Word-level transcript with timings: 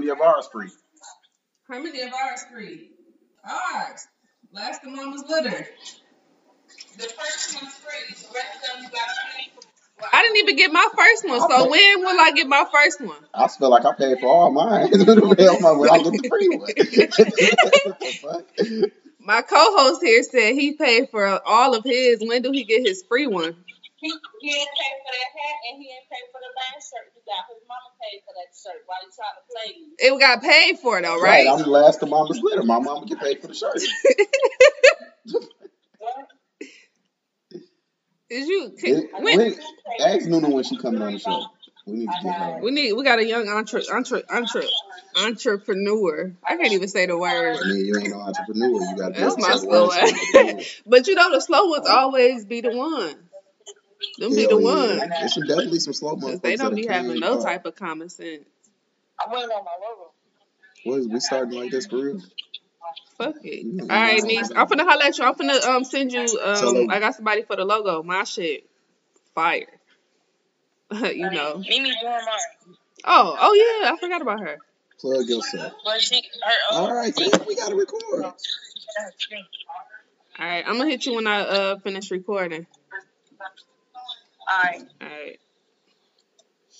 how 0.00 0.06
many 0.06 0.12
of 0.12 0.20
ours 0.22 0.48
free? 0.50 0.70
How 1.68 1.78
many 1.78 2.00
of 2.00 2.10
ours 2.14 2.44
free? 2.50 2.88
Ours. 3.44 4.06
Last 4.50 4.82
of 4.82 4.92
mama's 4.92 5.24
litter. 5.28 5.50
The 5.50 7.04
first 7.04 7.62
one's 7.62 7.74
free. 7.74 8.08
The 8.08 8.34
rest 8.34 8.56
of 8.56 8.62
them 8.62 8.82
you 8.82 8.88
gotta 8.88 9.12
pay 9.36 9.50
for. 9.54 10.08
I 10.10 10.22
didn't 10.22 10.38
even 10.38 10.56
get 10.56 10.72
my 10.72 10.88
first 10.96 11.28
one, 11.28 11.40
so 11.40 11.68
when 11.68 12.00
will 12.00 12.18
I 12.18 12.32
get 12.34 12.46
my 12.48 12.64
first 12.72 13.02
one? 13.02 13.18
I 13.34 13.48
feel 13.48 13.68
like 13.68 13.84
I 13.84 13.92
paid 13.92 14.20
for 14.20 14.28
all 14.28 14.50
mine. 14.50 14.90
when 14.90 15.02
I 15.02 16.02
get 16.02 16.12
the 16.12 16.28
free 16.30 16.48
one. 18.78 18.90
my 19.20 19.42
co-host 19.42 20.02
here 20.02 20.22
said 20.22 20.54
he 20.54 20.72
paid 20.72 21.10
for 21.10 21.46
all 21.46 21.74
of 21.74 21.84
his. 21.84 22.20
When 22.26 22.40
do 22.40 22.52
he 22.52 22.64
get 22.64 22.86
his 22.86 23.04
free 23.06 23.26
one? 23.26 23.54
He, 24.00 24.08
he 24.08 24.48
didn't 24.48 24.72
pay 24.80 24.92
for 25.04 25.12
that 25.12 25.30
hat 25.36 25.56
and 25.68 25.76
he 25.76 25.92
didn't 25.92 26.08
pay 26.08 26.24
for 26.32 26.40
the 26.40 26.48
last 26.56 26.88
shirt 26.88 27.12
he 27.12 27.20
got. 27.28 27.44
His 27.52 27.60
mama 27.68 27.92
paid 28.00 28.24
for 28.24 28.32
that 28.32 28.48
shirt 28.56 28.80
while 28.88 28.96
he 29.04 29.12
tried 29.12 29.36
to 29.36 29.44
play 29.44 29.76
you. 29.76 29.92
It 30.00 30.16
got 30.18 30.40
paid 30.40 30.80
for 30.80 31.02
though, 31.02 31.20
right? 31.20 31.44
right 31.44 31.52
I'm 31.52 31.60
the 31.60 31.68
last 31.68 32.02
of 32.02 32.08
mama's 32.08 32.40
litter. 32.40 32.62
My 32.62 32.78
mama 32.78 33.04
get 33.04 33.20
paid 33.20 33.40
for 33.40 33.48
the 33.48 33.54
shirt. 33.54 33.76
Is 38.30 38.46
you? 38.46 38.72
Can, 38.78 39.08
when, 39.20 39.54
ask 40.00 40.26
Nuna 40.28 40.52
when 40.52 40.62
she 40.62 40.76
coming 40.78 41.02
on 41.02 41.12
the 41.12 41.18
show. 41.18 41.44
We 41.84 41.94
need 41.98 42.10
to 42.10 42.18
get 42.22 42.34
her. 42.34 42.60
We 42.62 42.70
need. 42.70 42.92
We 42.92 43.02
got 43.02 43.18
a 43.18 43.26
young 43.26 43.48
entre, 43.48 43.82
entre, 43.92 44.22
entre, 44.30 44.62
entrepreneur. 45.16 46.36
I 46.46 46.56
can't 46.56 46.72
even 46.72 46.88
say 46.88 47.06
the 47.06 47.18
word. 47.18 47.56
I 47.56 47.68
mean, 47.68 47.86
you 47.86 47.96
ain't 47.98 48.10
no 48.10 48.20
entrepreneur. 48.20 48.80
You 48.80 48.96
got 48.96 49.14
that's 49.14 49.36
my 49.36 49.56
slow 49.56 49.88
one. 49.88 50.60
but 50.86 51.08
you 51.08 51.16
know, 51.16 51.32
the 51.32 51.40
slow 51.40 51.66
ones 51.66 51.88
always 51.88 52.44
be 52.44 52.60
the 52.60 52.70
one. 52.70 53.16
Them 54.18 54.30
be 54.30 54.46
the 54.46 54.58
yeah. 54.58 54.64
ones. 54.64 55.02
There's 55.18 55.34
some 55.34 55.44
definitely 55.44 55.80
some 55.80 55.92
slow 55.92 56.14
ones. 56.18 56.40
They 56.40 56.56
don't 56.56 56.74
be 56.74 56.86
having 56.86 57.20
no 57.20 57.42
type 57.42 57.66
of 57.66 57.74
common 57.74 58.08
sense. 58.08 58.44
I'm 59.20 59.32
waiting 59.32 59.50
on 59.50 59.64
my 59.64 59.70
logo. 59.80 60.12
What 60.84 61.00
is 61.00 61.08
we 61.08 61.20
starting 61.20 61.58
like 61.58 61.70
this 61.70 61.86
for 61.86 61.96
real? 61.96 62.20
Fuck 63.18 63.36
it. 63.42 63.82
All 63.82 63.86
right, 63.86 64.22
niece. 64.22 64.50
I'm 64.54 64.66
finna 64.66 64.88
holler 64.88 65.04
at 65.04 65.18
you. 65.18 65.24
I'm 65.24 65.34
finna 65.34 65.62
um 65.64 65.84
send 65.84 66.12
you 66.12 66.22
um. 66.42 66.90
I 66.90 67.00
got 67.00 67.14
somebody 67.14 67.42
for 67.42 67.56
the 67.56 67.64
logo. 67.64 68.02
My 68.02 68.24
shit, 68.24 68.64
fire. 69.34 69.66
you 70.90 71.30
know. 71.30 71.58
Mimi 71.58 71.90
doing 71.90 72.12
mine. 72.12 72.76
Oh, 73.04 73.36
oh 73.40 73.80
yeah. 73.82 73.92
I 73.92 73.96
forgot 73.98 74.22
about 74.22 74.40
her. 74.40 74.58
Plug 75.00 75.26
yourself. 75.26 75.72
But 75.84 76.00
she, 76.00 76.16
her, 76.16 76.76
um, 76.76 76.84
All 76.84 76.94
right, 76.94 77.14
then 77.14 77.30
we 77.46 77.56
gotta 77.56 77.74
record. 77.74 78.24
All 78.24 78.34
right, 80.38 80.64
I'm 80.66 80.78
gonna 80.78 80.90
hit 80.90 81.06
you 81.06 81.14
when 81.14 81.26
I 81.26 81.40
uh 81.40 81.78
finish 81.78 82.10
recording. 82.10 82.66
All 84.50 84.62
right. 84.62 84.82
All 85.00 85.08
right. 85.08 85.40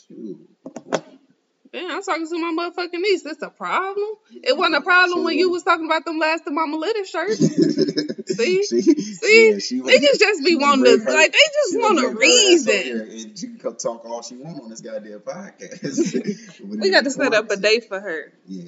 Shoot. 0.08 0.50
Yeah, 1.72 1.86
I'm 1.92 2.02
talking 2.02 2.26
to 2.26 2.52
my 2.52 2.70
motherfucking 2.70 2.98
niece. 2.98 3.22
That's 3.22 3.42
a 3.42 3.48
problem. 3.48 4.08
It 4.32 4.56
wasn't 4.56 4.76
a 4.76 4.80
problem 4.80 5.22
when 5.22 5.38
you 5.38 5.50
was 5.50 5.62
talking 5.62 5.86
about 5.86 6.04
them 6.04 6.18
last 6.18 6.44
of 6.48 6.52
Mama 6.52 6.76
Litter 6.76 7.04
shirts. 7.04 7.38
see, 8.36 8.64
she, 8.64 8.82
see, 8.82 9.50
yeah, 9.52 9.58
she 9.58 9.80
niggas 9.80 10.18
just 10.18 10.44
be 10.44 10.56
wanting 10.56 10.84
to 10.84 11.04
her, 11.04 11.12
like 11.12 11.32
they 11.32 11.38
just 11.38 11.78
want 11.78 12.04
a 12.04 12.08
reason. 12.08 13.00
And 13.00 13.38
she 13.38 13.46
can 13.46 13.58
come 13.58 13.76
talk 13.76 14.04
all 14.04 14.22
she 14.22 14.36
want 14.36 14.60
on 14.60 14.70
this 14.70 14.80
goddamn 14.80 15.20
podcast. 15.20 16.60
we 16.80 16.90
got 16.90 17.04
to 17.04 17.10
set 17.10 17.34
up 17.34 17.48
a 17.50 17.56
date 17.56 17.86
for 17.86 18.00
her. 18.00 18.32
Yeah, 18.46 18.64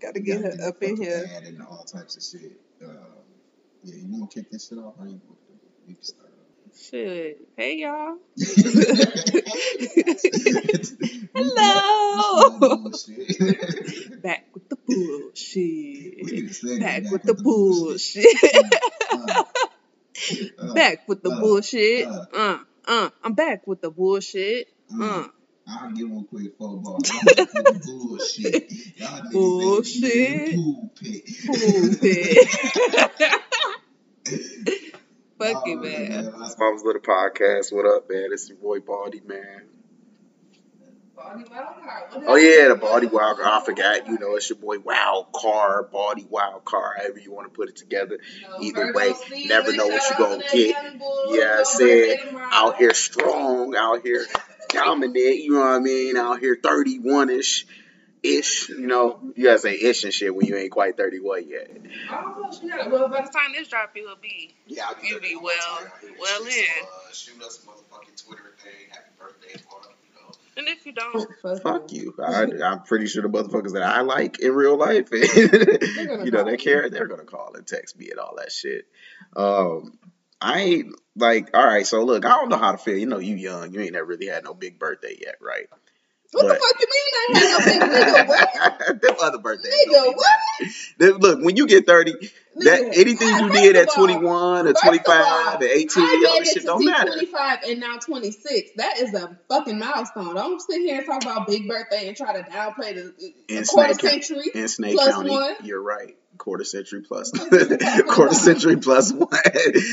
got 0.00 0.14
to 0.14 0.20
get 0.20 0.40
her 0.40 0.68
up 0.68 0.82
in 0.82 0.96
here. 0.96 1.30
And 1.44 1.62
all 1.62 1.84
types 1.84 2.16
of 2.16 2.40
shit. 2.40 2.60
Uh, 2.82 2.92
yeah, 3.84 3.94
you 3.94 4.06
want 4.08 4.32
to 4.32 4.40
kick 4.40 4.50
this 4.50 4.68
shit 4.68 4.78
off? 4.78 4.94
How 4.98 5.04
you, 5.04 5.20
you 5.86 5.94
can 5.94 6.02
start. 6.02 6.31
Shit. 6.74 7.38
Hey 7.56 7.78
y'all. 7.78 8.16
Hello. 11.34 12.88
Back 14.22 14.46
with 14.54 14.68
the 14.70 14.76
bullshit. 14.86 16.80
Back 16.80 17.10
with 17.10 17.22
the 17.24 17.34
bullshit. 17.34 18.24
Back 20.74 21.06
with 21.08 21.22
the 21.22 21.30
bullshit. 21.30 22.06
Uh, 22.06 22.58
uh, 22.88 23.10
I'm 23.22 23.34
back 23.34 23.66
with 23.66 23.82
the 23.82 23.90
bullshit. 23.90 24.68
Uh. 24.92 25.24
I'll 25.68 25.92
give 25.92 26.10
one 26.10 26.24
quick 26.24 26.56
football. 26.58 26.98
bullshit. 27.84 28.72
Y'all 28.96 29.30
bullshit. 29.30 30.54
Pool 30.54 30.90
pit. 30.98 31.24
Pool 31.46 31.94
pit. 32.00 32.48
Fuck 35.42 35.66
it, 35.66 35.76
man. 35.76 36.26
man. 36.26 36.32
Mom's 36.58 36.84
Little 36.84 37.02
Podcast. 37.02 37.72
What 37.72 37.84
up, 37.84 38.08
man? 38.08 38.28
It's 38.30 38.48
your 38.48 38.58
boy 38.58 38.78
Baldy, 38.78 39.20
man. 39.26 39.62
Oh 42.26 42.36
yeah, 42.36 42.68
the 42.68 42.76
Baldy 42.80 43.06
Wild 43.06 43.38
Card. 43.38 43.48
I 43.48 43.64
forgot. 43.64 44.06
You 44.06 44.18
know, 44.18 44.36
it's 44.36 44.48
your 44.50 44.58
boy 44.58 44.78
Wild 44.78 45.32
Card, 45.32 45.90
Baldy 45.90 46.26
Wild 46.28 46.64
Card, 46.64 46.98
however 46.98 47.18
you 47.18 47.32
want 47.32 47.52
to 47.52 47.56
put 47.56 47.68
it 47.68 47.76
together. 47.76 48.18
Either 48.60 48.92
way, 48.92 49.14
never 49.46 49.72
know 49.72 49.86
what 49.86 50.02
you're 50.10 50.28
gonna 50.28 50.42
get. 50.52 50.76
Yeah, 51.28 51.56
I 51.58 51.62
said 51.64 52.18
out 52.52 52.76
here 52.76 52.94
strong, 52.94 53.74
out 53.76 54.02
here 54.02 54.24
dominant. 54.68 55.16
You 55.16 55.54
know 55.54 55.60
what 55.60 55.66
I 55.66 55.78
mean? 55.80 56.16
Out 56.16 56.40
here 56.40 56.58
31 56.60 57.30
ish 57.30 57.66
ish. 58.22 58.68
You 58.68 58.86
know, 58.86 59.20
you 59.36 59.44
gotta 59.44 59.58
say 59.58 59.74
ish 59.74 60.04
and 60.04 60.12
shit 60.12 60.34
when 60.34 60.46
you 60.46 60.56
ain't 60.56 60.70
quite 60.70 60.96
31 60.96 61.48
yet. 61.48 61.70
Oh, 62.10 62.50
yeah. 62.62 62.88
Well, 62.88 63.08
by 63.08 63.22
the 63.22 63.28
time 63.28 63.52
this 63.56 63.68
drop, 63.68 63.92
you'll 63.94 64.16
be. 64.16 64.54
Yeah, 64.66 64.84
I'll 64.88 65.00
be, 65.00 65.08
you'll 65.08 65.20
be 65.20 65.36
well, 65.36 65.88
well 66.20 66.42
in. 66.44 66.64
Uh, 66.82 67.12
shoot 67.12 67.42
us 67.42 67.64
a 67.64 67.68
motherfucking 67.68 68.26
Twitter 68.26 68.54
thing. 68.62 68.90
Happy 68.90 69.10
birthday, 69.18 69.62
party. 69.68 69.88
And 70.54 70.68
if 70.68 70.84
you 70.84 70.92
don't, 70.92 71.28
fuck 71.62 71.92
you. 71.92 72.14
I, 72.22 72.42
am 72.42 72.82
pretty 72.82 73.06
sure 73.06 73.22
the 73.22 73.28
motherfuckers 73.28 73.72
that 73.72 73.82
I 73.82 74.02
like 74.02 74.38
in 74.38 74.52
real 74.52 74.76
life, 74.76 75.08
you 75.12 76.30
know, 76.30 76.44
they 76.44 76.58
care. 76.58 76.90
They're 76.90 77.06
gonna 77.06 77.24
call 77.24 77.54
and 77.54 77.66
text 77.66 77.98
me 77.98 78.10
and 78.10 78.18
all 78.18 78.34
that 78.36 78.52
shit. 78.52 78.86
Um, 79.34 79.98
I 80.42 80.60
ain't 80.60 80.94
like, 81.16 81.56
all 81.56 81.66
right. 81.66 81.86
So 81.86 82.04
look, 82.04 82.26
I 82.26 82.30
don't 82.30 82.50
know 82.50 82.58
how 82.58 82.72
to 82.72 82.78
feel. 82.78 82.98
You 82.98 83.06
know, 83.06 83.18
you 83.18 83.34
young. 83.34 83.72
You 83.72 83.80
ain't 83.80 83.94
never 83.94 84.04
really 84.04 84.26
had 84.26 84.44
no 84.44 84.52
big 84.52 84.78
birthday 84.78 85.16
yet, 85.18 85.36
right? 85.40 85.68
What 86.32 86.46
but, 86.46 86.54
the 86.54 86.60
fuck 86.60 86.80
you 86.80 86.86
mean 86.88 87.10
I 87.12 87.38
had 87.38 87.50
no 87.50 87.88
big 87.88 88.26
nigga? 88.26 88.28
What? 88.28 89.02
Them 89.02 89.16
other 89.22 89.38
birthdays. 89.38 89.74
Nigga, 89.86 90.14
what? 90.14 91.20
Look, 91.20 91.44
when 91.44 91.56
you 91.56 91.66
get 91.66 91.86
30, 91.86 92.14
that 92.56 92.80
anything 92.96 93.28
you 93.28 93.52
did 93.52 93.76
at 93.76 93.92
21 93.94 94.66
or 94.66 94.72
25 94.72 95.60
or 95.60 95.64
18, 95.64 96.02
all 96.02 96.38
this 96.38 96.52
shit 96.52 96.64
don't 96.64 96.84
matter. 96.84 97.12
25 97.12 97.58
and 97.68 97.80
now 97.80 97.98
26. 97.98 98.70
That 98.76 98.98
is 98.98 99.12
a 99.12 99.38
fucking 99.48 99.78
milestone. 99.78 100.34
Don't 100.34 100.60
sit 100.60 100.80
here 100.80 100.98
and 100.98 101.06
talk 101.06 101.22
about 101.22 101.46
big 101.46 101.68
birthday 101.68 102.08
and 102.08 102.16
try 102.16 102.32
to 102.32 102.48
downplay 102.48 102.94
the, 102.94 103.34
the 103.48 103.66
quarter 103.68 103.94
century 103.94 104.50
in 104.54 104.68
Snake 104.68 104.94
plus 104.94 105.10
County. 105.10 105.30
One. 105.30 105.56
You're 105.62 105.82
right. 105.82 106.16
Quarter 106.38 106.64
century 106.64 107.02
plus 107.02 107.30
quarter 108.08 108.34
century 108.34 108.76
plus 108.76 109.12
one. 109.12 109.28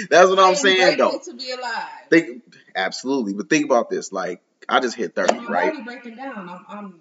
That's 0.09 0.29
what 0.29 0.39
I'm 0.39 0.55
saying, 0.55 0.97
though. 0.97 1.19
To 1.19 1.33
be 1.33 1.51
alive. 1.51 1.83
Think 2.09 2.43
absolutely, 2.75 3.33
but 3.33 3.49
think 3.49 3.65
about 3.65 3.89
this. 3.89 4.13
Like 4.13 4.41
I 4.69 4.79
just 4.79 4.95
hit 4.95 5.15
30, 5.15 5.33
I'm 5.33 5.47
right? 5.47 5.85
breaking 5.85 6.15
down. 6.15 6.49
I'm, 6.49 6.65
I'm 6.69 6.99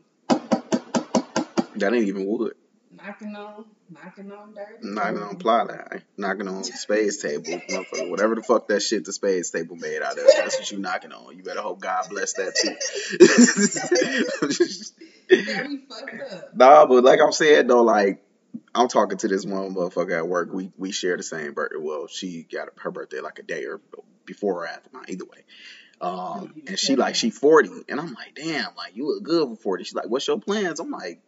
that 1.78 1.92
ain't 1.94 2.08
even 2.08 2.26
wood. 2.26 2.54
Knocking 2.90 3.36
on, 3.36 3.64
knocking 3.90 4.32
on 4.32 4.54
dirty. 4.54 4.78
Knocking 4.82 5.22
on 5.22 5.36
ply 5.36 5.62
line, 5.62 6.02
knocking 6.16 6.48
on 6.48 6.64
spades 6.64 7.18
table, 7.18 7.60
whatever 8.08 8.34
the 8.34 8.42
fuck 8.42 8.66
that 8.68 8.80
shit 8.80 9.04
the 9.04 9.12
spades 9.12 9.50
table 9.50 9.76
made 9.76 10.02
out 10.02 10.18
of. 10.18 10.24
That's 10.36 10.58
what 10.58 10.70
you 10.72 10.78
knocking 10.78 11.12
on. 11.12 11.36
You 11.36 11.42
better 11.42 11.60
hope 11.60 11.80
God 11.80 12.06
bless 12.08 12.32
that 12.34 12.54
too. 12.56 12.74
nah, 16.54 16.86
but 16.86 17.04
like 17.04 17.20
I'm 17.20 17.32
saying 17.32 17.66
though, 17.66 17.82
like 17.82 18.24
I'm 18.74 18.88
talking 18.88 19.18
to 19.18 19.28
this 19.28 19.44
one 19.44 19.74
motherfucker 19.74 20.16
at 20.16 20.26
work. 20.26 20.52
We 20.52 20.72
we 20.76 20.90
share 20.90 21.16
the 21.16 21.22
same 21.22 21.52
birthday. 21.52 21.78
Well, 21.78 22.06
she 22.08 22.46
got 22.50 22.68
her 22.78 22.90
birthday 22.90 23.20
like 23.20 23.38
a 23.38 23.42
day 23.42 23.64
or 23.66 23.80
before 24.24 24.64
or 24.64 24.66
after 24.66 24.90
mine. 24.92 25.04
Either 25.08 25.24
way. 25.24 25.44
Um, 26.00 26.54
and 26.66 26.78
she 26.78 26.96
like 26.96 27.14
she 27.14 27.30
40, 27.30 27.70
and 27.88 28.00
I'm 28.00 28.14
like, 28.14 28.34
damn, 28.34 28.74
like 28.76 28.94
you 28.94 29.06
look 29.08 29.22
good 29.22 29.48
for 29.48 29.56
40. 29.56 29.84
She's 29.84 29.94
like, 29.94 30.08
what's 30.08 30.26
your 30.26 30.40
plans? 30.40 30.80
I'm 30.80 30.90
like, 30.90 31.20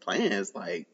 plans 0.00 0.54
like 0.54 0.86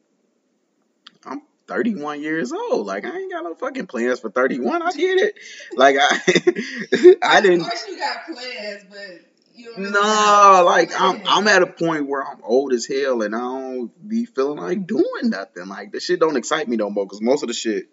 I'm 1.25 1.43
31 1.67 2.23
years 2.23 2.53
old. 2.53 2.87
Like 2.87 3.05
I 3.05 3.17
ain't 3.17 3.33
got 3.33 3.45
no 3.45 3.55
fucking 3.55 3.87
plans 3.87 4.21
for 4.21 4.31
31. 4.31 4.83
I 4.83 4.93
get 4.93 5.19
it. 5.19 5.35
Like 5.75 5.97
I, 5.99 7.17
I 7.37 7.41
didn't. 7.41 7.61
Of 7.61 7.67
course 7.69 7.85
you 7.89 7.99
got 7.99 8.27
plans, 8.27 8.85
but. 8.89 9.21
You 9.59 9.73
No, 9.79 10.65
like 10.67 10.91
I'm 11.01 11.23
I'm 11.25 11.49
at 11.49 11.63
a 11.63 11.67
point 11.67 12.07
where 12.07 12.23
I'm 12.23 12.43
old 12.45 12.75
as 12.75 12.87
hell 12.87 13.23
and 13.23 13.35
I 13.35 13.39
don't 13.39 14.07
be 14.07 14.27
feeling 14.27 14.59
like 14.59 14.87
doing 14.87 15.05
nothing. 15.23 15.67
Like 15.69 15.93
the 15.93 16.01
shit 16.01 16.21
don't 16.21 16.37
excite 16.37 16.69
me 16.69 16.77
no 16.77 16.91
more 16.91 17.07
because 17.07 17.23
most 17.23 17.43
of 17.43 17.49
the 17.49 17.55
shit 17.55 17.89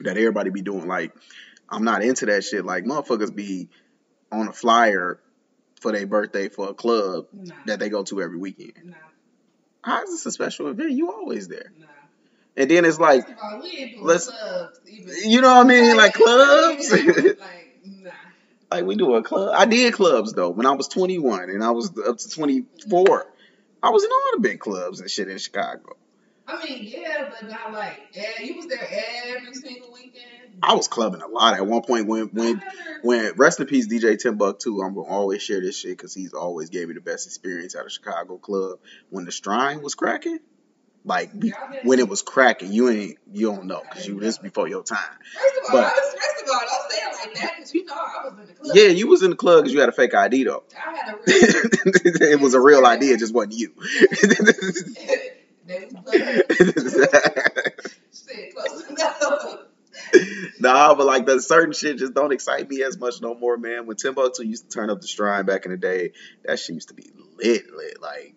that 0.00 0.16
everybody 0.16 0.48
be 0.48 0.62
doing, 0.62 0.88
like 0.88 1.12
I'm 1.68 1.84
not 1.84 2.02
into 2.02 2.24
that 2.26 2.44
shit. 2.44 2.64
Like 2.64 2.84
motherfuckers 2.84 3.34
be 3.34 3.68
on 4.32 4.48
a 4.48 4.52
flyer 4.52 5.20
for 5.80 5.92
their 5.92 6.06
birthday 6.06 6.48
for 6.48 6.70
a 6.70 6.74
club 6.74 7.26
nah. 7.32 7.54
that 7.66 7.78
they 7.78 7.88
go 7.88 8.02
to 8.04 8.22
every 8.22 8.38
weekend. 8.38 8.72
Nah. 8.84 8.96
How 9.82 10.02
is 10.02 10.10
this 10.10 10.26
a 10.26 10.32
special 10.32 10.68
event? 10.68 10.92
You 10.92 11.12
always 11.12 11.48
there. 11.48 11.72
Nah. 11.78 11.86
And 12.56 12.70
then 12.70 12.84
it's 12.84 12.98
like, 12.98 13.24
all, 13.42 13.62
let's, 14.00 14.28
clubs, 14.28 14.80
you 15.24 15.42
know 15.42 15.54
what 15.54 15.66
I 15.66 15.68
mean? 15.68 15.96
Like, 15.96 15.96
like 15.96 16.14
clubs. 16.14 16.90
like, 16.92 17.36
nah. 17.84 18.10
like 18.70 18.84
we 18.84 18.96
do 18.96 19.14
a 19.14 19.22
club. 19.22 19.54
I 19.54 19.66
did 19.66 19.92
clubs 19.92 20.32
though 20.32 20.50
when 20.50 20.66
I 20.66 20.72
was 20.72 20.88
21 20.88 21.50
and 21.50 21.62
I 21.62 21.70
was 21.70 21.96
up 21.98 22.16
to 22.16 22.30
24. 22.30 23.26
I 23.82 23.90
was 23.90 24.04
in 24.04 24.10
all 24.10 24.30
the 24.34 24.40
big 24.40 24.58
clubs 24.58 25.00
and 25.00 25.10
shit 25.10 25.28
in 25.28 25.38
Chicago. 25.38 25.96
I 26.48 26.64
mean, 26.64 26.84
yeah, 26.84 27.30
but 27.30 27.48
not 27.48 27.72
like 27.72 28.00
yeah, 28.12 28.40
you 28.40 28.56
was 28.56 28.66
there 28.66 28.88
every 29.26 29.54
single 29.54 29.92
weekend. 29.92 30.26
I 30.62 30.74
was 30.74 30.88
clubbing 30.88 31.22
a 31.22 31.28
lot 31.28 31.54
at 31.54 31.66
one 31.66 31.82
point 31.82 32.06
when 32.06 32.28
when 32.28 32.62
when 33.02 33.32
rest 33.36 33.60
in 33.60 33.66
peace 33.66 33.88
DJ 33.88 34.16
Timbuck2. 34.16 34.84
I'm 34.84 34.94
gonna 34.94 35.06
always 35.06 35.42
share 35.42 35.60
this 35.60 35.78
shit 35.78 35.96
because 35.96 36.14
he's 36.14 36.32
always 36.32 36.70
gave 36.70 36.88
me 36.88 36.94
the 36.94 37.00
best 37.00 37.26
experience 37.26 37.74
at 37.74 37.86
a 37.86 37.90
Chicago 37.90 38.38
club. 38.38 38.78
When 39.10 39.24
the 39.24 39.30
Shrine 39.30 39.82
was 39.82 39.94
cracking, 39.94 40.38
like 41.04 41.30
when 41.84 41.98
it 41.98 42.08
was 42.08 42.22
cracking, 42.22 42.72
you 42.72 42.88
ain't 42.88 43.18
you 43.32 43.46
don't 43.46 43.66
know 43.66 43.82
because 43.88 44.06
you 44.06 44.18
this 44.18 44.38
before 44.38 44.68
your 44.68 44.82
time. 44.82 44.98
First 45.34 45.68
of 45.68 45.74
all, 45.74 45.82
but, 45.82 45.92
first 45.92 46.42
of 46.42 46.48
all, 46.52 46.60
don't 46.60 46.90
say 46.90 46.98
it 46.98 47.12
like 47.12 47.34
that 47.34 47.52
because 47.56 47.74
you 47.74 47.84
know 47.84 47.94
I 47.94 48.28
was 48.28 48.38
in 48.38 48.46
the 48.46 48.52
club. 48.54 48.76
Yeah, 48.76 48.88
you 48.88 49.08
was 49.08 49.22
in 49.22 49.30
the 49.30 49.36
club 49.36 49.62
because 49.62 49.72
you 49.72 49.80
had 49.80 49.88
a 49.88 49.92
fake 49.92 50.14
ID 50.14 50.44
though. 50.44 50.64
I 50.76 50.96
had 50.96 51.14
a 51.14 51.16
real. 51.16 51.24
it 52.32 52.40
was 52.40 52.54
a 52.54 52.60
real 52.60 52.84
ID, 52.84 53.10
it 53.10 53.18
just 53.18 53.34
wasn't 53.34 53.54
you. 53.54 53.72
nah, 60.60 60.94
but 60.94 61.06
like 61.06 61.26
the 61.26 61.40
certain 61.40 61.72
shit 61.72 61.98
just 61.98 62.14
don't 62.14 62.32
excite 62.32 62.68
me 62.68 62.82
as 62.82 62.98
much 62.98 63.20
no 63.20 63.34
more, 63.34 63.56
man. 63.56 63.86
When 63.86 63.96
Timbuck2 63.96 64.44
used 64.46 64.70
to 64.70 64.76
turn 64.76 64.90
up 64.90 65.00
the 65.00 65.06
shrine 65.06 65.44
back 65.44 65.64
in 65.64 65.70
the 65.70 65.76
day, 65.76 66.12
that 66.44 66.58
shit 66.58 66.74
used 66.74 66.88
to 66.88 66.94
be 66.94 67.10
lit, 67.36 67.72
lit, 67.74 68.00
like 68.00 68.34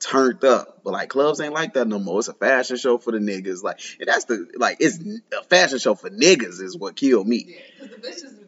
turned 0.00 0.44
up. 0.44 0.80
But 0.84 0.92
like 0.92 1.08
clubs 1.08 1.40
ain't 1.40 1.54
like 1.54 1.74
that 1.74 1.88
no 1.88 1.98
more. 1.98 2.18
It's 2.18 2.28
a 2.28 2.34
fashion 2.34 2.76
show 2.76 2.98
for 2.98 3.12
the 3.12 3.18
niggas. 3.18 3.62
Like, 3.62 3.80
and 4.00 4.08
that's 4.08 4.24
the 4.24 4.46
like 4.56 4.78
it's 4.80 4.98
a 5.36 5.42
fashion 5.44 5.78
show 5.78 5.94
for 5.94 6.10
niggas 6.10 6.60
is 6.60 6.76
what 6.76 6.96
killed 6.96 7.26
me. 7.26 7.44
Yeah, 7.46 7.60
because 7.80 7.90
the 7.90 8.08
bitches 8.08 8.38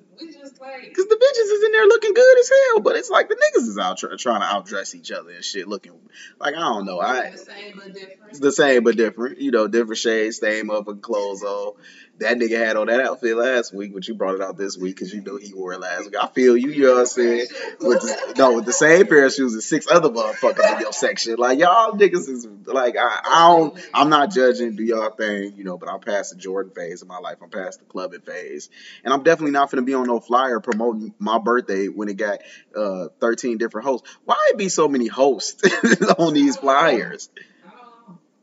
like, 0.61 0.95
Cause 0.95 1.07
the 1.07 1.17
bitches 1.17 1.57
is 1.57 1.65
in 1.65 1.73
there 1.73 1.87
looking 1.87 2.13
good 2.13 2.39
as 2.39 2.51
hell, 2.51 2.81
but 2.81 2.97
it's 2.97 3.09
like 3.09 3.29
the 3.29 3.35
niggas 3.35 3.69
is 3.69 3.79
out 3.79 3.99
trying 3.99 4.41
to 4.41 4.47
outdress 4.47 4.95
each 4.95 5.11
other 5.11 5.31
and 5.31 5.43
shit, 5.45 5.67
looking 5.67 5.93
like 6.39 6.55
I 6.55 6.61
don't 6.61 6.85
know. 6.85 7.01
I 7.01 7.31
the 7.31 7.39
same 7.39 7.77
but 7.77 7.95
different. 7.95 8.31
It's 8.31 8.41
the 8.41 8.53
same 8.53 8.85
but 8.85 8.97
different. 8.97 9.39
You 9.39 9.51
know, 9.51 9.67
different 9.67 9.99
shades, 9.99 10.39
same 10.39 10.69
motherfucking 10.69 11.01
clothes 11.01 11.43
on. 11.43 11.75
That 12.21 12.37
nigga 12.37 12.59
had 12.59 12.77
on 12.77 12.89
that 12.89 13.01
outfit 13.01 13.35
last 13.35 13.73
week, 13.73 13.95
but 13.95 14.07
you 14.07 14.15
brought 14.15 14.35
it 14.35 14.43
out 14.43 14.59
this 14.59 14.77
week 14.77 14.95
because 14.95 15.13
you 15.13 15.23
know 15.23 15.39
he 15.39 15.55
wore 15.55 15.73
it 15.73 15.81
last 15.81 16.05
week. 16.05 16.15
I 16.21 16.27
feel 16.29 16.55
you, 16.55 16.69
you 16.69 16.85
know 16.85 16.93
what 16.93 17.01
I'm 17.01 17.07
saying? 17.07 17.47
With 17.81 18.01
the, 18.03 18.35
no, 18.37 18.53
with 18.57 18.67
the 18.67 18.75
same 18.75 19.07
pair 19.07 19.25
of 19.25 19.33
shoes 19.33 19.55
and 19.55 19.63
six 19.63 19.91
other 19.91 20.11
motherfuckers 20.11 20.75
in 20.75 20.81
your 20.81 20.93
section. 20.93 21.37
Like 21.37 21.59
y'all 21.59 21.93
niggas 21.93 22.29
is 22.29 22.47
like 22.67 22.97
I, 22.99 23.21
I 23.25 23.49
don't 23.49 23.89
I'm 23.95 24.11
not 24.11 24.31
judging, 24.33 24.77
do 24.77 24.85
y'all 24.85 25.11
thing, 25.11 25.55
you 25.57 25.65
know, 25.65 25.79
but 25.79 25.89
I'm 25.89 26.01
past 26.01 26.35
the 26.35 26.39
Jordan 26.39 26.73
phase 26.75 27.01
of 27.01 27.09
my 27.09 27.19
life. 27.19 27.39
I'm 27.43 27.49
past 27.49 27.79
the 27.79 27.87
clubbing 27.87 28.21
phase. 28.21 28.69
And 29.03 29.15
I'm 29.15 29.23
definitely 29.23 29.53
not 29.53 29.71
gonna 29.71 29.81
be 29.81 29.95
on 29.95 30.07
no 30.07 30.21
flyer 30.21 30.61
promoting 30.61 31.15
my 31.19 31.39
birthday 31.39 31.87
when 31.89 32.11
it 32.11 32.19
got 32.19 32.41
uh 32.77 33.09
13 33.21 33.57
different 33.57 33.87
hosts. 33.87 34.07
Why 34.27 34.53
be 34.59 34.69
so 34.69 34.89
many 34.89 35.07
hosts 35.07 35.63
on 36.19 36.35
these 36.35 36.59
flyers? 36.59 37.31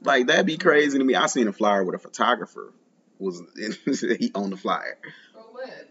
Like 0.01 0.25
that'd 0.27 0.47
be 0.47 0.57
crazy 0.57 0.97
to 0.97 1.03
me. 1.03 1.13
I 1.13 1.27
seen 1.27 1.47
a 1.47 1.53
flyer 1.53 1.83
with 1.83 1.93
a 1.93 1.99
photographer 1.99 2.73
was 3.19 3.41
he 4.19 4.31
on 4.35 4.49
the 4.49 4.57
flyer. 4.57 4.97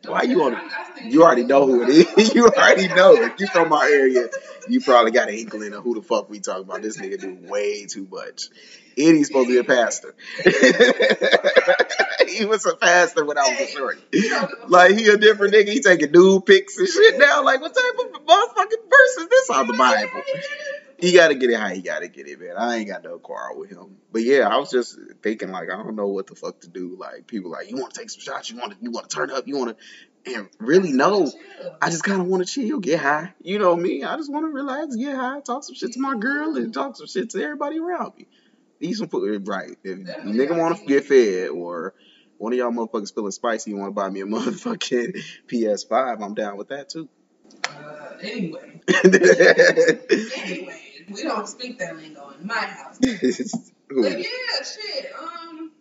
Why 0.04 0.22
you 0.22 0.42
on 0.44 0.54
it? 0.54 1.12
You 1.12 1.24
already 1.24 1.44
know 1.44 1.66
who 1.66 1.82
it 1.82 1.88
is. 1.88 2.34
you 2.34 2.46
already 2.46 2.88
know. 2.94 3.14
If 3.14 3.40
you 3.40 3.46
from 3.48 3.72
our 3.72 3.84
area, 3.84 4.28
you 4.68 4.80
probably 4.80 5.10
got 5.10 5.28
an 5.28 5.34
inkling 5.34 5.72
of 5.72 5.82
who 5.82 5.94
the 5.94 6.02
fuck 6.02 6.30
we 6.30 6.40
talking 6.40 6.64
about. 6.64 6.82
This 6.82 6.96
nigga 6.96 7.20
do 7.20 7.36
way 7.48 7.86
too 7.86 8.06
much. 8.10 8.48
And 8.98 9.16
he's 9.16 9.26
supposed 9.26 9.48
to 9.48 9.54
be 9.54 9.58
a 9.58 9.64
pastor. 9.64 10.14
he 12.28 12.44
was 12.46 12.64
a 12.64 12.76
pastor 12.76 13.24
when 13.24 13.36
I 13.36 13.42
was 13.42 13.60
a 13.60 13.66
short. 13.66 13.98
Like 14.68 14.96
he 14.96 15.08
a 15.08 15.16
different 15.16 15.54
nigga. 15.54 15.68
He 15.68 15.80
taking 15.80 16.12
nude 16.12 16.46
pics 16.46 16.78
and 16.78 16.88
shit 16.88 17.18
now. 17.18 17.44
Like 17.44 17.60
what 17.60 17.74
type 17.74 18.06
of 18.06 18.24
motherfucking 18.24 18.84
verse 18.88 19.16
is 19.18 19.28
this 19.28 19.50
on 19.50 19.66
the 19.66 19.74
Bible? 19.74 20.22
He 20.98 21.12
got 21.12 21.28
to 21.28 21.34
get 21.34 21.50
it 21.50 21.58
how 21.58 21.68
he 21.68 21.82
got 21.82 22.00
to 22.00 22.08
get 22.08 22.26
it, 22.26 22.40
man. 22.40 22.56
I 22.56 22.76
ain't 22.76 22.88
got 22.88 23.04
no 23.04 23.18
quarrel 23.18 23.58
with 23.58 23.70
him. 23.70 23.96
But 24.12 24.22
yeah, 24.22 24.48
I 24.48 24.56
was 24.56 24.70
just 24.70 24.98
thinking 25.22 25.50
like 25.50 25.70
I 25.70 25.76
don't 25.76 25.96
know 25.96 26.08
what 26.08 26.26
the 26.26 26.34
fuck 26.34 26.60
to 26.60 26.68
do. 26.68 26.96
Like 26.98 27.26
people 27.26 27.50
like 27.50 27.70
you 27.70 27.76
want 27.76 27.94
to 27.94 28.00
take 28.00 28.10
some 28.10 28.20
shots, 28.20 28.50
you 28.50 28.58
want 28.58 28.72
to 28.72 28.78
you 28.80 28.90
want 28.90 29.10
to 29.10 29.16
turn 29.16 29.30
up, 29.30 29.46
you 29.46 29.58
want 29.58 29.76
to, 29.76 30.34
and 30.34 30.48
really 30.58 30.92
no, 30.92 31.30
I 31.80 31.90
just 31.90 32.04
kind 32.04 32.20
of 32.20 32.26
want 32.26 32.46
to 32.46 32.52
chill, 32.52 32.80
get 32.80 33.00
high. 33.00 33.34
You 33.42 33.58
know 33.58 33.76
me, 33.76 34.04
I 34.04 34.16
just 34.16 34.32
want 34.32 34.44
to 34.44 34.50
relax, 34.50 34.96
get 34.96 35.16
high, 35.16 35.40
talk 35.40 35.64
some 35.64 35.74
shit 35.74 35.92
to 35.92 36.00
my 36.00 36.16
girl, 36.16 36.56
and 36.56 36.72
talk 36.72 36.96
some 36.96 37.06
shit 37.06 37.30
to 37.30 37.42
everybody 37.42 37.78
around 37.78 38.14
me. 38.16 38.26
Eat 38.80 38.94
some 38.94 39.08
food, 39.08 39.48
right? 39.48 39.76
If 39.84 39.98
nigga 39.98 40.58
want 40.58 40.78
to 40.78 40.84
get 40.84 41.04
fed 41.04 41.50
or 41.50 41.94
one 42.38 42.52
of 42.52 42.58
y'all 42.58 42.70
motherfuckers 42.70 43.14
feeling 43.14 43.32
spicy, 43.32 43.70
you 43.70 43.76
want 43.76 43.88
to 43.88 43.94
buy 43.94 44.10
me 44.10 44.20
a 44.20 44.24
motherfucking 44.26 45.18
PS5, 45.46 46.22
I'm 46.22 46.34
down 46.34 46.56
with 46.56 46.68
that 46.68 46.88
too. 46.88 47.08
Uh, 47.68 48.16
anyway. 48.20 48.80
anyway 50.44 50.82
we 51.10 51.22
don't 51.22 51.48
speak 51.48 51.78
that 51.78 51.96
lingo 51.96 52.30
in 52.40 52.46
my 52.46 52.54
house. 52.54 52.98
but 53.00 53.10
yeah, 53.90 54.24
shit. 54.62 55.12
Um, 55.18 55.72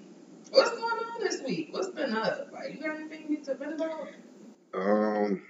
what's 0.52 0.72
going 0.72 0.84
on 0.84 1.22
this 1.22 1.42
week? 1.42 1.70
What's 1.72 1.90
been 1.90 2.14
up? 2.14 2.50
Like, 2.52 2.74
you 2.74 2.82
got 2.82 2.96
anything 2.96 3.44
to 3.44 3.56
vent 3.56 3.76
about? 3.76 4.08
Um, 4.74 5.42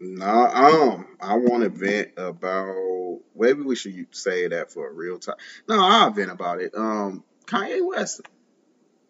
no, 0.00 0.26
um, 0.26 1.06
I 1.20 1.36
want 1.36 1.62
to 1.62 1.68
vent 1.68 2.12
about. 2.16 3.20
Maybe 3.34 3.62
we 3.62 3.76
should 3.76 4.14
say 4.14 4.48
that 4.48 4.72
for 4.72 4.88
a 4.88 4.92
real 4.92 5.18
time. 5.18 5.36
No, 5.68 5.76
I'll 5.80 6.10
vent 6.10 6.30
about 6.30 6.60
it. 6.60 6.72
Um, 6.76 7.24
Kanye 7.46 7.86
West. 7.86 8.22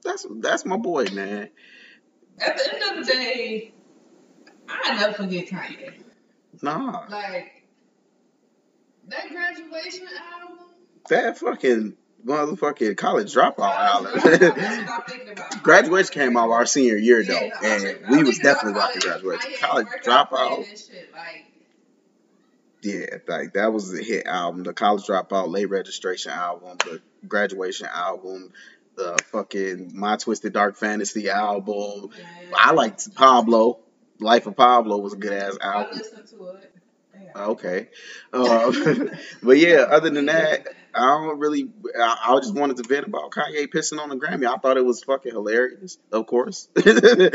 That's 0.04 0.26
that's 0.40 0.64
my 0.64 0.76
boy, 0.76 1.06
man. 1.12 1.48
At 2.38 2.56
the 2.56 2.74
end 2.74 2.98
of 2.98 3.06
the 3.06 3.12
day, 3.12 3.72
I 4.68 4.96
never 4.96 5.12
forget 5.14 5.46
Kanye. 5.46 5.94
Nah. 6.60 7.06
Like 7.08 7.61
that 9.08 9.28
graduation 9.30 10.06
album. 10.06 10.58
That 11.08 11.38
fucking 11.38 11.96
motherfucking 12.24 12.96
college 12.96 13.34
dropout 13.34 13.58
album. 13.60 15.42
graduation 15.62 16.12
came 16.12 16.36
out 16.36 16.50
our 16.50 16.66
senior 16.66 16.96
year 16.96 17.22
though, 17.24 17.50
and 17.62 17.98
we 18.10 18.22
was 18.22 18.38
definitely 18.38 18.78
rocking 18.78 19.00
graduation. 19.00 19.52
College 19.60 19.86
dropout. 20.04 20.90
Yeah, 22.82 23.18
like 23.28 23.52
that 23.52 23.72
was 23.72 23.96
a 23.96 24.02
hit 24.02 24.26
album. 24.26 24.64
The 24.64 24.72
college 24.72 25.04
dropout, 25.04 25.48
late 25.48 25.70
registration 25.70 26.32
album, 26.32 26.78
the 26.78 27.00
graduation 27.28 27.86
album, 27.92 28.52
the 28.96 29.18
fucking 29.30 29.92
My 29.94 30.16
Twisted 30.16 30.52
Dark 30.52 30.76
Fantasy 30.76 31.28
album. 31.30 32.10
I 32.54 32.72
liked 32.72 33.14
Pablo. 33.14 33.78
Life 34.18 34.46
of 34.46 34.56
Pablo 34.56 34.98
was 34.98 35.12
a 35.12 35.16
good 35.16 35.32
ass 35.32 35.58
album. 35.60 36.00
Okay. 37.34 37.88
Um, 38.32 39.10
but 39.42 39.58
yeah, 39.58 39.86
other 39.90 40.10
than 40.10 40.26
that, 40.26 40.68
I 40.94 41.00
don't 41.00 41.38
really. 41.38 41.70
I, 41.98 42.18
I, 42.28 42.36
just 42.40 42.54
wanted 42.54 42.76
to 42.76 42.82
vent 42.82 43.06
about 43.06 43.30
Kanye 43.30 43.66
pissing 43.68 43.98
on 43.98 44.10
the 44.10 44.16
Grammy. 44.16 44.46
I 44.46 44.58
thought 44.58 44.76
it 44.76 44.84
was 44.84 45.02
fucking 45.02 45.32
hilarious, 45.32 45.98
of 46.10 46.26
course. 46.26 46.68
yeah, 46.76 46.82
I, 46.84 46.92
didn't 46.92 47.34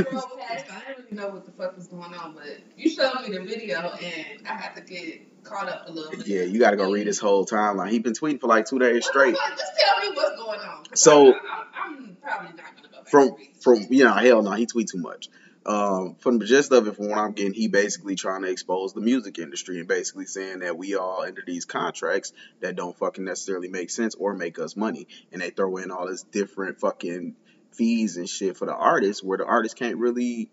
really 0.00 1.10
know 1.10 1.28
what 1.28 1.44
the 1.44 1.52
fuck 1.52 1.76
was 1.76 1.88
going 1.88 2.14
on, 2.14 2.34
but 2.34 2.58
you 2.76 2.88
showed 2.88 3.20
me 3.22 3.36
the 3.36 3.44
video 3.44 3.80
and 3.80 4.46
I 4.48 4.54
had 4.54 4.74
to 4.76 4.82
get 4.82 5.42
caught 5.42 5.68
up 5.68 5.88
a 5.88 5.92
little 5.92 6.10
bit. 6.12 6.26
Yeah, 6.26 6.42
you 6.42 6.60
got 6.60 6.70
to 6.70 6.76
go 6.76 6.90
read 6.90 7.06
his 7.06 7.18
whole 7.18 7.44
timeline. 7.46 7.90
He 7.90 7.98
been 7.98 8.12
tweeting 8.12 8.40
for 8.40 8.46
like 8.46 8.66
two 8.66 8.78
days 8.78 9.06
straight. 9.06 9.34
Just 9.34 9.72
tell 9.78 10.00
me 10.00 10.16
what's 10.16 10.36
going 10.36 10.60
on. 10.60 10.84
So 10.94 11.34
I, 11.34 11.86
am 11.86 12.16
probably 12.22 12.48
not 12.56 12.76
gonna 12.76 12.88
go 12.92 13.04
from 13.06 13.36
from 13.60 13.86
you 13.90 14.04
know 14.04 14.14
hell 14.14 14.42
no, 14.42 14.52
he 14.52 14.66
tweet 14.66 14.88
too 14.88 14.98
much 14.98 15.28
um, 15.66 16.16
from 16.16 16.38
the 16.38 16.44
gist 16.44 16.72
of 16.72 16.86
it, 16.86 16.96
from 16.96 17.08
what 17.08 17.18
I'm 17.18 17.32
getting, 17.32 17.54
he 17.54 17.68
basically 17.68 18.16
trying 18.16 18.42
to 18.42 18.50
expose 18.50 18.92
the 18.92 19.00
music 19.00 19.38
industry 19.38 19.78
and 19.78 19.88
basically 19.88 20.26
saying 20.26 20.58
that 20.58 20.76
we 20.76 20.94
all 20.94 21.22
enter 21.22 21.42
these 21.46 21.64
contracts 21.64 22.32
that 22.60 22.76
don't 22.76 22.96
fucking 22.96 23.24
necessarily 23.24 23.68
make 23.68 23.90
sense 23.90 24.14
or 24.14 24.34
make 24.34 24.58
us 24.58 24.76
money, 24.76 25.06
and 25.32 25.40
they 25.40 25.50
throw 25.50 25.76
in 25.78 25.90
all 25.90 26.06
this 26.06 26.22
different 26.22 26.80
fucking 26.80 27.34
fees 27.72 28.16
and 28.18 28.28
shit 28.28 28.56
for 28.56 28.66
the 28.66 28.74
artists, 28.74 29.22
where 29.22 29.38
the 29.38 29.46
artists 29.46 29.78
can't 29.78 29.96
really 29.96 30.50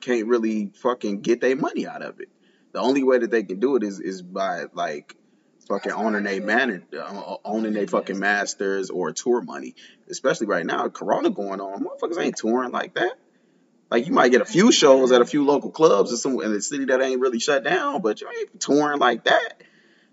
can't 0.00 0.28
really 0.28 0.70
fucking 0.74 1.22
get 1.22 1.40
their 1.40 1.56
money 1.56 1.86
out 1.86 2.02
of 2.02 2.20
it. 2.20 2.28
The 2.72 2.80
only 2.80 3.02
way 3.02 3.18
that 3.18 3.30
they 3.30 3.42
can 3.42 3.60
do 3.60 3.76
it 3.76 3.82
is 3.82 3.98
is 3.98 4.20
by 4.20 4.66
like 4.74 5.16
fucking 5.68 5.92
owning 5.92 6.24
their 6.24 6.42
man, 6.42 6.84
uh, 6.98 7.36
owning 7.44 7.72
their 7.72 7.86
fucking 7.86 8.18
masters 8.18 8.90
or 8.90 9.12
tour 9.12 9.40
money. 9.40 9.74
Especially 10.10 10.46
right 10.46 10.64
now, 10.64 10.88
Corona 10.88 11.30
going 11.30 11.60
on, 11.60 11.84
motherfuckers 11.84 12.20
ain't 12.20 12.36
touring 12.36 12.72
like 12.72 12.94
that. 12.94 13.14
Like 13.90 14.06
you 14.06 14.12
might 14.12 14.30
get 14.30 14.42
a 14.42 14.46
few 14.46 14.70
shows 14.70 15.12
at 15.12 15.22
a 15.22 15.24
few 15.24 15.44
local 15.44 15.70
clubs 15.70 16.12
or 16.12 16.16
somewhere 16.16 16.46
in 16.46 16.52
the 16.52 16.60
city 16.60 16.86
that 16.86 17.00
ain't 17.00 17.20
really 17.20 17.38
shut 17.38 17.64
down, 17.64 18.02
but 18.02 18.20
you 18.20 18.28
ain't 18.28 18.60
touring 18.60 18.98
like 18.98 19.24
that. 19.24 19.62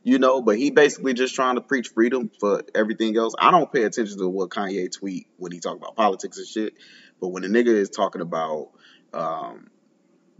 You 0.04 0.20
know, 0.20 0.42
but 0.42 0.58
he 0.58 0.70
basically 0.70 1.16
just 1.16 1.34
trying 1.34 1.56
to 1.56 1.62
preach 1.62 1.90
freedom 1.90 2.30
for 2.40 2.62
everything 2.76 3.18
else. 3.18 3.34
I 3.40 3.50
don't 3.50 3.72
pay 3.72 3.84
attention 3.84 4.20
to 4.20 4.30
what 4.30 4.50
Kanye 4.50 4.92
tweet 4.92 5.28
when 5.38 5.52
he 5.52 5.60
talk 5.60 5.78
about 5.78 5.96
politics 5.96 6.38
and 6.38 6.48
shit. 6.48 6.76
But 7.20 7.30
when 7.30 7.42
the 7.42 7.50
nigga 7.50 7.74
is 7.74 7.90
talking 7.90 8.22
about 8.22 8.70
um, 9.14 9.72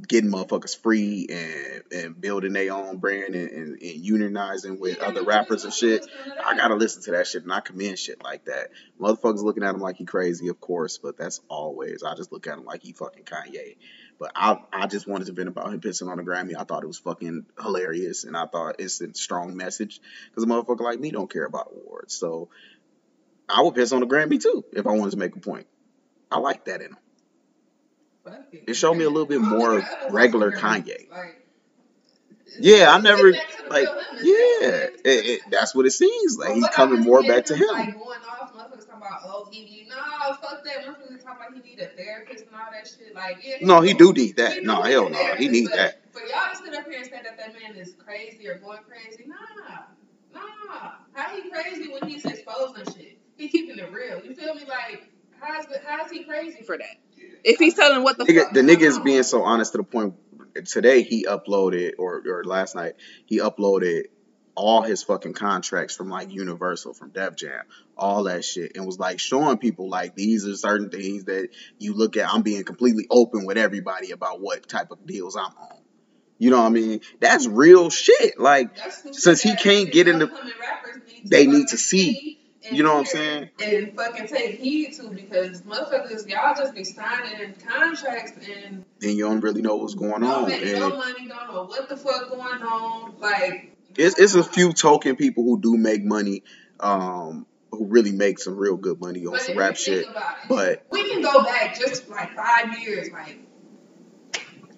getting 0.02 0.30
motherfuckers 0.30 0.78
free 0.78 1.28
and, 1.30 1.84
and 1.92 2.22
building 2.22 2.54
their 2.54 2.74
own 2.74 2.98
brand 2.98 3.34
and, 3.34 3.50
and, 3.50 3.82
and 3.82 4.04
unionizing 4.04 4.78
with 4.80 5.00
other 5.00 5.24
rappers 5.24 5.64
and 5.64 5.74
shit. 5.74 6.06
I 6.44 6.56
gotta 6.58 6.76
listen 6.76 7.02
to 7.04 7.12
that 7.12 7.28
shit 7.28 7.44
and 7.44 7.54
I 7.54 7.62
commend 7.62 7.98
shit 7.98 8.22
like 8.22 8.46
that. 8.46 8.72
Motherfuckers 9.00 9.42
looking 9.42 9.64
at 9.64 9.74
him 9.74 9.82
like 9.82 9.96
he 9.96 10.06
crazy, 10.06 10.50
of 10.50 10.60
course, 10.60 10.98
but 10.98 11.18
that's 11.18 11.40
always 11.48 12.04
I 12.04 12.16
just 12.16 12.32
look 12.32 12.46
at 12.48 12.58
him 12.58 12.66
like 12.66 12.84
he 12.84 12.92
fucking 12.92 13.24
Kanye. 13.24 13.78
But 14.20 14.32
I 14.36 14.60
I 14.72 14.88
just 14.88 15.08
wanted 15.08 15.28
to 15.28 15.34
vent 15.34 15.48
about 15.48 15.74
him 15.74 15.80
pissing 15.80 16.10
on 16.10 16.18
the 16.18 16.24
Grammy. 16.24 16.56
I 16.58 16.64
thought 16.64 16.84
it 16.84 16.88
was 16.88 17.00
fucking 17.00 17.46
hilarious, 17.62 18.24
and 18.24 18.36
I 18.36 18.46
thought 18.46 18.76
it's 18.80 19.02
a 19.02 19.14
strong 19.14 19.56
message 19.56 20.02
because 20.30 20.44
a 20.44 20.48
motherfucker 20.48 20.82
like 20.82 21.00
me 21.00 21.12
don't 21.12 21.32
care 21.32 21.46
about 21.46 21.72
awards. 21.72 22.14
So 22.14 22.50
I 23.48 23.62
would 23.62 23.76
piss 23.76 23.92
on 23.92 24.02
the 24.02 24.08
Grammy 24.08 24.42
too 24.42 24.66
if 24.74 24.88
I 24.88 24.92
wanted 24.92 25.12
to 25.12 25.18
make 25.18 25.36
a 25.36 25.40
point. 25.40 25.68
I 26.32 26.40
like 26.40 26.66
that 26.66 26.82
in 26.82 26.92
him. 26.92 26.98
It 28.52 28.74
showed 28.76 28.96
me 28.96 29.04
a 29.04 29.10
little 29.10 29.26
bit 29.26 29.42
more 29.42 29.82
regular 30.10 30.52
Kanye. 30.52 31.08
Yeah, 32.60 32.92
I 32.92 33.02
never 33.02 33.32
like. 33.70 33.88
Yeah, 34.22 34.88
it, 34.88 35.02
it, 35.04 35.42
that's 35.52 35.76
what 35.76 35.86
it 35.86 35.92
seems 35.92 36.38
like. 36.38 36.54
He's 36.54 36.68
coming 36.70 37.02
more 37.02 37.22
back 37.22 37.46
to 37.46 37.56
him. 37.56 37.96
No, 43.62 43.82
he 43.82 43.94
do 43.94 44.14
need 44.14 44.38
that. 44.38 44.64
No, 44.64 44.82
hell 44.82 45.10
no, 45.10 45.36
he 45.36 45.50
need 45.50 45.68
that. 45.68 46.02
For 46.14 46.22
y'all 46.22 46.52
to 46.52 46.58
sit 46.58 46.74
up 46.74 46.86
here 46.86 47.00
and 47.00 47.06
say 47.06 47.22
that 47.24 47.38
that 47.38 47.54
man 47.54 47.76
is 47.76 47.94
crazy 48.04 48.48
or 48.48 48.58
going 48.60 48.80
crazy, 48.88 49.26
nah, 49.28 49.36
nah. 50.34 50.92
How 51.14 51.36
he 51.36 51.50
crazy 51.50 51.90
when 51.92 52.10
he's 52.10 52.24
exposing 52.24 52.86
shit? 52.94 53.20
He 53.38 53.50
keeping 53.50 53.78
it 53.78 53.92
real. 53.92 54.24
You 54.24 54.34
feel 54.34 54.56
me? 54.56 54.64
Like, 54.66 55.10
how's 55.46 55.66
the, 55.68 55.80
how's 55.86 56.12
he 56.12 56.24
crazy 56.24 56.64
for 56.64 56.78
that? 56.78 56.98
If 57.44 57.60
he's 57.60 57.76
telling 57.76 58.04
what 58.04 58.18
the 58.18 58.26
Nigga, 58.26 58.44
fuck 58.44 58.54
the 58.54 58.62
going 58.64 58.78
nigga 58.78 58.82
is 58.84 59.00
being 59.00 59.24
so 59.24 59.44
honest 59.44 59.74
to 59.74 59.80
the 59.80 59.84
point. 59.84 60.16
Today 60.66 61.04
he 61.04 61.26
uploaded, 61.26 61.94
or 61.98 62.24
or 62.26 62.44
last 62.44 62.76
night 62.76 62.94
he 63.26 63.40
uploaded 63.40 64.06
all 64.56 64.82
his 64.82 65.04
fucking 65.04 65.34
contracts 65.34 65.96
from 65.96 66.10
like 66.10 66.32
Universal, 66.32 66.94
from 66.94 67.10
Def 67.10 67.36
Jam, 67.36 67.64
all 67.98 68.24
that 68.24 68.46
shit, 68.46 68.72
and 68.76 68.86
was 68.86 68.98
like 68.98 69.20
showing 69.20 69.58
people 69.58 69.90
like 69.90 70.16
these 70.16 70.48
are 70.48 70.56
certain 70.56 70.90
things 70.90 71.26
that 71.26 71.50
you 71.78 71.94
look 71.94 72.16
at. 72.18 72.34
I'm 72.34 72.42
being 72.42 72.64
completely 72.64 73.06
open 73.10 73.46
with 73.46 73.58
everybody 73.58 74.12
about 74.12 74.40
what 74.42 74.68
type 74.68 74.92
of 74.92 75.06
deals 75.06 75.36
I'm 75.36 75.46
on. 75.46 75.78
You 76.38 76.50
know 76.50 76.62
what 76.62 76.68
I 76.68 76.70
mean? 76.70 77.02
That's 77.20 77.48
real 77.48 77.90
shit. 77.90 78.40
Like 78.40 78.78
since 79.12 79.42
he 79.42 79.56
can't 79.56 79.92
get 79.92 80.08
in 80.08 80.20
the, 80.20 80.26
upcoming 80.26 80.54
rappers 80.60 81.02
need 81.08 81.30
they 81.30 81.48
need 81.48 81.64
fucking 81.64 81.70
to 81.70 81.78
see. 81.78 82.40
And 82.68 82.78
You 82.78 82.84
know 82.84 82.94
what 82.94 83.00
I'm 83.00 83.06
saying? 83.06 83.50
And 83.64 83.96
fucking 83.96 84.28
take 84.28 84.60
heed 84.60 84.94
to 84.94 85.10
because 85.10 85.62
motherfuckers, 85.62 86.28
y'all 86.30 86.56
just 86.56 86.74
be 86.74 86.84
signing 86.84 87.54
contracts 87.66 88.34
and 88.48 88.86
And 89.02 89.12
you 89.18 89.26
don't 89.26 89.42
really 89.42 89.62
know 89.62 89.76
what's 89.76 89.96
going 89.96 90.22
don't 90.22 90.44
on. 90.44 90.50
make 90.50 90.64
no 90.64 90.90
money, 90.98 91.28
don't 91.28 91.54
know 91.54 91.64
what 91.66 91.90
the 91.90 91.98
fuck 91.98 92.30
going 92.30 92.62
on. 92.64 93.16
Like, 93.20 93.76
it's 93.98 94.20
it's 94.20 94.36
a 94.36 94.44
few 94.44 94.74
token 94.74 95.16
people 95.16 95.44
who 95.44 95.60
do 95.62 95.78
make 95.78 96.04
money, 96.04 96.44
um, 96.80 97.46
who 97.72 97.86
really 97.86 98.12
make 98.12 98.40
some 98.40 98.56
real 98.58 98.76
good 98.78 99.00
money 99.00 99.26
on 99.26 99.40
some 99.40 99.58
rap 99.58 99.76
shit. 99.78 100.06
it, 100.08 100.16
But 100.50 100.86
we 100.92 101.10
can 101.10 101.22
go 101.22 101.44
back 101.44 101.78
just 101.80 102.10
like 102.10 102.36
five 102.36 102.78
years. 102.80 103.10
Like, 103.12 103.40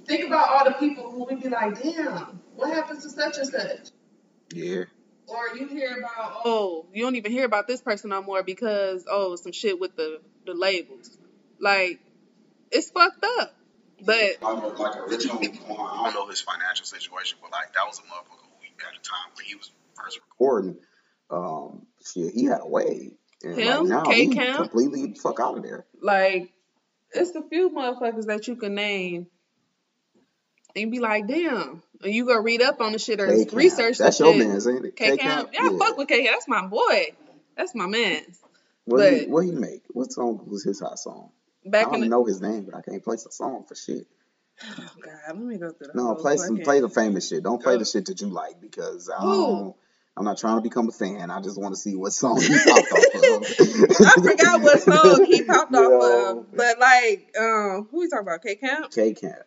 think 0.06 0.26
about 0.28 0.50
all 0.50 0.66
the 0.66 0.74
people 0.74 1.10
who 1.12 1.26
would 1.26 1.42
be 1.42 1.50
like, 1.50 1.82
damn, 1.82 2.40
what 2.56 2.74
happens 2.74 3.04
to 3.04 3.10
such 3.10 3.38
and 3.38 3.48
such? 3.48 3.90
yeah, 4.54 4.84
Or 5.28 5.58
you 5.58 5.68
hear 5.68 5.98
about, 5.98 6.42
oh, 6.46 6.86
you 6.94 7.04
don't 7.04 7.16
even 7.16 7.32
hear 7.32 7.46
about 7.46 7.68
this 7.68 7.82
person 7.82 8.12
no 8.12 8.22
more 8.22 8.44
because, 8.44 9.06
oh, 9.10 9.36
some 9.36 9.52
shit 9.52 9.80
with 9.80 9.96
the, 9.96 10.22
the 10.46 10.54
labels. 10.54 11.18
Like, 11.60 12.00
it's 12.72 12.90
fucked 12.90 13.26
up. 13.40 13.54
But 14.06 14.38
I 14.44 14.54
know, 14.56 14.74
like 14.78 14.96
original. 14.98 15.40
I 15.40 16.04
don't 16.04 16.14
know 16.14 16.28
his 16.28 16.42
financial 16.42 16.86
situation, 16.86 17.40
but 17.42 17.52
like 17.52 17.74
that 17.74 17.86
was 17.88 18.00
a 18.00 18.04
motherfucker 18.04 18.46
who 18.46 18.58
at 18.88 18.96
a 18.96 19.02
time 19.02 19.32
when 19.36 19.46
he 19.46 19.56
was 19.56 19.72
first 19.96 20.20
recording. 20.30 20.78
Um, 21.30 21.88
shit, 22.06 22.34
he 22.34 22.46
had 22.46 22.62
a 22.62 22.68
way. 22.68 23.18
And 23.44 23.58
like 23.58 23.66
Him, 23.66 23.90
now 23.90 24.04
K 24.04 24.28
Camp. 24.28 24.58
completely 24.58 25.16
fuck 25.16 25.40
out 25.40 25.58
of 25.58 25.64
there. 25.64 25.86
like, 26.02 26.52
it's 27.12 27.36
a 27.36 27.42
few 27.42 27.70
motherfuckers 27.70 28.26
that 28.26 28.48
you 28.48 28.56
can 28.56 28.76
name 28.76 29.28
and 30.76 30.92
be 30.92 31.00
like, 31.00 31.28
damn. 31.28 31.82
You 32.04 32.26
go 32.26 32.38
read 32.40 32.62
up 32.62 32.80
on 32.82 32.92
the 32.92 33.00
shit 33.00 33.20
or 33.20 33.28
K 33.28 33.46
Camp. 33.46 33.54
research 33.54 33.98
That's 33.98 34.20
your 34.20 34.34
shit. 34.34 34.48
man's, 34.48 34.68
ain't 34.68 34.86
it? 34.86 34.96
K 34.96 35.18
Camp. 35.18 35.50
Yeah, 35.54 35.62
I 35.64 35.78
fuck 35.80 35.98
with 35.98 36.08
K 36.08 36.24
Camp. 36.24 36.36
That's 36.36 36.48
my 36.48 36.68
boy. 36.68 37.16
That's 37.56 37.74
my 37.74 37.88
man. 37.88 38.22
What 38.86 39.12
he, 39.12 39.26
what 39.26 39.46
he 39.46 39.52
make? 39.52 39.84
What 39.90 40.12
song 40.12 40.42
was 40.48 40.64
his 40.64 40.80
hot 40.80 41.00
song? 41.00 41.32
I 41.66 41.70
Back 41.70 41.88
in 41.88 41.92
don't 41.94 42.02
the 42.02 42.08
know 42.08 42.26
his 42.26 42.40
name, 42.42 42.64
but 42.64 42.76
I 42.76 42.82
can't 42.82 43.04
play 43.04 43.16
the 43.16 43.32
song 43.32 43.66
for 43.68 43.76
shit. 43.76 44.08
oh 44.64 44.90
god, 45.02 45.14
let 45.28 45.38
me 45.38 45.58
go 45.58 45.72
through 45.72 45.88
the 45.88 45.94
No, 45.96 46.16
play 46.16 46.38
some, 46.38 46.60
play 46.60 46.80
the 46.80 46.90
famous 46.90 47.28
shit. 47.28 47.44
Don't 47.44 47.62
play 47.62 47.78
the 47.78 47.86
shit 47.86 48.06
that 48.06 48.22
you 48.22 48.28
like 48.28 48.62
because 48.62 49.10
I. 49.10 49.72
I'm 50.18 50.26
not 50.26 50.40
trying 50.40 50.56
to 50.58 50.62
become 50.62 50.88
a 50.90 50.92
fan. 50.92 51.30
I 51.30 51.42
just 51.42 51.62
want 51.62 51.76
to 51.76 51.80
see 51.80 51.96
what 51.96 52.12
song 52.12 52.42
he 52.42 52.48
popped 52.48 52.92
off 52.92 53.06
of. 53.14 53.44
I 54.02 54.14
forgot 54.24 54.62
what 54.64 54.82
song 54.82 55.26
he 55.26 55.44
popped 55.44 55.76
off 55.76 56.38
of, 56.38 56.58
but 56.58 56.80
like, 56.80 57.36
um, 57.40 57.88
who 57.92 58.00
we 58.00 58.10
talking 58.10 58.26
about? 58.26 58.42
K 58.42 58.56
Camp. 58.56 58.90
K 58.92 59.14
Camp. 59.14 59.44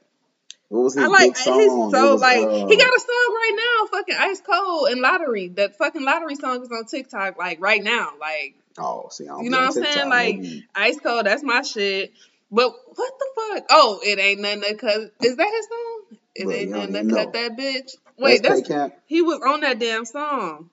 What 0.70 0.84
was 0.84 0.94
his 0.94 1.04
I 1.04 1.08
like 1.08 1.36
his 1.36 1.44
song? 1.44 1.90
so 1.90 2.12
was, 2.12 2.20
like 2.22 2.38
uh, 2.38 2.66
he 2.68 2.76
got 2.76 2.96
a 2.96 3.00
song 3.00 3.34
right 3.34 3.56
now, 3.56 3.86
fucking 3.98 4.16
Ice 4.18 4.40
Cold 4.40 4.88
and 4.88 5.00
Lottery. 5.00 5.48
That 5.48 5.76
fucking 5.76 6.04
Lottery 6.04 6.36
song 6.36 6.62
is 6.62 6.70
on 6.70 6.86
TikTok 6.86 7.36
like 7.36 7.60
right 7.60 7.82
now. 7.82 8.10
Like 8.20 8.54
Oh, 8.78 9.08
see, 9.10 9.24
You 9.24 9.50
know 9.50 9.58
what 9.58 9.66
I'm 9.66 9.72
saying? 9.72 10.08
Like, 10.08 10.36
Maybe- 10.36 10.66
Ice 10.74 10.98
Cold, 11.00 11.26
that's 11.26 11.42
my 11.42 11.62
shit. 11.62 12.12
But 12.52 12.72
what 12.94 13.12
the 13.18 13.26
fuck? 13.36 13.66
Oh, 13.70 14.00
it 14.02 14.18
ain't 14.18 14.40
nothing 14.40 14.62
to 14.62 14.74
cut. 14.74 15.00
Is 15.22 15.36
that 15.36 15.50
his 15.50 15.66
song? 15.66 16.18
It 16.34 16.44
Bro, 16.44 16.54
ain't 16.54 16.70
nothing 16.70 16.92
to 16.92 16.98
even 17.00 17.10
cut 17.10 17.32
that 17.32 17.56
bitch. 17.56 17.96
Wait, 18.16 18.42
that's 18.42 18.68
that's 18.68 18.94
he 19.06 19.22
was 19.22 19.40
on 19.44 19.60
that 19.60 19.78
damn 19.78 20.04
song. 20.04 20.70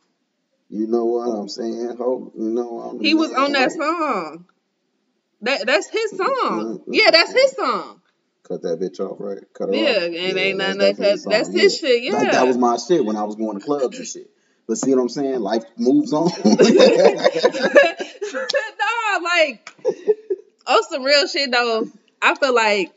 You 0.69 0.87
know 0.87 1.05
what 1.05 1.29
I'm 1.29 1.49
saying? 1.49 1.95
Hope 1.97 2.33
you 2.35 2.49
know 2.49 2.79
I'm 2.81 2.99
He 2.99 3.13
was 3.13 3.31
on 3.31 3.53
that 3.53 3.71
song. 3.71 4.45
That 5.41 5.65
that's 5.65 5.89
his 5.89 6.11
song. 6.17 6.83
Yeah, 6.87 7.11
that's 7.11 7.31
his 7.31 7.51
song. 7.51 7.96
Cut 8.47 8.61
that 8.61 8.79
bitch 8.79 8.99
off, 9.01 9.17
right? 9.19 9.39
Cut 9.53 9.69
her 9.69 9.75
Yeah, 9.75 9.89
off. 9.89 10.03
and 10.03 10.15
ain't 10.37 10.57
that's 10.57 10.77
nothing 10.77 10.95
to 10.95 11.03
definitely 11.03 11.05
cut. 11.05 11.11
his 11.11 11.23
song, 11.23 11.33
That's 11.33 11.49
his 11.53 11.77
shit. 11.77 12.03
Yeah. 12.03 12.13
Like 12.13 12.31
that 12.31 12.47
was 12.47 12.57
my 12.57 12.77
shit 12.77 13.03
when 13.03 13.17
I 13.17 13.23
was 13.23 13.35
going 13.35 13.59
to 13.59 13.65
clubs 13.65 13.97
and 13.97 14.07
shit. 14.07 14.29
But 14.67 14.77
see 14.77 14.93
what 14.93 15.01
I'm 15.01 15.09
saying? 15.09 15.39
Life 15.39 15.63
moves 15.77 16.13
on. 16.13 16.29
nah, 16.43 16.53
like 19.23 19.69
on 20.65 20.83
some 20.89 21.03
real 21.03 21.27
shit 21.27 21.51
though. 21.51 21.87
I 22.21 22.35
feel 22.35 22.53
like 22.53 22.91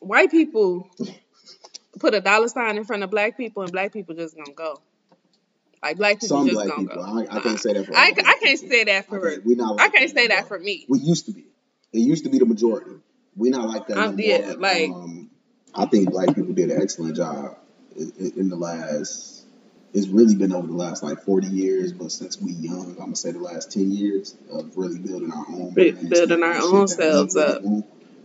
white 0.00 0.30
people 0.30 0.88
put 1.98 2.14
a 2.14 2.20
dollar 2.20 2.48
sign 2.48 2.76
in 2.76 2.84
front 2.84 3.02
of 3.02 3.10
black 3.10 3.36
people, 3.36 3.62
and 3.62 3.72
black 3.72 3.92
people 3.92 4.14
just 4.14 4.36
gonna 4.36 4.52
go. 4.52 4.80
Like 5.82 5.96
black 5.96 6.16
people 6.20 6.28
Some 6.28 6.46
just 6.46 6.56
black 6.56 6.68
gonna 6.68 6.88
people. 6.88 7.02
go. 7.02 7.18
I, 7.20 7.36
I 7.36 7.40
can't 7.40 7.58
say 7.60 7.72
that 7.72 7.86
for 7.86 7.96
I, 7.96 8.12
I 8.24 8.38
can't 8.42 8.58
say 8.58 8.84
that 8.84 9.06
for. 9.06 9.18
Okay, 9.26 9.38
we 9.44 9.54
not 9.54 9.80
I 9.80 9.88
can't 9.88 10.10
say 10.10 10.26
that 10.28 10.48
for 10.48 10.58
me. 10.58 10.84
We 10.88 10.98
used 10.98 11.26
to 11.26 11.32
be. 11.32 11.46
It 11.92 12.00
used 12.00 12.24
to 12.24 12.30
be 12.30 12.38
the 12.38 12.46
majority. 12.46 12.90
We 13.40 13.48
not 13.48 13.66
like 13.68 13.86
that 13.86 13.96
I'm- 13.96 14.16
no 14.16 14.22
yeah, 14.22 14.54
like- 14.58 14.90
um, 14.90 15.30
I 15.74 15.86
think 15.86 16.10
black 16.10 16.34
people 16.34 16.52
did 16.52 16.70
an 16.70 16.82
excellent 16.82 17.16
job 17.16 17.56
in, 17.96 18.50
the 18.50 18.56
last. 18.56 19.44
It's 19.94 20.08
really 20.08 20.34
been 20.34 20.52
over 20.52 20.66
the 20.66 20.74
last 20.74 21.02
like 21.02 21.24
40 21.24 21.46
years, 21.48 21.92
but 21.92 22.12
since 22.12 22.40
we 22.40 22.52
young, 22.52 22.90
I'm 22.90 22.94
gonna 22.96 23.16
say 23.16 23.32
the 23.32 23.38
last 23.38 23.72
10 23.72 23.90
years 23.92 24.36
of 24.52 24.76
really 24.76 24.98
building 24.98 25.32
our 25.32 25.44
brand, 25.72 26.10
building 26.10 26.42
our 26.42 26.52
own 26.52 26.86
shit 26.86 26.98
that 26.98 27.12
we 27.14 27.30
selves 27.30 27.36
up. 27.36 27.62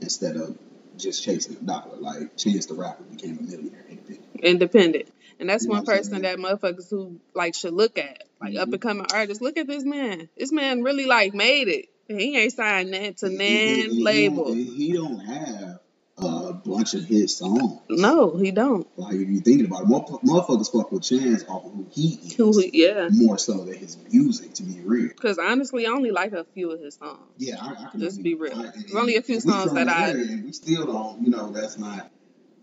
instead 0.02 0.36
of 0.36 0.58
just 0.98 1.24
chasing 1.24 1.56
a 1.56 1.66
dollar. 1.66 1.96
Like 1.98 2.36
Chance 2.36 2.66
the 2.66 2.74
Rapper 2.74 3.04
became 3.04 3.38
a 3.40 3.42
millionaire 3.42 3.86
independent. 3.90 4.26
Independent, 4.44 5.08
and 5.40 5.50
that's 5.50 5.64
You 5.64 5.70
know 5.70 5.76
one 5.76 5.86
person 5.86 6.22
that 6.24 6.38
motherfuckers 6.40 6.90
who 6.90 7.20
like 7.34 7.56
should 7.56 7.74
look 7.74 7.98
at, 7.98 8.26
like 8.42 8.54
Mhm. 8.54 8.60
up 8.60 8.74
and 8.74 8.82
coming 8.82 9.06
artists. 9.14 9.42
Look 9.42 9.58
at 9.58 9.68
this 9.68 9.86
man. 9.86 10.28
This 10.38 10.52
man 10.52 10.84
really 10.84 11.06
like 11.06 11.34
made 11.34 11.70
it. 11.70 11.86
He 12.08 12.38
ain't 12.38 12.54
signed 12.54 12.94
that 12.94 13.18
to 13.18 13.26
and- 13.28 13.42
and 13.42 13.92
he 13.92 14.04
label. 14.04 14.54
He 14.54 14.94
don't 14.94 15.20
have 15.20 15.80
a 16.18 16.54
bunch 16.54 16.94
of 16.94 17.04
hit 17.04 17.30
songs. 17.30 17.80
No, 17.90 18.38
he 18.38 18.52
don't. 18.52 18.88
Like 18.98 19.16
if 19.16 19.28
you 19.28 19.40
thinking 19.42 19.66
about 19.66 19.82
it, 19.84 19.88
motherf- 19.88 20.24
motherfuckers 20.24 20.72
fuck 20.72 20.92
with 20.92 21.04
Chance 21.04 21.44
off 21.50 21.66
of 21.66 21.72
who 21.74 21.86
he 21.92 22.20
is, 22.24 22.36
Who? 22.36 22.58
he- 22.60 22.84
Yeah. 22.86 23.10
more 23.12 23.38
so 23.38 23.66
than 23.66 23.74
his 23.76 23.98
music. 24.12 24.54
To 24.54 24.64
be 24.64 24.80
real, 24.82 25.10
Because 25.10 25.38
honestly, 25.40 25.86
I 25.86 25.90
only 25.92 26.12
like 26.12 26.32
a 26.34 26.46
few 26.54 26.72
of 26.72 26.80
his 26.80 26.96
songs. 26.96 27.20
yeah, 27.38 27.58
I, 27.60 27.86
I 27.86 27.90
can 27.90 28.00
Just 28.00 28.20
only- 28.20 28.24
be 28.24 28.36
real. 28.36 28.54
I, 28.58 28.66
and- 28.68 28.86
only 28.96 29.16
a 29.18 29.22
few 29.22 29.40
songs 29.42 29.74
that 29.74 29.90
I- 29.90 30.10
and 30.12 30.46
we 30.46 30.52
still 30.54 30.86
don't. 30.86 31.22
You 31.22 31.32
know, 31.32 31.52
that's 31.52 31.78
not. 31.78 32.10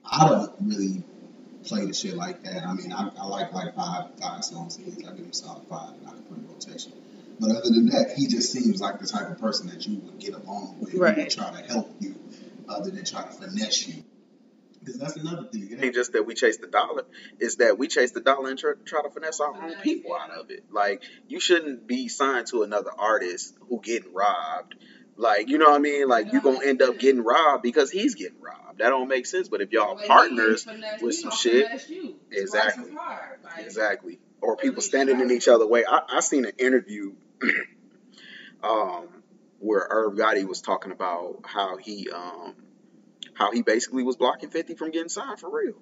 I 0.04 0.28
don't 0.28 0.52
really 0.62 1.02
play 1.64 1.84
the 1.84 1.92
shit 1.94 2.16
like 2.16 2.42
that. 2.44 2.66
I 2.66 2.72
mean, 2.75 2.92
I, 2.92 3.11
I 3.18 3.26
like 3.26 3.52
like 3.52 3.75
five 3.76 4.06
five 4.20 4.44
songs. 4.44 4.78
I 4.80 4.90
give 4.90 5.18
him 5.18 5.32
solid 5.32 5.62
five, 5.68 5.90
and 5.99 6.08
I 6.08 6.12
can 6.12 6.22
put 6.22 6.38
in 6.38 6.49
rotation. 6.49 6.92
But 7.40 7.50
other 7.50 7.70
than 7.70 7.86
that, 7.86 8.12
he 8.16 8.26
just 8.26 8.52
seems 8.52 8.80
like 8.80 9.00
the 9.00 9.06
type 9.06 9.30
of 9.30 9.38
person 9.38 9.68
that 9.68 9.86
you 9.86 9.98
would 9.98 10.18
get 10.18 10.34
along 10.34 10.78
with. 10.80 10.92
He 10.92 10.98
Right. 10.98 11.16
would 11.16 11.30
try 11.30 11.50
to 11.50 11.66
help 11.66 11.94
you, 12.00 12.14
other 12.68 12.90
than 12.90 13.04
try 13.04 13.22
to 13.24 13.32
finesse 13.32 13.88
you. 13.88 14.04
Because 14.80 14.98
that's 14.98 15.16
another 15.16 15.48
thing. 15.52 15.68
It 15.70 15.74
ain't 15.74 15.84
ain't 15.84 15.94
just 15.94 16.12
that 16.12 16.24
we 16.26 16.34
chase 16.34 16.56
the 16.56 16.66
dollar, 16.66 17.04
it's 17.38 17.56
that 17.56 17.78
we 17.78 17.86
chase 17.86 18.10
the 18.12 18.20
dollar 18.20 18.50
and 18.50 18.58
try, 18.58 18.72
try 18.84 19.02
to 19.02 19.10
finesse 19.10 19.38
our 19.40 19.54
own 19.54 19.76
people 19.76 20.12
out 20.14 20.30
of 20.30 20.50
it. 20.50 20.64
Like, 20.70 21.02
you 21.28 21.38
shouldn't 21.38 21.86
be 21.86 22.08
signed 22.08 22.48
to 22.48 22.62
another 22.62 22.90
artist 22.96 23.56
who 23.68 23.80
getting 23.80 24.12
robbed. 24.12 24.74
Like, 25.16 25.48
you 25.48 25.58
know 25.58 25.70
what 25.70 25.76
I 25.76 25.78
mean? 25.78 26.08
Like, 26.08 26.32
you're 26.32 26.40
gonna 26.40 26.64
end 26.64 26.82
up 26.82 26.98
getting 26.98 27.22
robbed 27.22 27.62
because 27.62 27.90
he's 27.90 28.14
getting 28.14 28.40
robbed. 28.40 28.78
That 28.78 28.88
don't 28.88 29.08
make 29.08 29.26
sense. 29.26 29.48
But 29.48 29.60
if 29.60 29.70
y'all 29.70 29.96
partners 30.06 30.66
with 31.00 31.14
some 31.14 31.30
shit, 31.30 31.66
Exactly. 32.30 32.90
exactly, 33.58 34.18
or 34.42 34.56
people 34.56 34.82
standing 34.82 35.20
in 35.20 35.30
each 35.30 35.49
other 35.49 35.66
way. 35.66 35.84
I, 35.88 36.02
I 36.08 36.20
seen 36.20 36.44
an 36.44 36.52
interview, 36.58 37.14
um, 38.62 39.08
where 39.61 39.87
Irv 39.88 40.14
Gotti 40.14 40.44
was 40.44 40.61
talking 40.61 40.92
about 40.92 41.44
how 41.46 41.76
he 41.76 42.11
um 42.11 42.54
how 43.34 43.52
he 43.52 43.62
basically 43.62 44.02
was 44.02 44.16
blocking 44.16 44.50
50 44.50 44.75
from 44.75 44.90
getting 44.90 45.08
signed 45.08 45.40
for 45.40 45.50
real. 45.50 45.75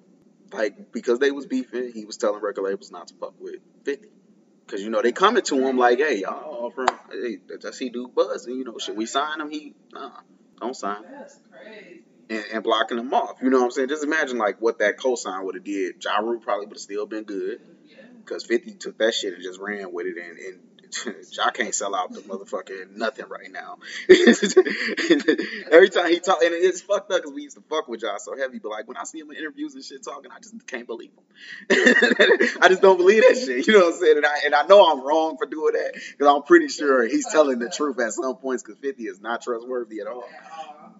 Like, 0.53 0.91
because 0.91 1.19
they 1.19 1.31
was 1.31 1.45
beefing, 1.45 1.91
he 1.93 2.05
was 2.05 2.17
telling 2.17 2.41
record 2.41 2.63
labels 2.63 2.91
not 2.91 3.07
to 3.07 3.13
fuck 3.15 3.33
with 3.39 3.55
50. 3.83 4.07
Because, 4.65 4.81
you 4.81 4.89
know, 4.89 5.01
they 5.01 5.11
coming 5.11 5.43
to 5.43 5.67
him 5.67 5.77
like, 5.77 5.99
hey, 5.99 6.19
y'all 6.19 6.71
from, 6.71 6.87
hey, 7.11 7.39
does 7.59 7.77
he 7.77 7.89
do 7.89 8.07
buzz? 8.07 8.45
And, 8.45 8.57
you 8.57 8.63
know, 8.63 8.77
should 8.77 8.95
we 8.95 9.05
sign 9.05 9.41
him? 9.41 9.49
He, 9.49 9.73
nah, 9.91 10.11
don't 10.59 10.75
sign. 10.75 11.03
That's 11.09 11.39
crazy. 11.51 12.03
And, 12.29 12.45
and 12.53 12.63
blocking 12.63 12.97
him 12.97 13.13
off. 13.13 13.37
You 13.41 13.49
know 13.49 13.59
what 13.59 13.65
I'm 13.65 13.71
saying? 13.71 13.89
Just 13.89 14.03
imagine, 14.03 14.37
like, 14.37 14.61
what 14.61 14.79
that 14.79 14.97
cosign 14.97 15.43
would 15.43 15.55
have 15.55 15.63
did. 15.63 16.03
Ja 16.03 16.17
Rule 16.19 16.39
probably 16.39 16.67
would 16.67 16.77
have 16.77 16.81
still 16.81 17.05
been 17.05 17.23
good. 17.23 17.59
Because 18.23 18.45
50 18.45 18.75
took 18.75 18.97
that 18.99 19.13
shit 19.13 19.33
and 19.33 19.43
just 19.43 19.59
ran 19.59 19.91
with 19.91 20.07
it. 20.07 20.17
And, 20.17 20.37
and 20.37 20.59
Ja 21.31 21.51
can't 21.51 21.73
sell 21.73 21.95
out 21.95 22.11
the 22.11 22.19
motherfucking 22.21 22.95
nothing 22.95 23.25
right 23.29 23.51
now. 23.51 23.77
Every 25.71 25.89
time 25.89 26.11
he 26.11 26.19
talk, 26.19 26.41
and 26.43 26.53
it's 26.53 26.81
fucked 26.81 27.11
up 27.11 27.21
because 27.21 27.33
we 27.33 27.43
used 27.43 27.57
to 27.57 27.63
fuck 27.69 27.87
with 27.87 28.01
Ja 28.01 28.17
so 28.17 28.35
heavy, 28.37 28.59
but 28.59 28.69
like 28.69 28.87
when 28.87 28.97
I 28.97 29.03
see 29.03 29.19
him 29.19 29.31
in 29.31 29.37
interviews 29.37 29.75
and 29.75 29.83
shit 29.83 30.03
talking, 30.03 30.31
I 30.31 30.39
just 30.39 30.67
can't 30.67 30.87
believe 30.87 31.11
him. 31.11 31.23
I 32.61 32.67
just 32.67 32.81
don't 32.81 32.97
believe 32.97 33.23
that 33.23 33.37
shit. 33.37 33.67
You 33.67 33.73
know 33.73 33.85
what 33.85 33.95
I'm 33.95 33.99
saying? 33.99 34.17
And 34.17 34.25
I 34.25 34.35
and 34.45 34.55
I 34.55 34.65
know 34.67 34.91
I'm 34.91 35.05
wrong 35.05 35.37
for 35.37 35.45
doing 35.45 35.73
that 35.73 35.93
because 35.93 36.27
I'm 36.27 36.43
pretty 36.43 36.67
sure 36.67 37.05
he's 37.07 37.27
telling 37.31 37.59
the 37.59 37.69
truth 37.69 37.99
at 37.99 38.13
some 38.13 38.35
points 38.37 38.63
because 38.63 38.79
50 38.79 39.03
is 39.03 39.21
not 39.21 39.41
trustworthy 39.41 40.01
at 40.01 40.07
all. 40.07 40.27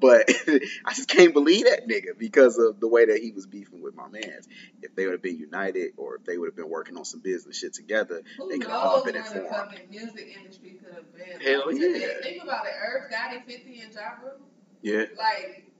But 0.02 0.30
I 0.86 0.94
just 0.96 1.08
can't 1.08 1.34
believe 1.34 1.66
that 1.66 1.88
nigga 1.88 2.18
because 2.18 2.58
of 2.58 2.80
the 2.80 2.88
way 2.88 3.06
that 3.06 3.20
he 3.20 3.32
was 3.32 3.46
beefing 3.46 3.82
with 3.82 3.96
my 3.96 4.08
mans. 4.10 4.48
If 4.82 4.96
they 4.96 5.06
would 5.06 5.14
have 5.14 5.22
been 5.22 5.38
united 5.38 5.92
or 5.98 6.16
if 6.16 6.26
they 6.26 6.38
would 6.38 6.48
have 6.48 6.56
been 6.56 6.70
working 6.70 6.98
on 6.98 7.06
some 7.06 7.22
business 7.22 7.58
shit 7.60 7.74
together, 7.74 8.24
Who 8.38 8.50
they 8.50 8.58
could 8.58 8.72
have 8.72 8.82
all 8.84 9.04
been 9.06 9.14
where 9.14 9.24
the 9.24 9.44
informed. 9.44 9.70
fucking 9.72 9.90
music 9.92 10.36
industry 10.38 10.80
could 10.84 10.94
have 10.96 11.16
been? 11.16 11.40
Hell 11.40 11.64
Like, 11.68 11.78
yeah. 11.80 12.08
Think 12.24 12.44
about 12.44 12.66
it. 12.66 12.74
Irv 12.84 13.12
Gotti, 13.12 13.46
50, 13.46 13.82
and 13.82 13.94
Ja 13.94 14.02
Rule, 14.24 14.34
Yeah. 14.82 15.06
like, 15.18 15.71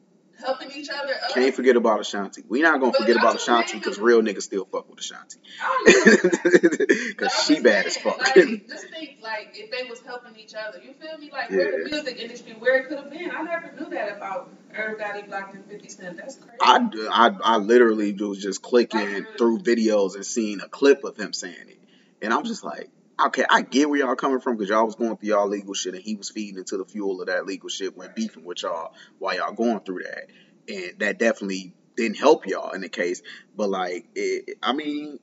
helping 0.42 0.72
each 0.72 0.90
other 0.90 1.14
up. 1.14 1.34
Can't 1.34 1.54
forget 1.54 1.76
about 1.76 2.02
Ashanti. 2.02 2.44
We 2.48 2.62
not 2.62 2.80
gonna 2.80 2.92
But 2.92 3.02
forget 3.02 3.18
about 3.18 3.36
Ashanti 3.36 3.78
because 3.78 4.00
real 4.00 4.22
niggas 4.22 4.44
still 4.44 4.66
fuck 4.66 4.90
with 4.90 5.00
Ashanti. 5.00 5.38
Oh, 5.64 5.84
know. 5.86 6.86
Because 7.08 7.34
she 7.46 7.62
bad 7.62 7.86
as 7.86 7.98
fuck. 7.98 8.20
Like, 8.20 8.36
just 8.36 8.88
think, 8.90 9.20
like, 9.22 9.52
if 9.54 9.72
they 9.72 9.90
was 9.90 10.02
helping 10.02 10.36
each 10.38 10.54
other, 10.54 10.80
you 10.80 10.94
feel 10.94 11.18
me? 11.18 11.30
Like, 11.32 11.50
where 11.50 11.84
the 11.84 11.90
music 11.90 12.18
industry, 12.18 12.54
where 12.54 12.78
it 12.78 12.88
could 12.88 12.98
have 12.98 13.12
been. 13.12 13.32
I 13.32 13.42
never 13.44 13.72
knew 13.80 13.90
that 13.92 14.18
about 14.18 14.50
Irv 14.76 14.98
Gotti 15.00 15.28
blocking 15.28 15.64
50 15.64 15.90
Cent. 15.90 16.18
That's 16.18 16.36
crazy. 16.36 16.58
I, 16.62 16.90
I, 17.12 17.32
I 17.44 17.58
literally 17.58 18.14
was 18.14 18.42
just 18.42 18.62
clicking 18.62 19.26
through 19.38 19.60
videos 19.60 20.16
and 20.16 20.26
seeing 20.26 20.62
a 20.62 20.68
clip 20.68 21.04
of 21.04 21.18
him 21.18 21.34
saying 21.34 21.56
it. 21.68 21.78
And 22.22 22.34
I'm 22.34 22.44
just 22.46 22.64
like, 22.64 22.90
okay, 23.28 23.46
I 23.50 23.62
get 23.62 23.90
where 23.90 24.00
y'all 24.00 24.16
coming 24.16 24.40
from 24.40 24.56
because 24.58 24.70
y'all 24.70 24.86
was 24.86 24.96
going 24.96 25.18
through 25.18 25.30
y'all 25.30 25.48
legal 25.48 25.74
shit 25.74 25.94
and 25.94 26.04
he 26.04 26.16
was 26.16 26.30
feeding 26.30 26.58
into 26.58 26.78
the 26.78 26.86
fuel 26.86 27.22
of 27.22 27.28
that 27.28 27.46
legal 27.46 27.70
shit 27.70 27.98
when 27.98 28.12
beefing 28.16 28.44
with 28.44 28.64
y'all 28.64 28.94
while 29.20 29.36
y'all 29.36 29.54
going 29.54 29.82
through 29.82 30.04
that. 30.04 30.30
And 30.68 31.00
that 31.00 31.20
definitely 31.20 31.74
didn't 31.96 32.18
help 32.18 32.48
y'all 32.48 32.72
in 32.72 32.82
the 32.82 32.90
case. 32.90 33.22
But 33.56 33.70
like, 33.70 34.08
it, 34.16 34.58
I 34.62 34.74
mean, 34.74 35.20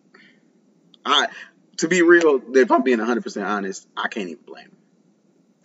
I 1.05 1.29
to 1.79 1.89
be 1.89 2.03
real, 2.03 2.41
if 2.55 2.71
I'm 2.71 2.83
being 2.83 2.99
100% 2.99 3.47
honest, 3.47 3.87
I 3.97 4.09
can't 4.09 4.29
even 4.29 4.45
blame 4.45 4.65
him. 4.65 4.77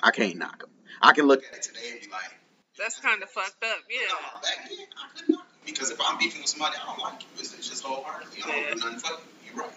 I 0.01 0.11
can't 0.11 0.37
knock 0.37 0.63
him. 0.63 0.69
I 1.01 1.13
can 1.13 1.25
look 1.25 1.43
at 1.43 1.57
it 1.57 1.63
today 1.63 1.79
and 1.91 2.01
be 2.01 2.07
like, 2.11 2.31
That's 2.77 2.99
kind 2.99 3.21
of 3.23 3.29
fucked 3.29 3.63
up, 3.63 3.79
yeah. 3.89 4.07
no, 4.09 4.41
back 4.41 4.69
then 4.69 4.77
I 4.79 5.17
couldn't 5.17 5.35
knock 5.35 5.47
him 5.47 5.65
because 5.65 5.91
if 5.91 5.99
I'm 6.05 6.17
beefing 6.17 6.41
with 6.41 6.49
somebody 6.49 6.75
I 6.81 6.85
don't 6.85 6.99
like 6.99 7.21
you, 7.21 7.27
it's, 7.39 7.51
just 7.67 7.83
wholeheartedly. 7.83 8.43
I 8.45 8.47
don't 8.47 8.77
do 8.77 8.85
nothing 8.85 8.99
for 8.99 9.11
you. 9.11 9.17
You're 9.47 9.63
right. 9.63 9.73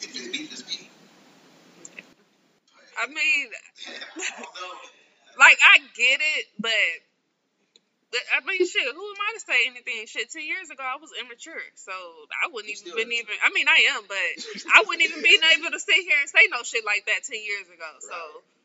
If 0.00 0.16
it's 0.16 0.28
beef, 0.28 0.52
it's 0.52 0.62
beef. 0.62 0.88
I 3.00 3.06
mean, 3.06 3.46
I 3.86 4.30
don't 4.36 4.54
know. 4.58 4.74
like, 5.38 5.58
I 5.62 5.78
get 5.96 6.20
it, 6.20 6.44
but. 6.58 6.72
I 8.08 8.40
mean, 8.48 8.64
shit. 8.64 8.88
Who 8.88 9.04
am 9.04 9.20
I 9.20 9.36
to 9.36 9.40
say 9.44 9.68
anything? 9.68 10.08
Shit, 10.08 10.32
two 10.32 10.40
years 10.40 10.72
ago 10.72 10.80
I 10.80 10.96
was 10.96 11.12
immature, 11.20 11.60
so 11.76 11.92
I 11.92 12.48
wouldn't 12.48 12.72
even 12.72 12.96
been 12.96 13.12
even. 13.12 13.36
I 13.44 13.52
mean, 13.52 13.68
I 13.68 13.92
am, 13.92 14.00
but 14.08 14.16
I 14.72 14.80
wouldn't 14.88 15.04
even 15.04 15.20
be 15.20 15.36
able 15.60 15.68
to 15.76 15.78
sit 15.78 16.00
here 16.08 16.16
and 16.16 16.24
say 16.24 16.48
no 16.48 16.64
shit 16.64 16.88
like 16.88 17.04
that 17.04 17.28
ten 17.28 17.36
years 17.36 17.68
ago. 17.68 17.84
So 18.00 18.16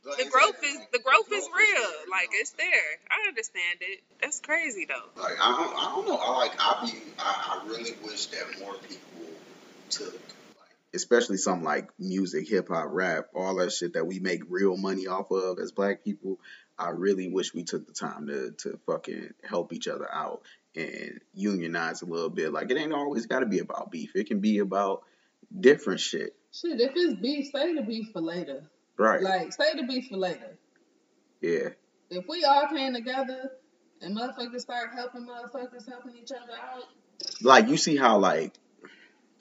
Like 0.07 0.23
the 0.23 0.31
growth 0.31 0.63
said, 0.63 0.71
is 0.71 0.79
the 0.95 1.03
growth 1.03 1.27
is 1.27 1.43
real. 1.43 1.91
there, 1.91 2.07
Like 2.07 2.31
know. 2.31 2.39
it's 2.39 2.55
there. 2.55 2.87
I 3.11 3.27
understand 3.27 3.83
it. 3.83 3.99
That's 4.23 4.39
crazy 4.39 4.87
though. 4.87 5.11
Like 5.19 5.35
I 5.35 5.49
don't, 5.59 5.75
I 5.75 5.85
don't 5.91 6.07
know. 6.07 6.19
I 6.23 6.29
like 6.47 6.55
I 6.55 6.71
be 6.87 6.95
I, 7.19 7.59
I 7.59 7.67
really 7.67 7.99
wish 7.99 8.27
that 8.31 8.47
more 8.63 8.79
people 8.79 9.27
took 9.91 10.15
like 10.15 10.39
especially 10.93 11.37
something 11.37 11.63
like 11.63 11.89
music, 11.97 12.47
hip 12.47 12.69
hop, 12.69 12.87
rap, 12.89 13.27
all 13.33 13.55
that 13.55 13.71
shit 13.71 13.93
that 13.93 14.05
we 14.05 14.19
make 14.19 14.41
real 14.49 14.77
money 14.77 15.07
off 15.07 15.31
of 15.31 15.59
as 15.59 15.71
black 15.71 16.03
people. 16.03 16.39
I 16.77 16.89
really 16.89 17.29
wish 17.29 17.53
we 17.53 17.63
took 17.63 17.85
the 17.85 17.93
time 17.93 18.27
to 18.27 18.51
to 18.59 18.79
fucking 18.85 19.33
help 19.43 19.73
each 19.73 19.87
other 19.87 20.07
out 20.11 20.41
and 20.75 21.19
unionize 21.33 22.01
a 22.01 22.05
little 22.05 22.29
bit. 22.29 22.51
Like 22.51 22.71
it 22.71 22.77
ain't 22.77 22.93
always 22.93 23.25
got 23.25 23.39
to 23.39 23.45
be 23.45 23.59
about 23.59 23.91
beef. 23.91 24.15
It 24.15 24.27
can 24.27 24.39
be 24.39 24.59
about 24.59 25.03
different 25.57 25.99
shit. 25.99 26.35
Shit, 26.51 26.79
if 26.79 26.91
it's 26.95 27.19
beef, 27.19 27.51
say 27.51 27.73
the 27.73 27.81
beef 27.81 28.09
for 28.11 28.21
later. 28.21 28.63
Right. 28.97 29.21
Like 29.21 29.53
say 29.53 29.75
the 29.75 29.83
beef 29.83 30.09
for 30.09 30.17
later. 30.17 30.57
Yeah. 31.41 31.69
If 32.09 32.27
we 32.27 32.43
all 32.43 32.67
came 32.67 32.93
together 32.93 33.51
and 34.01 34.15
motherfuckers 34.17 34.61
start 34.61 34.89
helping 34.93 35.27
motherfuckers 35.27 35.87
helping 35.87 36.15
each 36.21 36.31
other 36.31 36.53
out. 36.53 36.83
Like 37.41 37.67
you 37.67 37.77
see 37.77 37.95
how 37.95 38.17
like 38.17 38.53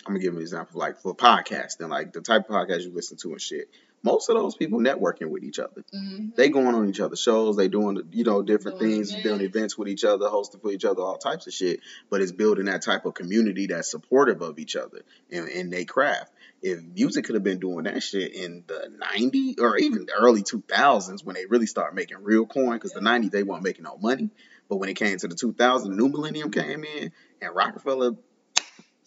I'm 0.07 0.15
gonna 0.15 0.21
give 0.23 0.35
an 0.35 0.41
example 0.41 0.81
like 0.81 0.99
for 1.01 1.15
podcasting, 1.15 1.88
like 1.88 2.12
the 2.12 2.21
type 2.21 2.49
of 2.49 2.55
podcast 2.55 2.83
you 2.83 2.93
listen 2.93 3.17
to 3.19 3.33
and 3.33 3.41
shit. 3.41 3.71
Most 4.05 4.29
of 4.29 4.35
those 4.35 4.57
people 4.57 4.81
networking 4.81 5.29
with 5.31 5.45
each 5.45 5.61
other. 5.61 5.85
Mm-hmm. 5.95 6.31
They 6.37 6.49
going 6.49 6.75
on 6.75 6.88
each 6.88 6.99
other's 6.99 7.23
shows. 7.23 7.57
They 7.57 7.69
doing 7.69 8.03
you 8.11 8.25
know 8.25 8.43
different 8.43 8.81
Doing 8.81 8.97
things, 8.97 9.11
doing 9.12 9.41
events. 9.41 9.45
events 9.57 9.79
with 9.79 9.88
each 9.88 10.05
other, 10.05 10.27
hosting 10.29 10.61
for 10.61 10.73
each 10.73 10.85
other, 10.85 11.03
all 11.03 11.19
types 11.19 11.47
of 11.47 11.53
shit. 11.53 11.81
But 12.11 12.21
it's 12.21 12.33
building 12.33 12.65
that 12.65 12.83
type 12.83 13.05
of 13.07 13.15
community 13.15 13.69
that's 13.69 13.91
supportive 13.91 14.43
of 14.43 14.59
each 14.59 14.75
other 14.75 15.03
and 15.31 15.49
in 15.49 15.71
their 15.71 15.85
craft. 15.85 16.33
If 16.62 16.83
music 16.83 17.25
could 17.27 17.35
have 17.37 17.45
been 17.45 17.61
doing 17.61 17.85
that 17.85 18.03
shit 18.03 18.35
in 18.35 18.65
the 18.67 18.91
'90s 19.15 19.61
or 19.61 19.77
even 19.79 20.07
the 20.07 20.15
early 20.15 20.43
2000s 20.43 21.25
when 21.25 21.35
they 21.35 21.47
really 21.47 21.67
started 21.67 21.95
making 21.95 22.23
real 22.23 22.45
coin, 22.45 22.73
because 22.75 22.93
the 22.93 23.01
'90s 23.01 23.31
they 23.31 23.45
weren't 23.45 23.62
making 23.62 23.85
no 23.85 23.97
money. 23.99 24.31
But 24.69 24.79
when 24.79 24.88
it 24.88 24.95
came 24.95 25.17
to 25.19 25.29
the 25.29 25.35
2000s, 25.37 25.83
the 25.85 25.91
new 25.91 26.09
millennium 26.09 26.51
came 26.51 26.83
in 26.83 27.12
and 27.41 27.55
Rockefeller 27.55 28.12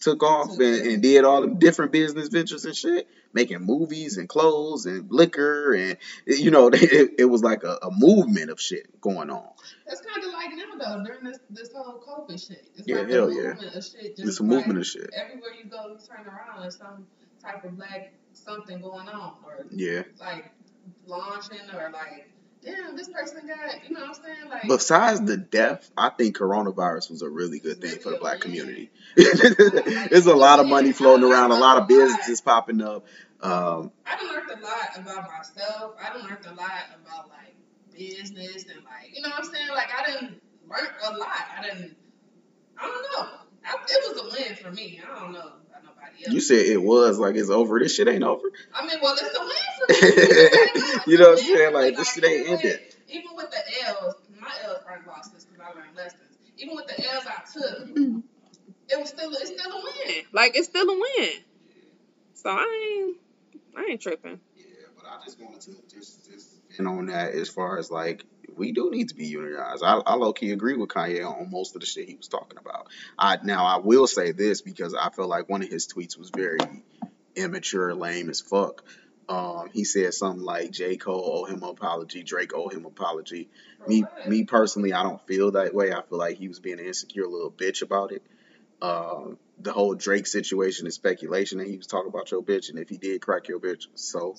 took 0.00 0.22
off 0.22 0.50
and, 0.58 0.60
and 0.86 1.02
did 1.02 1.24
all 1.24 1.40
the 1.42 1.48
different 1.54 1.92
business 1.92 2.28
ventures 2.28 2.64
and 2.64 2.76
shit, 2.76 3.08
making 3.32 3.60
movies 3.60 4.16
and 4.18 4.28
clothes 4.28 4.86
and 4.86 5.10
liquor 5.10 5.72
and 5.74 5.96
you 6.26 6.50
know 6.50 6.68
it, 6.72 7.14
it 7.18 7.24
was 7.24 7.42
like 7.42 7.62
a, 7.64 7.78
a 7.82 7.90
movement 7.90 8.50
of 8.50 8.60
shit 8.60 9.00
going 9.00 9.30
on. 9.30 9.48
That's 9.86 10.00
kind 10.02 10.24
of 10.24 10.32
like 10.32 10.50
now 10.54 10.96
though 10.96 11.04
during 11.04 11.24
this 11.24 11.38
this 11.50 11.72
whole 11.72 12.00
COVID 12.06 12.46
shit. 12.46 12.68
It's 12.76 12.86
Yeah, 12.86 12.96
like 12.98 13.10
hell 13.10 13.28
a 13.28 13.34
yeah. 13.34 13.50
of 13.52 13.58
shit. 13.84 14.16
Just 14.16 14.18
It's 14.20 14.40
a 14.40 14.42
like 14.42 14.50
movement 14.50 14.78
of 14.80 14.86
shit. 14.86 15.10
Everywhere 15.14 15.50
you 15.62 15.68
go, 15.70 15.88
you 15.88 15.98
turn 16.06 16.26
around, 16.26 16.62
there's 16.62 16.76
some 16.76 17.06
type 17.42 17.64
of 17.64 17.76
black 17.76 18.12
something 18.32 18.80
going 18.80 19.08
on, 19.08 19.34
or 19.44 19.64
Yeah. 19.70 20.02
like 20.20 20.52
launching, 21.06 21.58
or 21.74 21.90
like, 21.92 22.28
damn, 22.66 22.96
this 22.96 23.08
person 23.08 23.46
got, 23.46 23.88
you 23.88 23.94
know 23.94 24.00
what 24.00 24.18
I'm 24.18 24.24
saying? 24.24 24.50
Like, 24.50 24.68
Besides 24.68 25.20
the 25.22 25.36
death, 25.36 25.90
I 25.96 26.10
think 26.10 26.36
coronavirus 26.36 27.10
was 27.10 27.22
a 27.22 27.28
really 27.28 27.60
good 27.60 27.80
thing 27.80 27.98
for 28.00 28.10
the 28.10 28.18
black 28.18 28.40
community. 28.40 28.90
There's 29.16 30.26
a 30.26 30.34
lot 30.34 30.58
of 30.58 30.66
money 30.66 30.92
floating 30.92 31.30
around, 31.30 31.52
a 31.52 31.58
lot 31.58 31.80
of 31.80 31.88
businesses 31.88 32.40
popping 32.40 32.82
up. 32.82 33.06
Um, 33.40 33.92
I 34.04 34.16
done 34.16 34.28
learned 34.28 34.50
a 34.50 34.64
lot 34.64 34.98
about 34.98 35.30
myself. 35.30 35.94
I 36.02 36.12
done 36.12 36.28
learned 36.28 36.46
a 36.46 36.54
lot 36.54 36.84
about 37.04 37.28
like 37.28 37.54
business 37.96 38.64
and 38.64 38.84
like, 38.84 39.14
you 39.14 39.22
know 39.22 39.28
what 39.28 39.44
I'm 39.44 39.52
saying? 39.52 39.68
Like, 39.68 39.88
I 39.96 40.10
didn't 40.10 40.42
learn 40.68 40.88
a 41.04 41.10
lot. 41.18 41.46
I 41.56 41.62
didn't, 41.62 41.96
I 42.78 42.86
don't 42.86 43.02
know. 43.02 43.30
I, 43.64 43.76
it 43.88 44.14
was 44.14 44.34
a 44.34 44.42
win 44.42 44.56
for 44.56 44.72
me. 44.72 45.00
I 45.04 45.20
don't 45.20 45.32
know 45.32 45.38
about 45.38 45.44
nobody 45.44 45.52
else. 45.52 45.65
You 46.30 46.40
said 46.40 46.58
it 46.66 46.82
was 46.82 47.18
like 47.18 47.34
it's 47.36 47.50
over. 47.50 47.78
This 47.78 47.94
shit 47.94 48.08
ain't 48.08 48.24
over. 48.24 48.48
I 48.74 48.86
mean, 48.86 48.98
well, 49.02 49.16
it's 49.18 49.36
a 49.36 49.40
win 49.40 49.50
for 49.78 51.06
me. 51.06 51.12
You 51.12 51.18
know 51.18 51.30
what 51.30 51.38
I'm 51.38 51.44
It's 51.44 51.48
a 51.48 51.52
win 51.52 51.56
saying? 51.58 51.72
for 51.72 51.80
Like, 51.80 51.96
this 51.96 52.12
shit 52.12 52.24
ain't 52.24 52.48
ended. 52.48 52.80
Even 53.08 53.36
with 53.36 53.50
the 53.50 53.86
L's, 53.86 54.14
my 54.40 54.48
L's 54.64 54.78
aren't 54.88 55.06
losses 55.06 55.44
because 55.44 55.60
I 55.60 55.78
learned 55.78 55.96
lessons. 55.96 56.20
Even 56.58 56.74
with 56.76 56.86
the 56.88 57.08
L's 57.12 57.24
I 57.26 57.42
took, 57.52 57.88
Mm-hmm. 57.96 58.18
it 58.88 58.98
was 59.00 59.08
still 59.10 59.30
it's 59.32 59.48
still 59.50 59.72
a 59.72 59.82
win. 59.82 60.24
Like 60.32 60.56
it's 60.56 60.68
still 60.68 60.88
a 60.88 60.94
win. 60.94 61.30
So 62.34 62.50
I 62.50 63.06
ain't 63.06 63.16
I 63.76 63.90
ain't 63.90 64.00
tripping. 64.00 64.40
Yeah, 64.56 64.64
but 64.96 65.04
I 65.06 65.24
just 65.24 65.40
wanted 65.40 65.60
to 65.62 65.94
just 65.94 66.30
just 66.30 66.48
and 66.78 66.88
on 66.88 67.06
that 67.06 67.32
as 67.34 67.48
far 67.48 67.78
as 67.78 67.90
like 67.90 68.24
we 68.56 68.72
do 68.72 68.90
need 68.90 69.08
to 69.10 69.14
be 69.14 69.26
unionized. 69.26 69.82
I, 69.84 69.98
I 69.98 70.14
low 70.14 70.32
key 70.32 70.52
agree 70.52 70.76
with 70.76 70.88
Kanye 70.88 71.24
on 71.24 71.50
most 71.50 71.74
of 71.74 71.80
the 71.80 71.86
shit 71.86 72.08
he 72.08 72.16
was 72.16 72.28
talking 72.28 72.58
about. 72.58 72.88
I 73.18 73.38
now 73.42 73.64
I 73.64 73.78
will 73.78 74.06
say 74.06 74.32
this 74.32 74.62
because 74.62 74.94
I 74.94 75.10
feel 75.10 75.28
like 75.28 75.48
one 75.48 75.62
of 75.62 75.68
his 75.68 75.86
tweets 75.86 76.18
was 76.18 76.30
very 76.30 76.58
immature, 77.34 77.94
lame 77.94 78.30
as 78.30 78.40
fuck. 78.40 78.82
Um, 79.28 79.70
he 79.72 79.84
said 79.84 80.14
something 80.14 80.44
like 80.44 80.70
J. 80.70 80.96
Cole 80.96 81.40
owe 81.40 81.44
him 81.44 81.62
apology, 81.64 82.22
Drake 82.22 82.54
owe 82.54 82.68
him 82.68 82.86
apology. 82.86 83.48
Me 83.86 84.04
me 84.26 84.44
personally, 84.44 84.92
I 84.92 85.02
don't 85.02 85.24
feel 85.26 85.52
that 85.52 85.74
way. 85.74 85.92
I 85.92 86.02
feel 86.02 86.18
like 86.18 86.36
he 86.38 86.48
was 86.48 86.60
being 86.60 86.78
an 86.78 86.86
insecure 86.86 87.26
little 87.26 87.50
bitch 87.50 87.82
about 87.82 88.12
it. 88.12 88.22
Um, 88.82 89.38
the 89.58 89.72
whole 89.72 89.94
Drake 89.94 90.26
situation 90.26 90.86
is 90.86 90.94
speculation 90.94 91.60
and 91.60 91.68
he 91.68 91.78
was 91.78 91.86
talking 91.86 92.08
about 92.08 92.30
your 92.30 92.42
bitch 92.42 92.68
and 92.68 92.78
if 92.78 92.90
he 92.90 92.98
did 92.98 93.22
crack 93.22 93.48
your 93.48 93.58
bitch, 93.58 93.86
so 93.94 94.36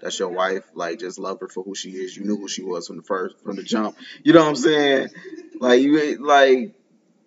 that's 0.00 0.18
your 0.18 0.30
wife. 0.30 0.64
Like, 0.74 0.98
just 0.98 1.18
love 1.18 1.40
her 1.40 1.48
for 1.48 1.62
who 1.62 1.74
she 1.74 1.90
is. 1.90 2.16
You 2.16 2.24
knew 2.24 2.36
who 2.36 2.48
she 2.48 2.62
was 2.62 2.86
from 2.86 2.96
the 2.96 3.02
first, 3.02 3.38
from 3.44 3.56
the 3.56 3.62
jump. 3.62 3.96
You 4.22 4.32
know 4.32 4.40
what 4.40 4.48
I'm 4.48 4.56
saying? 4.56 5.08
Like, 5.60 5.82
you 5.82 6.24
like, 6.24 6.74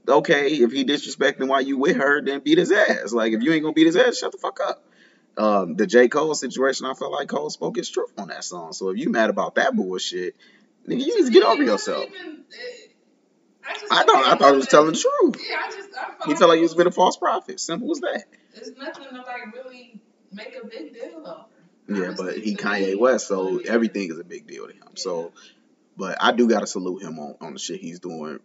okay, 0.09 0.47
if 0.47 0.71
he 0.71 0.85
disrespecting 0.85 1.47
while 1.47 1.61
you 1.61 1.77
with 1.77 1.97
her, 1.97 2.21
then 2.21 2.39
beat 2.39 2.57
his 2.57 2.71
ass. 2.71 3.13
Like 3.13 3.33
if 3.33 3.41
you 3.41 3.53
ain't 3.53 3.63
gonna 3.63 3.73
beat 3.73 3.87
his 3.87 3.95
ass, 3.95 4.17
shut 4.17 4.31
the 4.31 4.37
fuck 4.37 4.59
up. 4.59 4.83
Um, 5.37 5.75
the 5.75 5.87
J. 5.87 6.09
Cole 6.09 6.35
situation, 6.35 6.85
I 6.85 6.93
felt 6.93 7.11
like 7.11 7.29
Cole 7.29 7.49
spoke 7.49 7.77
his 7.77 7.89
truth 7.89 8.11
on 8.17 8.27
that 8.27 8.43
song. 8.43 8.73
So 8.73 8.89
if 8.89 8.97
you 8.97 9.09
mad 9.09 9.29
about 9.29 9.55
that 9.55 9.75
bullshit, 9.75 10.35
nigga, 10.87 11.05
you 11.05 11.19
need 11.19 11.27
to 11.27 11.31
get 11.31 11.43
over 11.43 11.63
yourself. 11.63 12.09
I 13.91 14.03
thought 14.03 14.25
I 14.25 14.35
thought 14.35 14.51
he 14.51 14.57
was 14.57 14.67
telling 14.67 14.93
the 14.93 14.97
truth. 14.97 15.45
Yeah, 15.47 15.57
I 15.57 15.71
just 15.71 15.89
I 15.97 16.27
He 16.27 16.35
felt 16.35 16.49
like 16.49 16.57
he 16.57 16.63
was 16.63 16.75
being 16.75 16.87
a 16.87 16.91
false 16.91 17.17
prophet. 17.17 17.59
Simple 17.59 17.91
as 17.91 17.99
that. 17.99 18.25
It's 18.53 18.71
nothing 18.77 19.05
to 19.09 19.15
like 19.15 19.53
really 19.53 19.99
make 20.31 20.55
a 20.61 20.65
big 20.65 20.93
deal 20.93 21.23
over. 21.25 21.45
Yeah, 21.87 22.13
but 22.15 22.37
he 22.37 22.55
Kanye 22.55 22.97
West, 22.99 23.27
so 23.27 23.59
everything 23.59 24.11
is 24.11 24.19
a 24.19 24.23
big 24.23 24.47
deal 24.47 24.67
to 24.67 24.73
him. 24.73 24.95
So, 24.95 25.31
but 25.97 26.17
I 26.21 26.31
do 26.31 26.47
gotta 26.47 26.67
salute 26.67 27.01
him 27.01 27.17
on 27.19 27.35
on 27.41 27.53
the 27.53 27.59
shit 27.59 27.79
he's 27.79 27.99
doing 27.99 28.39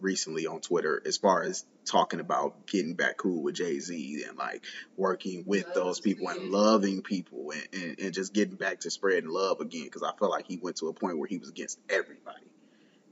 recently 0.00 0.46
on 0.46 0.60
Twitter 0.60 1.02
as 1.06 1.16
far 1.16 1.42
as 1.42 1.64
talking 1.84 2.20
about 2.20 2.66
getting 2.66 2.94
back 2.94 3.16
cool 3.16 3.42
with 3.42 3.54
Jay 3.54 3.78
Z 3.78 4.24
and 4.28 4.36
like 4.36 4.64
working 4.96 5.44
with 5.46 5.72
those 5.74 6.00
people 6.00 6.28
and 6.28 6.50
loving 6.50 7.02
people 7.02 7.52
and, 7.52 7.82
and, 7.82 8.00
and 8.00 8.14
just 8.14 8.34
getting 8.34 8.56
back 8.56 8.80
to 8.80 8.90
spreading 8.90 9.28
love 9.28 9.60
again. 9.60 9.84
Because 9.84 10.02
I 10.02 10.12
felt 10.18 10.30
like 10.30 10.46
he 10.46 10.58
went 10.58 10.76
to 10.76 10.88
a 10.88 10.92
point 10.92 11.18
where 11.18 11.28
he 11.28 11.38
was 11.38 11.48
against 11.48 11.78
everybody, 11.88 12.44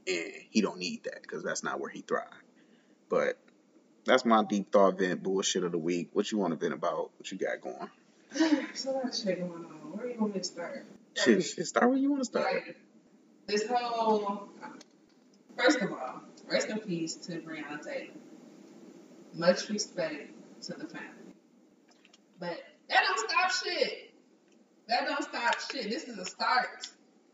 and 0.07 0.31
he 0.49 0.61
don't 0.61 0.77
need 0.77 1.03
that 1.05 1.21
because 1.21 1.43
that's 1.43 1.63
not 1.63 1.79
where 1.79 1.89
he 1.89 2.01
thrived. 2.01 2.29
But 3.09 3.37
that's 4.05 4.25
my 4.25 4.43
deep 4.43 4.71
thought 4.71 4.97
vent 4.97 5.23
bullshit 5.23 5.63
of 5.63 5.71
the 5.71 5.77
week. 5.77 6.09
What 6.13 6.31
you 6.31 6.37
want 6.37 6.51
to 6.51 6.57
vent 6.57 6.73
about? 6.73 7.11
What 7.17 7.31
you 7.31 7.37
got 7.37 7.61
going? 7.61 8.67
so 8.73 9.01
much 9.03 9.23
shit 9.23 9.39
going 9.39 9.51
on. 9.51 9.91
Where 9.91 10.07
do 10.07 10.13
you 10.13 10.19
want 10.19 10.33
me 10.33 10.39
to 10.39 10.45
start? 10.45 10.85
Shit, 11.15 11.43
start 11.43 11.89
where 11.89 11.99
you 11.99 12.09
want 12.09 12.21
to 12.21 12.25
start. 12.25 12.53
Like, 12.53 12.77
this 13.47 13.67
whole. 13.67 14.49
First 15.57 15.81
of 15.81 15.91
all, 15.91 16.21
rest 16.49 16.69
in 16.69 16.79
peace 16.79 17.15
to 17.15 17.33
Breonna 17.33 17.83
Taylor. 17.83 18.07
Much 19.35 19.69
respect 19.69 20.31
to 20.63 20.73
the 20.73 20.87
family. 20.87 21.35
But 22.39 22.57
that 22.89 23.03
don't 23.03 23.29
stop 23.29 23.51
shit. 23.51 24.13
That 24.87 25.05
don't 25.05 25.23
stop 25.23 25.59
shit. 25.71 25.89
This 25.89 26.05
is 26.05 26.17
a 26.17 26.25
start. 26.25 26.87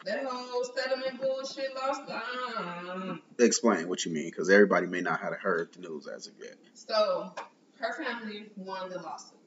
That 0.05 0.25
whole 0.25 0.63
settlement 0.63 1.19
bullshit 1.19 1.75
lost. 1.75 2.01
Um, 2.09 3.21
Explain 3.38 3.89
what 3.89 4.05
you 4.05 4.12
mean, 4.13 4.29
because 4.29 4.49
everybody 4.49 4.88
may 4.88 5.01
not 5.01 5.19
have 5.21 5.33
heard 5.33 5.73
the 5.73 5.81
news 5.81 6.07
as 6.07 6.27
of 6.27 6.33
yet. 6.39 6.55
so 6.73 7.33
her 7.79 7.93
family 7.93 8.45
won 8.55 8.89
the 8.89 8.99
lawsuit. 8.99 9.38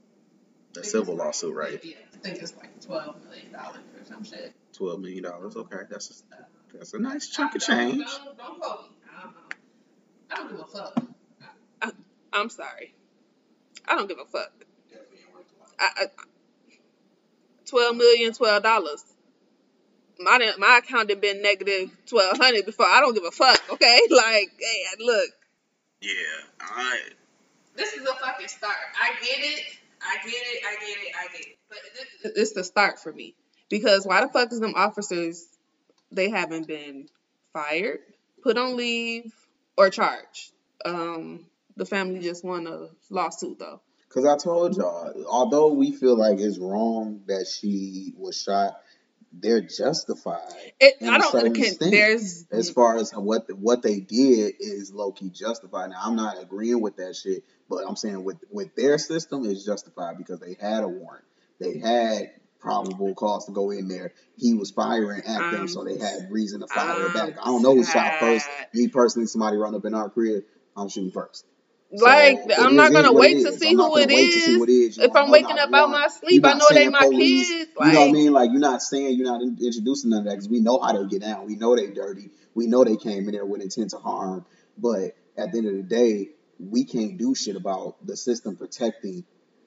The 0.74 0.84
civil 0.84 1.16
lawsuit, 1.16 1.54
right? 1.54 1.82
Yeah, 1.84 1.96
I 2.14 2.16
think 2.18 2.38
it's 2.38 2.56
like 2.56 2.80
twelve 2.80 3.22
million 3.24 3.52
dollars 3.52 3.82
or 3.98 4.04
some 4.04 4.24
shit. 4.24 4.54
Twelve 4.72 5.00
million 5.00 5.22
dollars. 5.24 5.56
Okay, 5.56 5.76
that's 5.90 6.24
a, 6.32 6.36
that's 6.74 6.94
a 6.94 6.98
nice 6.98 7.28
chunk 7.28 7.54
of 7.54 7.60
change. 7.60 8.04
Don't, 8.04 8.38
don't 8.38 8.60
quote 8.60 8.82
me. 8.90 8.96
I 9.14 9.22
don't, 9.22 9.34
I 10.30 10.36
don't 10.36 10.50
give 10.50 10.60
a 10.60 10.64
fuck. 10.64 11.04
I, 11.82 11.92
I, 12.32 12.40
am 12.40 12.48
sorry. 12.48 12.94
I 13.86 13.96
don't 13.96 14.08
give 14.08 14.18
a 14.18 14.24
fuck. 14.24 14.52
I, 15.78 15.90
I, 15.96 16.06
twelve 17.66 17.96
million, 17.96 18.32
twelve 18.32 18.62
dollars. 18.62 19.04
My 20.22 20.52
my 20.58 20.78
account 20.78 21.10
had 21.10 21.20
been 21.20 21.42
negative 21.42 21.90
twelve 22.06 22.36
hundred 22.36 22.66
before. 22.66 22.86
I 22.86 23.00
don't 23.00 23.14
give 23.14 23.24
a 23.24 23.30
fuck. 23.30 23.60
Okay, 23.72 24.00
like, 24.10 24.50
hey, 24.58 24.84
look, 25.00 25.30
Yeah, 26.00 26.10
I 26.60 27.00
this 27.76 27.94
is 27.94 28.02
a 28.02 28.14
fucking 28.14 28.48
start. 28.48 28.76
I 29.00 29.12
get 29.24 29.38
it. 29.38 29.64
I 30.02 30.16
get 30.24 30.34
it. 30.34 30.62
I 30.66 30.72
get 30.80 30.98
it. 30.98 31.14
I 31.18 31.32
get 31.32 31.46
it. 31.46 31.58
But 31.68 31.78
this, 32.22 32.32
it's 32.36 32.52
the 32.52 32.64
start 32.64 33.00
for 33.00 33.12
me 33.12 33.34
because 33.70 34.06
why 34.06 34.20
the 34.20 34.28
fuck 34.28 34.52
is 34.52 34.60
them 34.60 34.74
officers? 34.76 35.46
They 36.10 36.28
haven't 36.28 36.66
been 36.66 37.08
fired, 37.54 38.00
put 38.42 38.58
on 38.58 38.76
leave, 38.76 39.32
or 39.76 39.88
charged. 39.88 40.52
Um, 40.84 41.46
the 41.76 41.86
family 41.86 42.20
just 42.20 42.44
won 42.44 42.66
a 42.66 42.88
lawsuit 43.08 43.58
though. 43.58 43.80
Because 44.08 44.26
I 44.26 44.36
told 44.36 44.76
y'all, 44.76 45.24
although 45.26 45.72
we 45.72 45.92
feel 45.92 46.16
like 46.16 46.38
it's 46.38 46.58
wrong 46.58 47.22
that 47.28 47.46
she 47.46 48.12
was 48.18 48.38
shot, 48.38 48.78
they're 49.32 49.60
justified. 49.60 50.72
It, 50.80 50.94
I 51.02 51.18
don't. 51.18 51.32
certain 51.32 51.52
there's 51.90 52.46
As 52.50 52.70
far 52.70 52.96
as 52.96 53.12
what 53.12 53.46
what 53.56 53.82
they 53.82 54.00
did 54.00 54.54
is 54.60 54.92
low 54.92 55.12
key 55.12 55.30
justified. 55.30 55.90
Now 55.90 56.00
I'm 56.04 56.16
not 56.16 56.40
agreeing 56.40 56.80
with 56.80 56.96
that 56.96 57.16
shit, 57.16 57.44
but 57.68 57.84
I'm 57.88 57.96
saying 57.96 58.22
with 58.24 58.38
with 58.50 58.74
their 58.74 58.98
system 58.98 59.44
is 59.44 59.64
justified 59.64 60.18
because 60.18 60.40
they 60.40 60.56
had 60.60 60.84
a 60.84 60.88
warrant, 60.88 61.24
they 61.58 61.78
had 61.78 62.32
probable 62.60 63.14
cause 63.14 63.46
to 63.46 63.52
go 63.52 63.70
in 63.70 63.88
there. 63.88 64.12
He 64.36 64.54
was 64.54 64.70
firing 64.70 65.22
at 65.26 65.50
them, 65.50 65.62
Um, 65.62 65.68
so 65.68 65.84
they 65.84 65.98
had 65.98 66.30
reason 66.30 66.60
to 66.60 66.68
fire 66.68 67.06
um, 67.06 67.12
back. 67.12 67.36
I 67.40 67.46
don't 67.46 67.62
know 67.62 67.74
who 67.74 67.84
shot 67.84 68.20
first. 68.20 68.48
Me 68.72 68.88
personally, 68.88 69.26
somebody 69.26 69.56
run 69.56 69.74
up 69.74 69.84
in 69.84 69.94
our 69.94 70.08
crib, 70.08 70.44
I'm 70.76 70.88
shooting 70.88 71.10
first. 71.10 71.44
Like 71.92 72.38
So, 72.48 72.54
I'm 72.62 72.76
not 72.76 72.92
gonna 72.92 73.12
wait 73.12 73.42
to 73.44 73.52
see 73.52 73.74
who 73.74 73.96
it 73.98 74.08
wait 74.08 74.32
to 74.32 74.40
see 74.40 74.52
is. 74.52 74.60
what 74.60 74.68
it 74.68 74.72
is. 74.72 74.98
If 74.98 75.14
I'm 75.14 75.30
waking 75.30 75.58
up 75.58 75.72
out 75.72 75.90
my 75.90 76.08
sleep, 76.08 76.44
I 76.44 76.54
know 76.54 76.68
they 76.70 76.88
my 76.88 77.00
police. 77.00 77.48
kids. 77.50 77.70
You 77.80 77.92
know 77.92 78.00
what 78.00 78.08
I 78.08 78.12
mean? 78.12 78.32
Like 78.32 78.50
you're 78.50 78.60
not 78.60 78.82
saying 78.82 79.16
you're 79.16 79.26
not 79.26 79.42
in- 79.42 79.58
introducing 79.60 80.10
none 80.10 80.20
of 80.20 80.24
that 80.26 80.30
because 80.32 80.48
we 80.48 80.60
know 80.60 80.78
how 80.80 80.92
they 80.92 81.06
get 81.08 81.22
down. 81.22 81.46
We 81.46 81.56
know 81.56 81.76
they 81.76 81.88
dirty. 81.88 82.30
We 82.54 82.66
know 82.66 82.84
they 82.84 82.96
came 82.96 83.26
in 83.28 83.32
there 83.32 83.44
with 83.44 83.60
intent 83.62 83.90
to 83.90 83.98
harm. 83.98 84.44
But 84.78 85.14
at 85.36 85.52
the 85.52 85.58
end 85.58 85.66
of 85.66 85.74
the 85.76 85.82
day, 85.82 86.30
we 86.58 86.84
can't 86.84 87.18
do 87.18 87.34
shit 87.34 87.56
about 87.56 88.06
the 88.06 88.16
system 88.16 88.56
protecting 88.56 89.24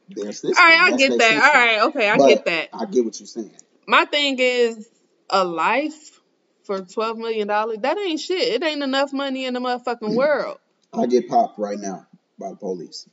their 0.09 0.31
system. 0.31 0.53
all 0.57 0.65
right, 0.69 0.79
I 0.81 0.91
That's 0.91 1.07
get 1.07 1.09
that. 1.19 1.21
system. 1.21 1.41
All 1.43 1.51
right, 1.53 1.81
okay, 1.89 2.09
I 2.09 2.17
But 2.17 2.27
get 2.29 2.45
that. 2.45 2.69
I 2.73 2.85
get 2.85 3.05
what 3.05 3.19
you're 3.19 3.27
saying. 3.27 3.55
My 3.87 4.05
thing 4.05 4.37
is 4.39 4.87
a 5.29 5.43
life 5.43 6.21
for 6.63 6.81
twelve 6.81 7.17
million 7.17 7.47
dollars. 7.47 7.79
That 7.81 7.97
ain't 7.97 8.19
shit. 8.19 8.53
It 8.53 8.63
ain't 8.63 8.83
enough 8.83 9.13
money 9.13 9.45
in 9.45 9.53
the 9.53 9.59
motherfucking 9.59 10.15
world. 10.15 10.57
I 10.93 11.05
get 11.07 11.27
popped 11.27 11.59
right 11.59 11.77
now 11.77 12.07
by 12.39 12.49
the 12.49 12.55
police. 12.55 13.07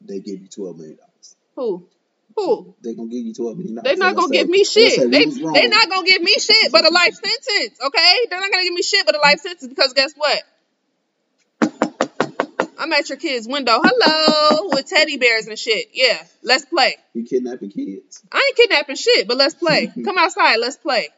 They 0.00 0.18
give 0.20 0.40
you 0.40 0.48
twelve 0.48 0.76
million 0.76 0.96
dollars. 0.96 1.36
Who? 1.56 1.86
Who? 2.36 2.74
They 2.82 2.94
gonna 2.94 3.08
give 3.08 3.24
you 3.24 3.32
twelve 3.34 3.56
million 3.56 3.76
dollars. 3.76 3.92
They 3.92 3.96
not 3.98 4.14
gonna 4.16 4.28
say- 4.28 4.34
give 4.42 4.48
me 4.48 4.64
say 4.64 4.88
shit. 4.90 5.10
They 5.10 5.24
they 5.26 5.68
not 5.68 5.88
gonna 5.88 6.06
give 6.06 6.22
me 6.22 6.34
shit 6.38 6.72
but 6.72 6.84
a 6.84 6.90
life 6.92 7.14
sentence. 7.14 7.78
Okay? 7.80 8.14
They're 8.28 8.40
not 8.40 8.50
gonna 8.50 8.64
give 8.64 8.74
me 8.74 8.82
shit 8.82 9.06
but 9.06 9.14
a 9.16 9.20
life 9.20 9.40
sentence 9.40 9.66
because 9.66 9.92
guess 9.92 10.12
what? 10.16 10.42
I'm 12.76 12.92
at 12.92 13.08
your 13.08 13.16
kid's 13.18 13.46
window. 13.48 13.80
Hello, 13.82 14.68
with 14.72 14.86
teddy 14.86 15.16
bears 15.16 15.46
and 15.46 15.58
shit. 15.58 15.90
Yeah, 15.94 16.20
let's 16.42 16.64
play. 16.66 16.96
You 17.14 17.24
kidnapping 17.24 17.70
kids. 17.70 18.22
I 18.30 18.44
ain't 18.48 18.56
kidnapping 18.56 18.96
shit, 18.96 19.26
but 19.28 19.36
let's 19.36 19.54
play. 19.54 19.90
Come 20.04 20.18
outside, 20.18 20.56
let's 20.56 20.76
play. 20.76 21.08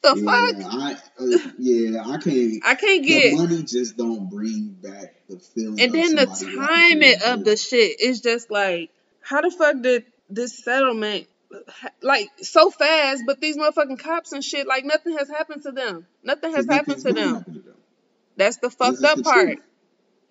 The 0.02 0.16
fuck? 0.16 0.56
Yeah, 0.56 0.68
I 0.72 0.92
uh, 1.18 1.50
yeah, 1.58 2.02
I 2.06 2.16
can't. 2.16 2.62
I 2.64 2.74
can't 2.74 3.02
The 3.02 3.08
get. 3.08 3.34
money 3.34 3.62
just 3.64 3.98
don't 3.98 4.30
bring 4.30 4.74
back 4.80 5.14
the 5.28 5.38
feeling. 5.38 5.78
And 5.78 5.92
then 5.92 6.14
the 6.14 6.24
timing 6.26 7.18
of 7.26 7.44
the 7.44 7.54
shit 7.56 8.00
is 8.00 8.22
just 8.22 8.50
like, 8.50 8.90
how 9.20 9.42
the 9.42 9.50
fuck 9.50 9.82
did 9.82 10.06
this 10.30 10.56
settlement 10.64 11.26
like 12.00 12.28
so 12.40 12.70
fast? 12.70 13.24
But 13.26 13.40
these 13.42 13.58
motherfucking 13.58 13.98
cops 13.98 14.32
and 14.32 14.42
shit, 14.42 14.66
like 14.66 14.86
nothing 14.86 15.18
has 15.18 15.28
happened 15.28 15.64
to 15.64 15.72
them. 15.72 16.06
Nothing 16.24 16.54
has 16.54 16.64
happened 16.66 17.02
to 17.02 17.12
them. 17.12 17.34
happen 17.34 17.54
to 17.54 17.60
them. 17.60 17.74
That's 18.38 18.56
the 18.56 18.70
fucked 18.70 19.04
up 19.04 19.18
the 19.18 19.22
part. 19.22 19.46
truth. 19.48 19.58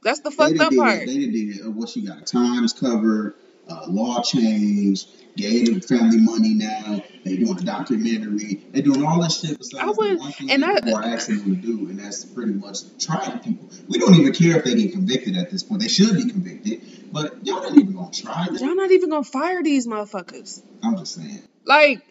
That's 0.01 0.21
the 0.21 0.31
fucked 0.31 0.59
up 0.59 0.73
part. 0.75 1.03
it. 1.03 1.05
They 1.05 1.17
did 1.17 1.35
it. 1.59 1.67
What 1.67 1.95
you 1.95 2.07
got? 2.07 2.25
Times 2.25 2.73
cover, 2.73 3.35
uh, 3.69 3.85
law 3.87 4.23
change, 4.23 5.05
gave 5.39 5.65
them 5.67 5.81
family 5.81 6.17
money 6.17 6.53
now. 6.53 7.01
They 7.23 7.37
doing 7.37 7.57
a 7.57 7.61
documentary. 7.61 8.61
They 8.71 8.81
doing 8.81 9.05
all 9.05 9.21
this 9.21 9.39
shit 9.39 9.57
besides 9.57 9.83
I 9.83 9.87
would- 9.87 10.19
one 10.19 10.31
thing 10.33 10.51
and 10.51 10.63
that 10.63 10.69
I- 10.69 10.79
people 10.81 10.95
are 10.95 11.03
asking 11.03 11.37
them 11.39 11.55
to 11.55 11.61
do, 11.61 11.89
and 11.89 11.99
that's 11.99 12.25
pretty 12.25 12.53
much 12.53 12.79
try 12.99 13.37
people. 13.43 13.69
We 13.87 13.97
don't 13.99 14.15
even 14.15 14.33
care 14.33 14.57
if 14.57 14.63
they 14.65 14.75
get 14.75 14.91
convicted 14.91 15.37
at 15.37 15.49
this 15.51 15.63
point. 15.63 15.81
They 15.81 15.87
should 15.87 16.15
be 16.15 16.29
convicted, 16.29 16.81
but 17.11 17.45
y'all 17.45 17.61
not 17.61 17.77
even 17.77 17.93
gonna 17.93 18.11
try 18.11 18.45
them. 18.45 18.55
Y'all 18.57 18.75
not 18.75 18.91
even 18.91 19.09
gonna 19.09 19.23
fire 19.23 19.63
these 19.63 19.87
motherfuckers. 19.87 20.61
I'm 20.83 20.97
just 20.97 21.15
saying. 21.15 21.43
Like, 21.65 22.01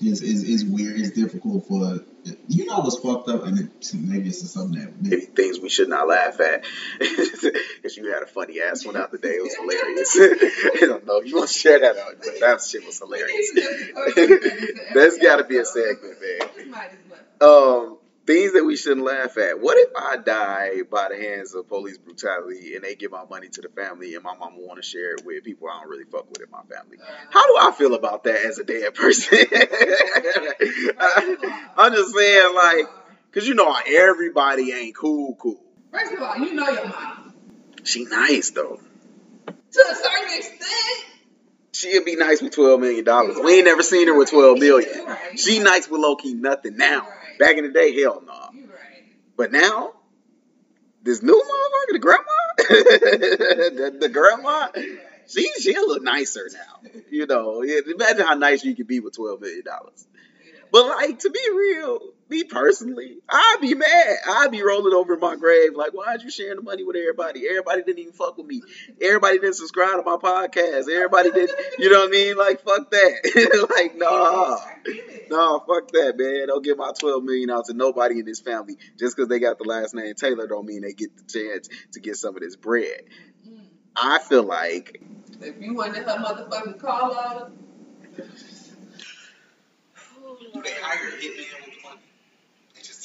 It's, 0.00 0.20
it's, 0.22 0.42
it's 0.44 0.64
weird. 0.64 0.98
It's 1.00 1.10
difficult 1.10 1.66
for 1.66 2.00
you 2.48 2.66
know 2.66 2.80
what's 2.80 2.98
fucked 2.98 3.28
up, 3.28 3.44
and 3.46 3.58
it, 3.58 3.94
maybe 3.94 4.28
it's 4.28 4.40
just 4.40 4.54
something 4.54 4.80
that 4.80 5.00
maybe 5.00 5.22
things 5.22 5.58
we 5.60 5.68
should 5.68 5.88
not 5.88 6.08
laugh 6.08 6.40
at. 6.40 6.64
Because 6.98 7.96
you 7.96 8.12
had 8.12 8.22
a 8.22 8.26
funny 8.26 8.60
ass 8.60 8.84
one 8.84 8.96
out 8.96 9.12
the 9.12 9.18
day. 9.18 9.30
It 9.30 9.42
was 9.42 9.54
hilarious. 9.54 10.16
I 10.82 10.86
don't 10.86 11.06
know 11.06 11.18
if 11.18 11.26
you 11.26 11.36
want 11.36 11.48
to 11.48 11.54
share 11.54 11.78
that 11.78 11.96
out, 11.96 12.16
but 12.18 12.40
that 12.40 12.62
shit 12.62 12.84
was 12.84 12.98
hilarious. 12.98 13.52
That's 14.94 15.18
got 15.18 15.36
to 15.36 15.44
be 15.44 15.58
a 15.58 15.64
segment, 15.64 16.16
man. 16.20 17.18
Um, 17.40 17.98
things 18.28 18.52
that 18.52 18.62
we 18.62 18.76
shouldn't 18.76 19.06
laugh 19.06 19.38
at. 19.38 19.58
What 19.58 19.78
if 19.78 19.88
I 19.96 20.18
die 20.18 20.82
by 20.90 21.08
the 21.08 21.16
hands 21.16 21.54
of 21.54 21.66
police 21.66 21.96
brutality 21.96 22.74
and 22.74 22.84
they 22.84 22.94
give 22.94 23.10
my 23.10 23.24
money 23.24 23.48
to 23.48 23.62
the 23.62 23.70
family 23.70 24.14
and 24.14 24.22
my 24.22 24.36
mama 24.36 24.58
want 24.58 24.76
to 24.76 24.86
share 24.86 25.14
it 25.14 25.24
with 25.24 25.42
people 25.44 25.66
I 25.68 25.80
don't 25.80 25.88
really 25.88 26.04
fuck 26.04 26.28
with 26.28 26.42
in 26.42 26.50
my 26.50 26.60
family? 26.60 26.98
How 27.30 27.46
do 27.46 27.68
I 27.68 27.72
feel 27.72 27.94
about 27.94 28.24
that 28.24 28.44
as 28.44 28.58
a 28.58 28.64
dead 28.64 28.92
person? 28.94 29.38
I'm 31.78 31.94
just 31.94 32.14
saying, 32.14 32.54
like, 32.54 32.86
cause 33.32 33.48
you 33.48 33.54
know 33.54 33.74
everybody 33.86 34.72
ain't 34.72 34.94
cool, 34.94 35.34
cool. 35.36 35.64
First 35.90 36.12
of 36.12 36.20
all, 36.20 36.36
you 36.36 36.52
know 36.52 36.68
your 36.68 36.86
mom. 36.86 37.32
She 37.84 38.04
nice 38.04 38.50
though. 38.50 38.78
To 39.46 39.84
a 39.90 39.94
certain 39.94 40.36
extent. 40.36 41.04
She'd 41.72 42.04
be 42.04 42.16
nice 42.16 42.42
with 42.42 42.54
twelve 42.54 42.80
million 42.80 43.04
dollars. 43.04 43.38
We 43.42 43.54
ain't 43.56 43.64
never 43.64 43.82
seen 43.82 44.08
her 44.08 44.18
with 44.18 44.28
twelve 44.30 44.58
million. 44.58 44.90
She 45.36 45.60
nice 45.60 45.88
with 45.88 46.00
low 46.02 46.16
key 46.16 46.34
nothing 46.34 46.76
now. 46.76 47.06
Back 47.38 47.56
in 47.56 47.64
the 47.64 47.70
day, 47.70 48.00
hell 48.00 48.22
no. 48.26 48.48
You 48.52 48.66
right. 48.66 49.04
But 49.36 49.52
now, 49.52 49.92
this 51.02 51.22
new 51.22 51.32
motherfucker, 51.32 51.92
the 51.92 51.98
grandma, 51.98 52.24
the, 52.58 53.96
the 54.00 54.08
grandma, 54.08 54.68
she 55.26 55.50
she 55.60 55.74
a 55.74 55.80
little 55.80 56.02
nicer 56.02 56.48
now. 56.52 56.90
You 57.10 57.26
know, 57.26 57.62
imagine 57.62 58.26
how 58.26 58.34
nice 58.34 58.64
you 58.64 58.74
could 58.74 58.86
be 58.86 59.00
with 59.00 59.14
twelve 59.14 59.40
million 59.40 59.64
dollars. 59.64 60.06
But 60.72 60.86
like 60.86 61.20
to 61.20 61.30
be 61.30 61.40
real, 61.54 62.00
me 62.28 62.44
personally, 62.44 63.18
I'd 63.28 63.56
be 63.60 63.74
mad. 63.74 64.16
I'd 64.28 64.50
be 64.50 64.62
rolling 64.62 64.94
over 64.94 65.14
in 65.14 65.20
my 65.20 65.36
grave 65.36 65.74
like, 65.74 65.92
why'd 65.92 66.22
you 66.22 66.30
sharing 66.30 66.56
the 66.56 66.62
money 66.62 66.84
with 66.84 66.96
everybody? 66.96 67.46
Everybody 67.48 67.82
didn't 67.82 67.98
even 67.98 68.12
fuck 68.12 68.36
with 68.36 68.46
me. 68.46 68.62
Everybody 69.00 69.38
didn't 69.38 69.54
subscribe 69.54 69.96
to 69.96 70.02
my 70.02 70.16
podcast. 70.16 70.88
Everybody 70.90 71.30
did, 71.30 71.50
you 71.78 71.90
know 71.90 72.00
what 72.00 72.08
I 72.08 72.10
mean? 72.10 72.36
Like 72.36 72.62
fuck 72.62 72.90
that. 72.90 73.68
like 73.76 73.96
nah, 73.96 74.58
nah, 75.30 75.58
fuck 75.60 75.90
that, 75.92 76.14
man. 76.16 76.48
Don't 76.48 76.64
give 76.64 76.78
my 76.78 76.92
twelve 76.98 77.24
million 77.24 77.50
out 77.50 77.66
to 77.66 77.74
nobody 77.74 78.20
in 78.20 78.26
this 78.26 78.40
family 78.40 78.76
just 78.98 79.16
because 79.16 79.28
they 79.28 79.38
got 79.38 79.58
the 79.58 79.64
last 79.64 79.94
name 79.94 80.14
Taylor. 80.14 80.46
Don't 80.46 80.66
mean 80.66 80.82
they 80.82 80.92
get 80.92 81.16
the 81.16 81.24
chance 81.24 81.68
to 81.92 82.00
get 82.00 82.16
some 82.16 82.34
of 82.34 82.42
this 82.42 82.56
bread. 82.56 83.00
I 83.96 84.18
feel 84.20 84.44
like 84.44 85.02
if 85.40 85.60
you 85.60 85.74
wanted 85.74 86.04
her 86.04 86.16
motherfucking 86.18 86.80
call 86.80 87.16
out. 87.16 87.52
Do 90.52 90.62
they 90.62 90.70
hire 90.80 91.08
a 91.08 91.12
hitman 91.12 91.67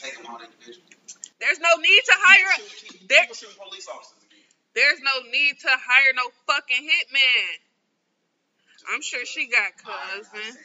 with 0.03 0.17
the 0.19 0.23
money 0.27 0.45
and 0.45 0.59
just 0.59 0.83
take 0.83 0.99
them 0.99 0.99
on 0.99 0.99
individually? 0.99 0.99
There's 1.39 1.59
no 1.59 1.73
need 1.79 2.03
to 2.07 2.15
hire. 2.19 2.51
People, 2.59 3.07
there, 3.07 3.25
police 3.59 3.87
officers 3.87 4.19
again. 4.23 4.47
There's 4.75 5.01
no 5.03 5.15
need 5.31 5.59
to 5.63 5.71
hire 5.71 6.11
no 6.15 6.27
fucking 6.47 6.83
hitman. 6.83 7.55
I'm 8.91 9.01
sure 9.01 9.25
she 9.25 9.47
got 9.47 9.75
cousin. 9.79 10.55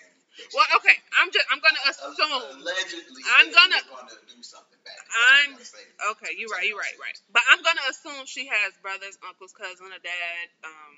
Well, 0.54 0.66
okay. 0.78 0.94
I'm 1.18 1.30
just. 1.34 1.46
I'm 1.50 1.58
gonna 1.58 1.82
assume. 1.90 2.62
Allegedly, 2.62 3.22
I'm 3.42 3.50
gonna, 3.50 3.82
gonna 3.90 4.22
do 4.30 4.38
something 4.42 4.78
back. 4.86 5.02
I'm 5.34 5.58
okay. 6.14 6.38
You're 6.38 6.50
right. 6.54 6.62
You're 6.62 6.78
right. 6.78 6.94
Right. 6.94 7.18
But 7.34 7.42
I'm 7.50 7.58
gonna 7.58 7.82
assume 7.90 8.22
she 8.30 8.46
has 8.46 8.70
brothers, 8.78 9.18
uncles, 9.26 9.50
cousin, 9.50 9.90
a 9.90 9.98
dad. 9.98 10.46
Um, 10.62 10.94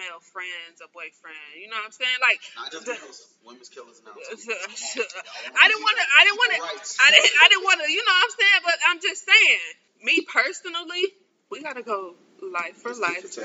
male 0.00 0.24
friends 0.32 0.80
or 0.80 0.88
boyfriend. 0.96 1.36
You 1.60 1.68
know 1.68 1.76
what 1.76 1.92
I'm 1.92 1.96
saying? 1.96 2.18
Like 2.24 2.40
not 2.56 2.72
just 2.72 2.88
the, 2.88 2.96
males, 2.96 3.20
women's 3.44 3.68
killers 3.68 4.00
now. 4.00 4.16
I 4.24 5.64
didn't 5.68 5.84
want 5.84 5.96
to. 6.00 6.06
I 6.08 6.20
didn't 6.24 6.40
want 6.40 6.50
to. 6.56 6.60
I 7.04 7.08
didn't. 7.12 7.32
I 7.36 7.46
didn't 7.52 7.64
want 7.68 7.78
to. 7.84 7.86
You 7.92 8.00
know 8.00 8.16
what 8.16 8.24
I'm 8.24 8.34
saying? 8.40 8.60
But 8.64 8.76
I'm 8.88 9.00
just 9.04 9.20
saying. 9.28 9.68
Me 10.00 10.24
personally, 10.24 11.04
we 11.52 11.60
gotta 11.60 11.84
go 11.84 12.16
life 12.40 12.80
for 12.80 12.96
just 12.96 13.04
life. 13.04 13.36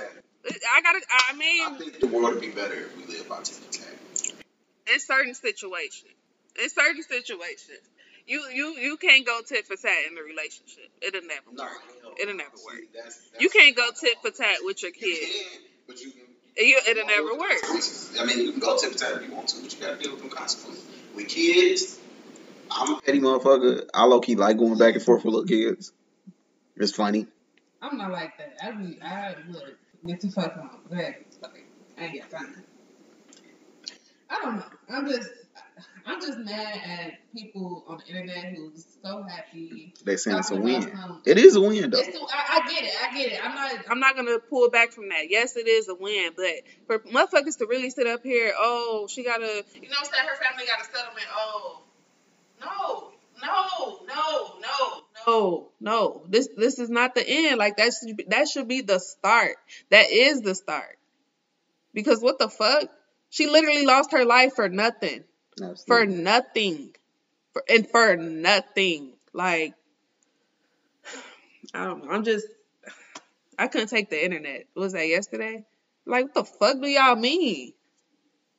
I 0.47 0.81
gotta. 0.81 1.01
I 1.29 1.35
mean, 1.35 1.67
I 1.67 1.77
think 1.77 1.99
the 1.99 2.07
world 2.07 2.39
would 2.39 2.41
be 2.41 2.55
better 2.55 2.87
if 2.87 2.95
we 2.95 3.03
live 3.11 3.27
by 3.27 3.43
tit 3.43 3.59
for 3.59 3.71
tat. 3.73 4.33
In 4.93 4.99
certain 4.99 5.33
situations, 5.33 6.15
in 6.61 6.69
certain 6.69 7.03
situations, 7.03 7.83
you 8.27 8.41
you 8.53 8.77
you 8.77 8.97
can't 8.97 9.25
go 9.25 9.41
tit 9.45 9.67
for 9.67 9.75
tat 9.75 10.09
in 10.09 10.17
a 10.17 10.21
relationship. 10.21 10.89
It'll 11.01 11.21
never 11.21 11.49
work. 11.49 11.81
No, 12.03 12.13
It'll 12.21 12.35
never 12.35 12.57
work. 12.63 12.77
See, 12.77 12.87
that's, 12.93 13.19
that's 13.29 13.41
you 13.41 13.49
can't 13.49 13.75
go 13.75 13.89
tit 13.99 14.17
for 14.21 14.31
tat 14.31 14.57
with 14.61 14.81
your 14.81 14.91
kid. 14.91 15.05
You 15.05 15.43
can, 15.51 15.61
but 15.87 16.01
you 16.01 16.11
can 16.11 16.34
you, 16.57 16.79
it'll 16.87 17.05
never 17.05 17.35
work. 17.35 17.57
I 18.19 18.25
mean, 18.25 18.39
you 18.39 18.51
can 18.51 18.59
go 18.59 18.77
tip 18.77 18.93
the 18.93 18.97
tap 18.99 19.13
if 19.15 19.27
you 19.27 19.35
want 19.35 19.49
to, 19.49 19.61
but 19.61 19.73
you 19.73 19.81
gotta 19.81 20.01
deal 20.01 20.11
with 20.11 20.21
them 20.21 20.29
consequences. 20.29 20.85
With 21.15 21.27
kids, 21.27 21.99
I'm 22.71 22.95
a 22.95 23.01
petty 23.01 23.19
motherfucker. 23.19 23.87
I 23.93 24.05
low 24.05 24.19
key 24.19 24.35
like 24.35 24.57
going 24.57 24.77
back 24.77 24.95
and 24.95 25.03
forth 25.03 25.23
with 25.23 25.33
little 25.33 25.47
kids. 25.47 25.91
It's 26.77 26.91
funny. 26.91 27.27
I'm 27.81 27.97
not 27.97 28.11
like 28.11 28.37
that. 28.37 28.57
I 28.61 28.71
be, 28.71 29.01
I 29.01 29.35
look, 29.49 29.77
get 30.05 30.21
the 30.21 30.29
fuck 30.29 30.57
on. 30.57 30.69
Go 30.89 30.95
ahead. 30.95 31.15
I 31.97 32.05
ain't 32.05 32.19
got 32.19 32.39
time. 32.39 32.63
I 34.29 34.41
don't 34.41 34.55
know. 34.57 34.65
I'm 34.89 35.07
just, 35.07 35.29
I'm 36.07 36.21
just 36.21 36.37
mad 36.37 36.81
at 36.85 37.33
people 37.33 37.83
on 37.87 37.97
the 37.97 38.05
internet 38.05 38.53
who's 38.53 38.85
so 39.03 39.23
happy. 39.23 39.93
They 40.03 40.17
saying 40.17 40.37
it's 40.37 40.51
a 40.51 40.55
win. 40.55 40.91
It 41.25 41.39
is 41.39 41.55
a 41.55 41.61
win, 41.61 41.89
though. 41.89 41.97
A, 41.97 42.01
I, 42.01 42.61
I 42.61 42.71
get 42.71 42.83
it. 42.83 42.93
I 43.01 43.17
get 43.17 43.31
it. 43.31 43.39
I'm 43.43 43.55
not. 43.55 43.85
I'm 43.89 43.99
not 43.99 44.15
gonna 44.15 44.37
pull 44.37 44.69
back 44.69 44.91
from 44.91 45.09
that. 45.09 45.29
Yes, 45.29 45.57
it 45.57 45.67
is 45.67 45.87
a 45.89 45.95
win, 45.95 46.31
but 46.35 46.45
for 46.85 46.99
motherfuckers 46.99 47.57
to 47.57 47.65
really 47.67 47.89
sit 47.89 48.05
up 48.05 48.21
here, 48.21 48.53
oh, 48.55 49.07
she 49.09 49.23
got 49.23 49.41
a, 49.41 49.45
you 49.45 49.49
know, 49.49 49.57
what 49.89 49.97
I'm 49.99 50.05
saying 50.05 50.27
her 50.27 50.35
family 50.35 50.65
got 50.67 50.81
a 50.81 50.85
settlement. 50.85 51.27
Oh, 51.35 51.81
no, 52.61 53.11
no, 53.41 53.99
no, 54.07 54.59
no, 54.61 55.01
no, 55.27 55.67
no. 55.79 56.23
This 56.29 56.49
this 56.55 56.77
is 56.77 56.89
not 56.89 57.15
the 57.15 57.27
end. 57.27 57.57
Like 57.57 57.77
that 57.77 57.93
should 57.93 58.15
be, 58.15 58.25
that 58.27 58.47
should 58.47 58.67
be 58.67 58.81
the 58.81 58.99
start. 58.99 59.55
That 59.89 60.11
is 60.11 60.41
the 60.41 60.53
start. 60.53 60.99
Because 61.95 62.21
what 62.21 62.37
the 62.37 62.49
fuck? 62.49 62.89
She 63.31 63.47
literally 63.47 63.85
lost 63.85 64.11
her 64.11 64.23
life 64.23 64.53
for 64.55 64.69
nothing. 64.69 65.23
Absolutely. 65.61 66.15
For 66.15 66.21
nothing. 66.21 66.95
For, 67.53 67.63
and 67.69 67.87
for 67.89 68.15
nothing. 68.15 69.13
Like, 69.33 69.73
I 71.73 71.85
don't 71.85 72.05
know. 72.05 72.11
I'm 72.11 72.23
just, 72.23 72.47
I 73.57 73.67
couldn't 73.67 73.89
take 73.89 74.09
the 74.09 74.23
internet. 74.23 74.65
Was 74.75 74.93
that 74.93 75.07
yesterday? 75.07 75.65
Like, 76.05 76.25
what 76.25 76.33
the 76.33 76.43
fuck 76.43 76.81
do 76.81 76.87
y'all 76.87 77.15
mean? 77.15 77.73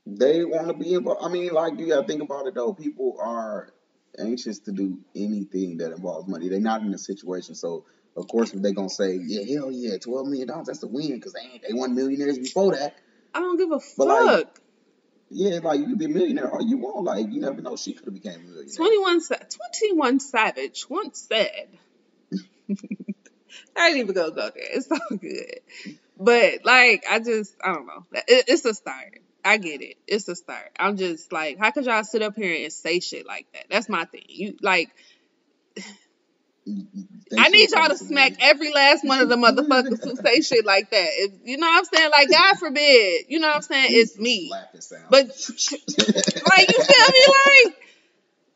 They 0.06 0.44
want 0.44 0.68
to 0.68 0.74
be 0.74 0.94
involved. 0.94 1.20
I 1.24 1.28
mean, 1.28 1.52
like, 1.52 1.78
you 1.78 1.88
gotta 1.88 2.06
think 2.06 2.22
about 2.22 2.46
it 2.46 2.54
though. 2.54 2.72
People 2.72 3.18
are 3.20 3.72
anxious 4.18 4.60
to 4.60 4.72
do 4.72 4.98
anything 5.14 5.78
that 5.78 5.92
involves 5.92 6.28
money. 6.28 6.48
They're 6.48 6.60
not 6.60 6.82
in 6.82 6.94
a 6.94 6.98
situation, 6.98 7.54
so 7.54 7.84
of 8.16 8.28
course 8.28 8.52
they're 8.52 8.72
gonna 8.72 8.88
say, 8.88 9.16
"Yeah, 9.16 9.42
hell 9.58 9.70
yeah, 9.70 9.98
twelve 9.98 10.26
million 10.26 10.48
dollars, 10.48 10.68
that's 10.68 10.78
the 10.78 10.86
win," 10.86 11.14
because 11.16 11.32
they 11.32 11.40
ain't 11.40 11.62
they 11.66 11.74
won 11.74 11.94
millionaires 11.94 12.38
before 12.38 12.76
that. 12.76 12.94
I 13.34 13.40
don't 13.40 13.58
give 13.58 13.72
a 13.72 13.78
but 13.78 13.82
fuck. 13.82 14.08
Like, 14.08 14.60
yeah, 15.30 15.58
like 15.62 15.80
you 15.80 15.86
could 15.86 15.98
be 15.98 16.04
a 16.06 16.08
millionaire 16.08 16.50
all 16.52 16.62
you 16.62 16.78
want. 16.78 17.04
Like 17.04 17.26
you 17.30 17.40
never 17.40 17.60
know, 17.60 17.76
she 17.76 17.92
could 17.92 18.04
have 18.04 18.14
became 18.14 18.34
a 18.34 18.38
millionaire. 18.38 18.74
21, 18.74 19.20
21 19.20 20.20
Savage 20.20 20.88
once 20.88 21.26
said, 21.28 21.68
I 23.76 23.88
ain't 23.88 23.98
even 23.98 24.14
gonna 24.14 24.30
go 24.30 24.50
there. 24.50 24.52
It's 24.56 24.90
all 24.90 25.16
good. 25.16 25.60
But 26.18 26.64
like, 26.64 27.04
I 27.10 27.18
just, 27.18 27.54
I 27.62 27.74
don't 27.74 27.86
know. 27.86 28.04
It, 28.12 28.44
it's 28.48 28.64
a 28.64 28.74
start. 28.74 29.20
I 29.44 29.58
get 29.58 29.82
it. 29.82 29.96
It's 30.06 30.28
a 30.28 30.34
start. 30.34 30.70
I'm 30.78 30.96
just 30.96 31.32
like, 31.32 31.58
how 31.58 31.70
could 31.70 31.84
y'all 31.84 32.04
sit 32.04 32.22
up 32.22 32.34
here 32.34 32.64
and 32.64 32.72
say 32.72 33.00
shit 33.00 33.26
like 33.26 33.46
that? 33.52 33.66
That's 33.70 33.88
my 33.88 34.04
thing. 34.04 34.24
You 34.28 34.56
like. 34.60 34.90
I 37.38 37.48
need 37.48 37.70
y'all 37.70 37.88
to 37.88 37.96
smack 37.96 38.32
every 38.40 38.72
last 38.72 39.04
one 39.04 39.20
of 39.20 39.28
the 39.28 39.36
motherfuckers 39.36 40.02
who 40.02 40.16
say 40.16 40.40
shit 40.40 40.64
like 40.64 40.90
that. 40.90 41.08
If, 41.12 41.32
you 41.44 41.58
know 41.58 41.66
what 41.66 41.78
I'm 41.78 41.84
saying? 41.84 42.10
Like, 42.10 42.28
God 42.30 42.58
forbid, 42.58 43.26
you 43.28 43.38
know 43.38 43.48
what 43.48 43.56
I'm 43.56 43.62
saying? 43.62 43.90
It's 43.90 44.18
me. 44.18 44.52
But, 45.10 45.26
like, 45.28 46.68
you 46.68 46.84
feel 46.84 47.08
me? 47.12 47.24
Like, 47.46 47.76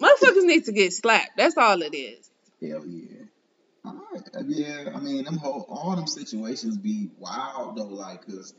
motherfuckers 0.00 0.44
need 0.44 0.64
to 0.64 0.72
get 0.72 0.92
slapped. 0.92 1.36
That's 1.36 1.56
all 1.56 1.80
it 1.82 1.94
is. 1.94 2.28
Hell 2.60 2.84
yeah. 2.84 3.24
All 3.84 3.94
right. 4.12 4.22
Yeah, 4.46 4.90
I 4.94 4.98
mean, 4.98 5.24
them 5.24 5.36
whole, 5.36 5.66
all 5.68 5.94
them 5.94 6.08
situations 6.08 6.76
be 6.78 7.10
wild, 7.18 7.76
though, 7.76 7.84
like, 7.84 8.26
because, 8.26 8.54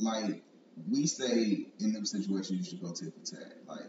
like, 0.00 0.42
we 0.90 1.06
say 1.06 1.66
in 1.78 1.92
them 1.92 2.04
situations 2.04 2.50
you 2.50 2.64
should 2.64 2.82
go 2.82 2.92
tit 2.92 3.14
for 3.14 3.36
tat. 3.36 3.52
Like, 3.68 3.86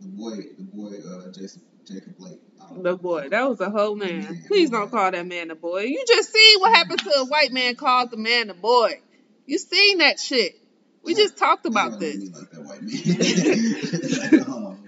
the 0.00 0.08
boy, 0.08 0.36
the 0.58 0.64
boy, 0.64 0.98
uh, 1.08 1.32
Jason 1.32 1.62
Jacob 1.88 2.18
Blake. 2.18 2.40
The 2.82 2.96
boy, 2.96 3.28
that 3.30 3.48
was 3.48 3.60
a 3.60 3.70
whole 3.70 3.96
man. 3.96 4.44
Please 4.46 4.70
don't 4.70 4.90
call 4.90 5.10
that 5.10 5.26
man 5.26 5.50
a 5.50 5.54
boy. 5.54 5.84
You 5.84 6.04
just 6.06 6.32
see 6.32 6.56
what 6.58 6.74
happened 6.74 6.98
to 7.00 7.10
a 7.18 7.24
white 7.24 7.50
man 7.50 7.76
called 7.76 8.10
the 8.10 8.18
man 8.18 8.50
a 8.50 8.54
boy. 8.54 9.00
You 9.46 9.58
seen 9.58 9.98
that 9.98 10.20
shit. 10.20 10.54
We 11.02 11.14
just 11.14 11.38
talked 11.38 11.64
about 11.64 11.98
this. 11.98 12.16
Like 12.16 12.50
that 12.50 12.64
white 12.64 12.82
man. 12.82 14.44
um, 14.48 14.78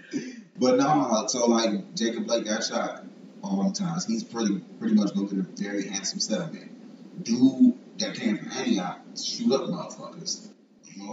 but 0.58 0.76
no, 0.76 1.24
so 1.28 1.46
like 1.46 1.94
Jacob 1.94 2.26
Blake 2.26 2.44
got 2.44 2.62
shot 2.64 3.02
all 3.42 3.70
the 3.70 3.74
times. 3.74 4.04
He's 4.04 4.22
pretty 4.22 4.58
pretty 4.78 4.94
much 4.94 5.14
going 5.14 5.28
to 5.28 5.36
get 5.36 5.44
a 5.44 5.62
very 5.70 5.88
handsome 5.88 6.20
settlement. 6.20 7.24
Dude 7.24 7.74
that 7.98 8.14
came 8.14 8.36
from 8.36 8.52
Antioch 8.52 8.98
shoot 9.16 9.52
up 9.52 9.62
motherfuckers. 9.62 10.48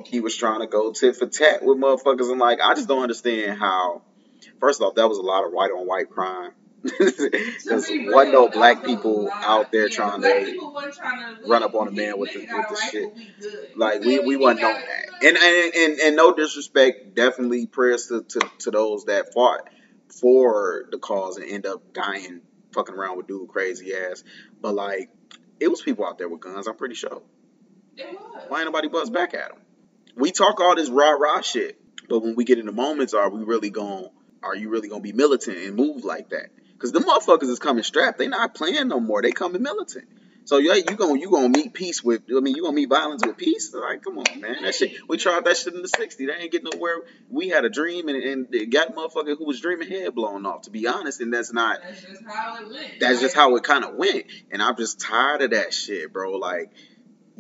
He 0.08 0.20
was 0.20 0.36
trying 0.36 0.60
to 0.60 0.68
go 0.68 0.92
tit 0.92 1.16
for 1.16 1.28
tat 1.28 1.64
with 1.64 1.78
motherfuckers, 1.78 2.30
and 2.30 2.40
like 2.40 2.60
I 2.62 2.74
just 2.74 2.90
don't 2.90 3.04
understand 3.04 3.58
how 3.58 4.02
First 4.60 4.82
off, 4.82 4.96
that 4.96 5.08
was 5.08 5.18
a 5.18 5.22
lot 5.22 5.46
of 5.46 5.52
white 5.52 5.72
on 5.72 5.88
white 5.88 6.10
crime. 6.10 6.52
Because 6.84 7.90
wasn't 7.90 8.34
no 8.34 8.48
black 8.50 8.84
people 8.86 9.30
out 9.34 9.72
there 9.72 9.90
trying 9.90 10.22
to, 10.22 11.42
run 11.46 11.64
up 11.64 11.76
on 11.76 11.88
a 11.88 11.92
man 11.92 12.18
with 12.18 12.34
the 12.34 12.40
with 12.40 12.70
the 12.70 12.90
shit. 12.92 13.78
Like 13.78 14.02
we 14.02 14.20
we 14.20 14.38
wasn't 14.38 14.64
on 14.64 14.74
that. 14.74 15.24
And 15.24 15.38
and, 15.38 15.74
and 15.76 16.00
and 16.00 16.16
no 16.16 16.34
disrespect, 16.34 17.16
definitely 17.16 17.66
prayers 17.66 18.08
to, 18.08 18.24
to, 18.24 18.40
to 18.60 18.72
those 18.72 19.06
that 19.06 19.34
fought 19.34 19.68
for 20.22 20.86
the 20.92 20.98
cause 20.98 21.38
and 21.38 21.50
end 21.50 21.66
up 21.66 21.94
dying 21.94 22.42
fucking 22.74 22.96
around 22.96 23.18
with 23.18 23.28
dude 23.28 23.50
crazy 23.50 23.94
ass. 23.94 24.24
But 24.62 24.76
like 24.76 25.10
it 25.60 25.70
was 25.70 25.82
people 25.82 26.06
out 26.06 26.18
there 26.18 26.30
with 26.30 26.42
guns, 26.42 26.68
I'm 26.68 26.76
pretty 26.76 26.96
sure. 26.96 27.22
Why 28.48 28.60
ain't 28.60 28.68
nobody 28.68 28.88
buzz 28.88 29.10
back 29.10 29.34
at 29.34 29.50
them? 29.50 29.58
We 30.16 30.32
talk 30.32 30.60
all 30.62 30.76
this 30.76 30.90
rah 30.90 31.12
rah 31.12 31.42
shit, 31.42 31.80
but 32.08 32.20
when 32.20 32.36
we 32.36 32.44
get 32.44 32.60
into 32.60 32.72
moments, 32.72 33.14
are 33.14 33.30
we 33.30 33.44
really 33.44 33.72
going 33.72 34.10
are 34.48 34.56
you 34.56 34.70
really 34.70 34.90
gonna 34.90 35.02
be 35.02 35.14
militant 35.14 35.58
and 35.58 35.76
move 35.76 36.04
like 36.04 36.30
that? 36.30 36.50
Because 36.74 36.92
the 36.92 37.00
motherfuckers 37.00 37.50
is 37.50 37.60
coming 37.60 37.84
strapped. 37.84 38.18
They 38.18 38.28
not 38.28 38.54
playing 38.54 38.88
no 38.88 39.00
more. 39.00 39.22
They 39.22 39.32
coming 39.32 39.62
militant. 39.62 40.08
So 40.48 40.60
yeah, 40.60 40.76
you 40.76 40.96
gonna 40.96 41.20
you 41.20 41.30
gonna 41.30 41.50
meet 41.50 41.74
peace 41.74 42.02
with 42.02 42.22
I 42.30 42.40
mean 42.40 42.56
you 42.56 42.64
gonna 42.64 42.76
meet 42.76 42.88
violence 42.88 43.22
with 43.26 43.36
peace? 43.36 43.74
Like 43.74 44.02
come 44.02 44.18
on, 44.18 44.40
man. 44.40 44.62
That 44.62 44.76
shit 44.76 44.94
we 45.10 45.18
tried 45.18 45.44
that 45.44 45.58
shit 45.58 45.74
in 45.74 45.82
the 45.82 45.90
'60s. 45.90 46.16
They 46.18 46.32
ain't 46.32 46.54
getting 46.54 46.70
nowhere. 46.74 47.02
We 47.30 47.50
had 47.50 47.66
a 47.66 47.70
dream 47.70 48.08
and, 48.08 48.24
and 48.24 48.56
it 48.56 48.70
got 48.70 48.96
motherfucker 48.96 49.38
who 49.38 49.46
was 49.46 49.60
dreaming 49.60 49.90
head 49.90 50.16
blown 50.16 50.46
off. 50.46 50.62
To 50.62 50.72
be 50.72 50.88
honest, 50.88 51.20
and 51.20 51.34
that's 51.34 51.52
not. 51.52 51.80
That's 51.84 52.02
just 52.02 52.24
how 52.26 52.62
it 52.62 52.70
went. 52.70 53.00
That's 53.02 53.20
just 53.20 53.36
how 53.36 53.56
it 53.58 53.64
kind 53.64 53.84
of 53.84 53.96
went, 53.96 54.26
and 54.50 54.62
I'm 54.62 54.78
just 54.78 55.02
tired 55.02 55.42
of 55.42 55.52
that 55.52 55.74
shit, 55.74 56.14
bro. 56.14 56.38
Like 56.38 56.72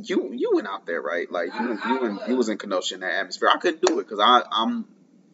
you 0.03 0.33
you 0.33 0.51
went 0.55 0.67
out 0.67 0.85
there 0.85 1.01
right, 1.01 1.31
like 1.31 1.47
you 1.47 1.59
I, 1.59 1.63
you, 1.63 1.79
I 1.81 2.01
you, 2.03 2.19
you 2.27 2.35
was 2.35 2.49
in 2.49 2.57
Kenosha 2.57 2.95
in 2.95 2.99
that 2.99 3.13
atmosphere. 3.13 3.49
I 3.53 3.57
couldn't 3.57 3.83
do 3.83 3.99
it 3.99 4.03
because 4.03 4.19
I 4.19 4.43
I'm 4.51 4.85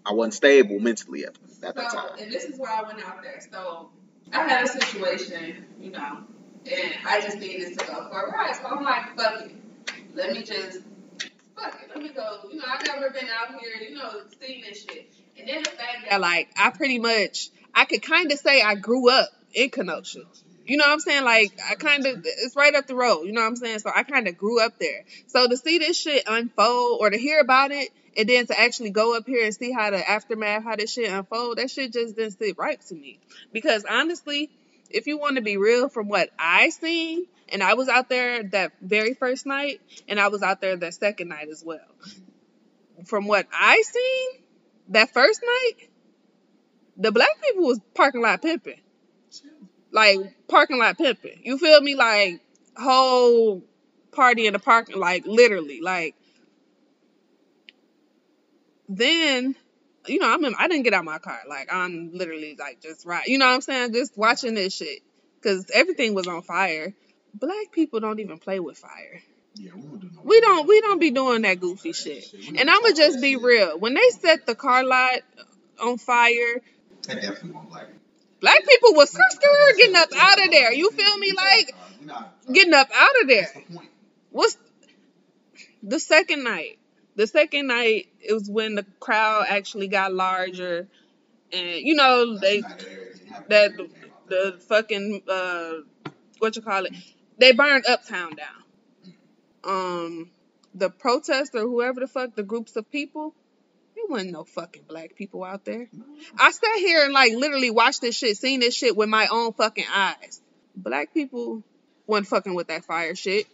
I 0.06 0.14
wasn't 0.14 0.34
stable 0.34 0.80
mentally 0.80 1.26
at, 1.26 1.38
at 1.64 1.76
that 1.76 1.92
so, 1.92 1.98
time. 1.98 2.20
and 2.20 2.32
this 2.32 2.44
is 2.46 2.58
why 2.58 2.82
I 2.82 2.84
went 2.84 3.06
out 3.06 3.22
there. 3.24 3.40
So 3.52 3.90
I 4.32 4.48
had 4.48 4.66
a 4.66 4.68
situation, 4.68 5.66
you 5.80 5.92
know, 5.92 6.24
and 6.66 6.94
I 7.06 7.22
just 7.22 7.38
needed 7.40 7.78
to 7.78 7.86
go 7.86 8.10
for 8.10 8.22
a 8.22 8.32
ride. 8.32 8.56
So 8.56 8.66
I'm 8.66 8.84
like, 8.84 9.16
fuck 9.16 9.46
it. 9.46 9.52
Let 10.16 10.34
me 10.34 10.44
just, 10.44 10.80
fuck 11.56 11.80
it. 11.82 11.90
Let 11.90 12.04
me 12.04 12.10
go. 12.10 12.40
You 12.52 12.58
know, 12.58 12.66
I've 12.68 12.86
never 12.86 13.10
been 13.10 13.28
out 13.30 13.60
here, 13.60 13.90
you 13.90 13.96
know, 13.96 14.22
seeing 14.42 14.62
this 14.62 14.84
shit. 14.84 15.12
And 15.38 15.48
then 15.48 15.64
the 15.64 15.70
fact 15.70 16.10
that, 16.10 16.22
like, 16.22 16.50
I 16.58 16.70
pretty 16.70 17.00
much, 17.00 17.50
I 17.74 17.86
could 17.86 18.02
kind 18.02 18.32
of 18.32 18.38
say 18.38 18.62
I 18.62 18.76
grew 18.76 19.10
up 19.10 19.30
in 19.54 19.70
Kenosha. 19.70 20.20
You 20.66 20.78
know 20.78 20.86
what 20.86 20.94
I'm 20.94 21.00
saying? 21.00 21.24
Like, 21.26 21.52
I 21.70 21.76
kind 21.76 22.06
of, 22.06 22.22
it's 22.24 22.56
right 22.56 22.74
up 22.74 22.88
the 22.88 22.96
road. 22.96 23.24
You 23.24 23.34
know 23.34 23.42
what 23.42 23.48
I'm 23.48 23.56
saying? 23.56 23.80
So 23.80 23.92
I 23.94 24.04
kind 24.04 24.28
of 24.28 24.38
grew 24.38 24.64
up 24.64 24.80
there. 24.80 25.04
So 25.28 25.48
to 25.48 25.58
see 25.58 25.80
this 25.80 25.98
shit 25.98 26.24
unfold 26.26 27.02
or 27.02 27.10
to 27.10 27.18
hear 27.18 27.40
about 27.40 27.72
it, 27.72 27.90
and 28.18 28.30
then 28.30 28.46
to 28.48 28.60
actually 28.60 28.92
go 28.92 29.16
up 29.18 29.26
here 29.26 29.44
and 29.46 29.54
see 29.54 29.72
how 29.72 29.90
the 29.90 30.10
aftermath, 30.10 30.64
how 30.64 30.76
this 30.76 30.94
shit 30.94 31.10
unfold, 31.10 31.58
that 31.58 31.72
shit 31.72 31.94
just 31.94 32.16
didn't 32.16 32.38
sit 32.38 32.58
right 32.58 32.80
to 32.82 32.96
me. 32.96 33.20
Because 33.52 33.86
honestly, 33.90 34.50
if 34.90 35.08
you 35.08 35.18
want 35.18 35.38
to 35.38 35.42
be 35.42 35.58
real, 35.58 35.90
from 35.90 36.08
what 36.08 36.30
I 36.38 36.70
seen, 36.70 37.26
and 37.50 37.64
I 37.64 37.74
was 37.74 37.90
out 37.90 38.10
there 38.10 38.44
that 38.44 38.74
very 38.82 39.14
first 39.14 39.46
night, 39.46 39.82
and 40.08 40.20
I 40.20 40.28
was 40.28 40.44
out 40.44 40.62
there 40.62 40.76
that 40.76 40.94
second 40.94 41.30
night 41.30 41.50
as 41.50 41.64
well. 41.64 41.80
From 43.06 43.28
what 43.28 43.48
I 43.52 43.82
seen, 43.82 44.44
that 44.90 45.14
first 45.14 45.42
night, 45.44 45.90
the 46.98 47.12
black 47.12 47.42
people 47.42 47.66
was 47.66 47.80
parking 47.96 48.22
lot 48.22 48.42
pimping. 48.42 48.80
Like 49.92 50.20
parking 50.48 50.80
lot 50.80 50.98
pimping. 50.98 51.42
You 51.44 51.58
feel 51.58 51.82
me? 51.82 51.96
Like 51.96 52.42
whole 52.76 53.64
party 54.12 54.48
in 54.48 54.54
the 54.54 54.60
parking, 54.60 55.00
like 55.00 55.26
literally, 55.26 55.82
like 55.82 56.16
then 58.98 59.56
you 60.08 60.20
know 60.20 60.32
i'm 60.32 60.44
in, 60.46 60.54
i 60.60 60.68
didn't 60.68 60.84
get 60.84 60.94
out 60.94 61.06
my 61.06 61.20
car. 61.20 61.40
Like 61.48 61.74
i'm 61.74 62.12
literally 62.14 62.56
like 62.60 62.82
just 62.82 63.06
right 63.06 63.26
you 63.28 63.38
know 63.38 63.48
what 63.48 63.54
i'm 63.56 63.62
saying? 63.62 63.94
Just 63.94 64.18
watching 64.18 64.54
this 64.54 64.76
shit. 64.76 65.00
Because 65.42 65.70
everything 65.74 66.14
was 66.14 66.26
on 66.28 66.42
fire. 66.42 66.94
Black 67.34 67.72
people 67.72 68.00
don't 68.00 68.20
even 68.20 68.40
play 68.40 68.60
with 68.62 68.78
fire. 68.78 69.22
Yeah, 69.56 69.72
we 69.76 69.82
don't 69.82 70.00
do 70.00 70.10
no. 70.14 70.22
we 70.24 70.40
don't 70.42 70.68
we 70.68 70.82
don't 70.82 71.00
be 71.00 71.12
doing 71.12 71.42
that 71.44 71.60
goofy 71.60 71.94
shit. 71.94 72.26
and 72.58 72.70
i'ma 72.70 72.90
just 72.96 73.22
be 73.22 73.36
real. 73.36 73.78
When 73.78 73.94
they 73.94 74.10
set 74.10 74.46
the 74.46 74.56
car 74.56 74.84
lot 74.84 75.20
on 75.82 75.98
fire 75.98 76.62
That 77.08 77.22
definitely 77.22 77.52
won't 77.52 77.70
black. 77.70 77.88
black 78.40 78.60
people 78.68 78.94
was 78.94 79.10
skirt 79.12 79.78
getting 79.78 79.96
up 79.96 80.10
out 80.18 80.44
of 80.46 80.52
there. 80.52 80.74
You 80.74 80.90
feel 80.92 81.18
me? 81.18 81.34
like 81.34 81.76
getting 82.52 82.74
up 82.74 82.90
out 82.94 83.22
of 83.22 83.28
there. 83.28 83.42
That's 83.42 83.54
the 83.68 83.74
point. 83.76 83.90
what's 84.32 84.58
the 85.82 86.00
second 86.00 86.44
night 86.44 86.80
the 87.16 87.28
second 87.28 87.68
night 87.68 88.08
it 88.20 88.34
was 88.34 88.50
when 88.50 88.76
the 88.76 88.86
crowd 89.00 89.46
actually 89.50 89.88
got 89.88 90.14
larger 90.14 90.88
and 91.52 91.82
you 91.82 91.96
know 91.96 92.38
they 92.38 92.62
that 93.50 93.72
the 94.28 94.60
fucking 94.68 95.22
uh 95.28 95.74
what 96.40 96.56
you 96.56 96.62
call 96.62 96.86
it 96.86 96.94
they 97.38 97.52
burned 97.52 97.86
uptown 97.88 98.36
down. 98.36 99.14
Um 99.64 100.32
the 100.76 100.90
protests 100.90 101.52
or 101.54 101.62
whoever 101.62 102.00
the 102.00 102.08
fuck 102.08 102.36
the 102.36 102.44
groups 102.44 102.76
of 102.76 102.90
people 102.92 103.34
there 103.96 104.06
wasn't 104.10 104.32
no 104.32 104.44
fucking 104.44 104.84
black 104.88 105.16
people 105.16 105.44
out 105.44 105.66
there. 105.66 105.88
I 106.38 106.52
sat 106.52 106.78
here 106.78 107.04
and 107.04 107.14
like 107.14 107.34
literally 107.34 107.70
watched 107.70 108.02
this 108.02 108.18
shit 108.18 108.38
seen 108.38 108.60
this 108.60 108.76
shit 108.76 108.98
with 108.98 109.08
my 109.10 109.28
own 109.28 109.54
fucking 109.54 109.86
eyes. 109.94 110.42
Black 110.76 111.14
people 111.14 111.64
wasn't 112.08 112.28
fucking 112.28 112.56
with 112.56 112.68
that 112.68 112.86
fire 112.86 113.16
shit 113.16 113.46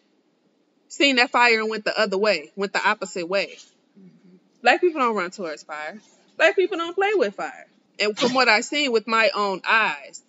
seen 0.90 1.16
that 1.16 1.30
fire 1.30 1.62
and 1.62 1.70
went 1.70 1.86
the 1.86 1.98
other 1.98 2.18
way 2.18 2.52
went 2.58 2.74
the 2.74 2.86
opposite 2.88 3.28
way 3.28 3.56
mm-hmm. 3.98 4.36
Black 4.62 4.82
people 4.82 5.00
don't 5.00 5.16
run 5.16 5.32
towards 5.32 5.64
fire. 5.64 5.98
Black 6.38 6.56
people 6.56 6.78
don't 6.78 6.94
play 6.94 7.12
with 7.16 7.36
fire. 7.36 7.68
And 8.00 8.18
from 8.18 8.34
what 8.34 8.50
I've 8.50 8.66
seen 8.66 8.92
with 8.92 9.08
my 9.08 9.30
own 9.36 9.62
eyes, 9.68 10.22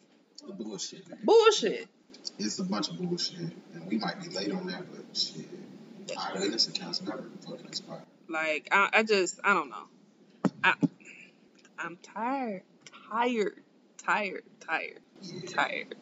bullshit. 0.58 1.08
Man. 1.08 1.18
bullshit. 1.24 1.88
It's 2.38 2.58
a 2.58 2.64
bunch 2.64 2.88
of 2.90 2.98
bullshit, 2.98 3.38
and 3.74 3.86
we 3.88 3.98
might 3.98 4.20
be 4.22 4.28
late 4.28 4.52
on 4.52 4.66
that, 4.68 4.84
but 4.90 5.16
shit. 5.16 5.46
Eyewitness 6.16 6.68
accounts 6.68 7.02
never 7.02 7.24
fucking 7.44 7.66
expired. 7.66 8.02
Like 8.28 8.68
I, 8.72 8.88
I 8.92 9.02
just 9.02 9.40
I 9.44 9.54
don't 9.54 9.70
know. 9.70 9.84
I 10.64 10.74
I'm 11.78 11.96
tired, 12.02 12.62
tired, 13.10 13.54
tired, 13.98 14.42
tired, 14.60 15.00
Yeah. 15.22 15.40
tired. 15.48 15.94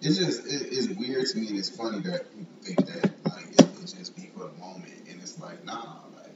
It's 0.00 0.18
just 0.18 0.46
it, 0.46 0.68
it's 0.72 0.88
weird 0.88 1.26
to 1.26 1.38
me. 1.38 1.48
and 1.48 1.58
It's 1.58 1.70
funny 1.70 2.00
that 2.00 2.30
people 2.36 2.54
think 2.62 2.86
that 2.86 3.10
like 3.24 3.63
it, 3.84 3.94
it 3.94 3.98
just 3.98 4.16
be 4.16 4.30
for 4.34 4.40
the 4.44 4.52
moment, 4.58 4.92
and 5.10 5.20
it's 5.20 5.38
like 5.38 5.64
nah, 5.64 5.96
like 6.16 6.32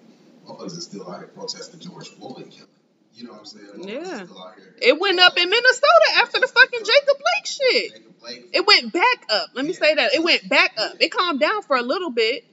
motherfuckers 0.46 0.76
is 0.78 0.84
still 0.84 1.10
out 1.10 1.18
here 1.18 1.28
protesting 1.28 1.80
George 1.80 2.08
Floyd 2.08 2.50
killing. 2.50 2.68
You 3.14 3.24
know 3.24 3.32
what 3.32 3.40
I'm 3.40 3.46
saying? 3.46 3.66
Yeah. 3.88 4.24
Still 4.24 4.38
out 4.42 4.54
here. 4.56 4.74
It 4.80 5.00
went 5.00 5.18
up 5.18 5.36
in 5.36 5.50
Minnesota 5.50 6.06
after 6.18 6.38
the 6.40 6.46
fucking 6.46 6.80
Jacob 6.80 7.16
Blake 7.18 7.46
shit. 7.46 7.92
Jacob 7.94 8.20
Blake. 8.20 8.48
It 8.52 8.64
went 8.66 8.92
back 8.92 9.24
up. 9.30 9.48
Let 9.54 9.64
me 9.64 9.72
say 9.72 9.94
that. 9.96 10.14
It 10.14 10.22
went 10.22 10.48
back 10.48 10.74
up. 10.78 10.92
It 11.00 11.10
calmed 11.10 11.40
down 11.40 11.62
for 11.62 11.76
a 11.76 11.82
little 11.82 12.10
bit. 12.10 12.44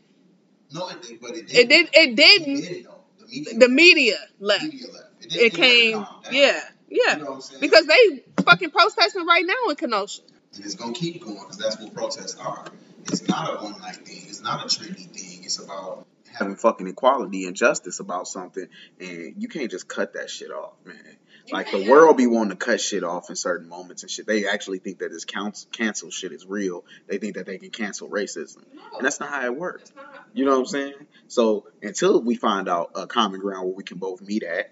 No, 0.74 0.90
it 0.90 1.02
did, 1.04 1.22
but 1.22 1.32
it 1.32 1.52
It 1.54 1.70
didn't. 1.70 1.70
did. 1.70 1.90
It 1.94 2.10
It 2.10 2.16
didn't. 2.16 2.62
did. 2.62 2.88
The 3.20 3.28
media. 3.28 3.54
The 3.60 3.70
media 3.70 4.16
left. 4.40 4.64
media 4.64 4.88
left. 4.92 5.06
It, 5.22 5.36
It 5.36 5.54
came. 5.54 6.04
Yeah, 6.32 6.60
yeah. 6.90 7.18
You 7.18 7.20
know 7.20 7.26
what 7.26 7.34
I'm 7.36 7.42
saying? 7.42 7.62
Because 7.62 7.86
they 7.86 8.24
fucking 8.44 8.72
protesting 8.72 9.26
right 9.28 9.46
now 9.46 9.70
in 9.70 9.76
Kenosha. 9.76 10.22
and 10.56 10.66
it's 10.66 10.74
gonna 10.76 10.94
keep 10.94 11.22
going 11.24 11.36
because 11.38 11.58
that's 11.58 11.80
what 11.80 11.94
protests 11.94 12.38
are. 12.40 12.66
It's 13.08 13.28
not 13.28 13.62
a 13.62 13.64
one 13.64 13.80
night 13.80 14.06
thing. 14.06 14.24
It's 14.28 14.42
not 14.42 14.64
a 14.64 14.68
trendy 14.68 15.08
thing. 15.10 15.44
It's 15.44 15.60
about 15.60 16.08
having 16.34 16.56
fucking 16.56 16.88
equality 16.88 17.46
and 17.46 17.56
justice 17.56 18.00
about 18.00 18.28
something, 18.28 18.68
and 19.00 19.36
you 19.38 19.48
can't 19.48 19.72
just 19.72 19.88
cut 19.88 20.14
that 20.14 20.30
shit 20.30 20.52
off, 20.52 20.74
man. 20.86 21.18
Like 21.52 21.72
the 21.72 21.88
world 21.90 22.18
be 22.18 22.26
wanting 22.26 22.50
to 22.50 22.56
cut 22.56 22.82
shit 22.82 23.04
off 23.04 23.30
in 23.30 23.36
certain 23.36 23.70
moments 23.70 24.02
and 24.02 24.10
shit. 24.10 24.26
They 24.26 24.48
actually 24.48 24.80
think 24.80 25.00
that 25.00 25.12
this 25.12 25.26
cancel 25.26 25.70
cancel 25.72 26.10
shit 26.10 26.32
is 26.32 26.46
real. 26.46 26.84
They 27.08 27.20
think 27.20 27.36
that 27.36 27.46
they 27.46 27.60
can 27.60 27.70
cancel 27.70 28.10
racism, 28.10 28.64
and 28.98 29.06
that's 29.06 29.20
not 29.20 29.30
how 29.30 29.46
it 29.46 29.56
works. 29.56 29.92
You 30.34 30.46
know 30.46 30.54
what 30.54 30.60
I'm 30.60 30.66
saying? 30.66 30.94
So 31.28 31.68
until 31.84 32.22
we 32.22 32.36
find 32.36 32.68
out 32.68 32.92
a 32.96 33.06
common 33.06 33.40
ground 33.40 33.68
where 33.68 33.76
we 33.76 33.84
can 33.84 34.00
both 34.00 34.22
meet 34.22 34.44
at, 34.44 34.72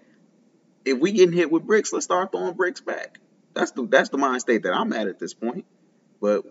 if 0.84 0.98
we 1.00 1.12
getting 1.12 1.36
hit 1.36 1.52
with 1.52 1.64
bricks, 1.64 1.94
let's 1.94 2.06
start 2.06 2.32
throwing 2.32 2.56
bricks 2.56 2.82
back. 2.82 3.20
That's 3.54 3.72
the 3.72 3.86
that's 3.86 4.10
the 4.10 4.18
mind 4.18 4.42
state 4.42 4.64
that 4.64 4.74
I'm 4.74 4.92
at 4.94 5.08
at 5.08 5.20
this 5.20 5.36
point. 5.36 5.66
But 6.20 6.46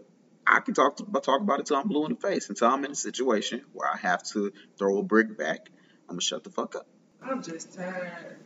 I 0.53 0.61
can 0.61 0.75
talk 0.75 0.97
to, 0.97 1.05
talk 1.05 1.41
about 1.41 1.61
it 1.61 1.67
till 1.67 1.77
I'm 1.77 1.89
blue 1.89 2.05
in 2.05 2.13
the 2.15 2.21
face. 2.21 2.49
Until 2.49 2.69
I'm 2.69 2.85
in 2.85 2.91
a 2.91 2.95
situation 2.97 3.63
where 3.73 3.89
I 3.89 3.97
have 3.97 4.23
to 4.33 4.53
throw 4.77 4.99
a 4.99 5.03
brick 5.03 5.39
back, 5.39 5.71
I'm 6.09 6.15
gonna 6.15 6.21
shut 6.21 6.45
the 6.45 6.51
fuck 6.51 6.77
up. 6.77 6.87
I'm 7.23 7.43
just 7.43 7.75
tired. 7.75 8.37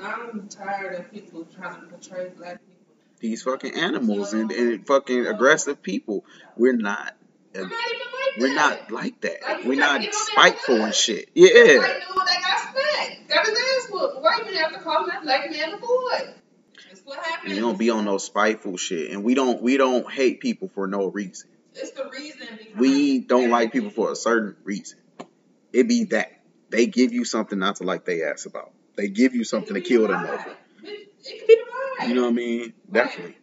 I'm 0.00 0.48
tired 0.48 0.98
of 0.98 1.12
people 1.12 1.46
trying 1.54 1.80
to 1.82 1.86
portray 1.86 2.30
black 2.36 2.60
people. 2.66 2.94
These 3.20 3.42
fucking 3.42 3.74
animals 3.74 4.32
and, 4.32 4.50
and 4.50 4.86
fucking 4.86 5.26
aggressive 5.26 5.82
people. 5.82 6.24
We're 6.56 6.76
not. 6.76 7.16
Uh, 7.54 7.60
we're 7.60 7.68
not 7.68 7.72
even 7.72 8.06
like 8.12 8.38
We're 8.38 8.48
that. 8.48 8.80
not 8.80 8.90
like 8.90 9.20
that. 9.20 9.42
Like, 9.42 9.64
We're 9.64 9.78
not 9.78 10.00
gotta 10.00 10.04
get 10.04 10.14
on 10.14 10.20
that 10.20 10.32
spiteful 10.32 10.82
and 10.82 10.94
shit. 10.94 11.30
Yeah. 11.34 11.52
dude 11.52 11.82
that 11.82 12.42
got 12.42 12.72
smacked. 12.72 13.28
Got 13.28 13.46
his 13.46 13.58
ass 13.58 13.90
whooped. 13.90 14.22
White 14.22 14.56
have 14.56 14.72
to 14.72 14.80
call 14.80 15.06
that 15.06 15.22
black 15.22 15.50
man 15.50 15.74
a 15.74 15.76
boy. 15.76 16.34
That's 16.88 17.02
what 17.04 17.24
happened. 17.24 17.54
You 17.54 17.60
don't 17.60 17.78
be 17.78 17.90
on 17.90 18.04
no 18.04 18.18
spiteful 18.18 18.76
shit. 18.76 19.10
And 19.12 19.22
we 19.22 19.34
don't 19.34 19.62
we 19.62 19.76
don't 19.76 20.10
hate 20.10 20.40
people 20.40 20.68
for 20.74 20.86
no 20.86 21.06
reason. 21.06 21.50
It's 21.74 21.92
the 21.92 22.08
reason 22.10 22.48
We 22.76 23.20
don't 23.20 23.50
like 23.50 23.72
people 23.72 23.90
for 23.90 24.12
a 24.12 24.16
certain 24.16 24.56
reason. 24.64 24.98
It 25.72 25.88
be 25.88 26.04
that. 26.04 26.40
They 26.70 26.86
give 26.86 27.12
you 27.12 27.24
something 27.24 27.58
not 27.58 27.76
to 27.76 27.84
like 27.84 28.04
they 28.04 28.22
ass 28.22 28.46
about. 28.46 28.72
They 28.96 29.08
give 29.08 29.34
you 29.34 29.44
something 29.44 29.74
to 29.74 29.80
It 29.80 29.82
could 29.82 29.88
be 29.88 29.96
kill 29.96 30.08
them 30.08 30.24
over. 30.24 30.56
It, 30.84 31.08
it 31.24 31.38
could 31.38 31.46
be 31.46 31.54
the 31.54 32.04
vibe. 32.04 32.08
You 32.08 32.14
know 32.14 32.22
what 32.22 32.28
I 32.28 32.32
mean? 32.32 32.72
Definitely. 32.90 33.36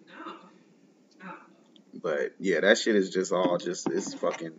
But 2.02 2.36
yeah, 2.40 2.62
that 2.62 2.78
shit 2.78 2.96
is 2.96 3.10
just 3.10 3.32
all 3.32 3.58
just 3.58 3.90
it's 3.90 4.14
fucking 4.14 4.54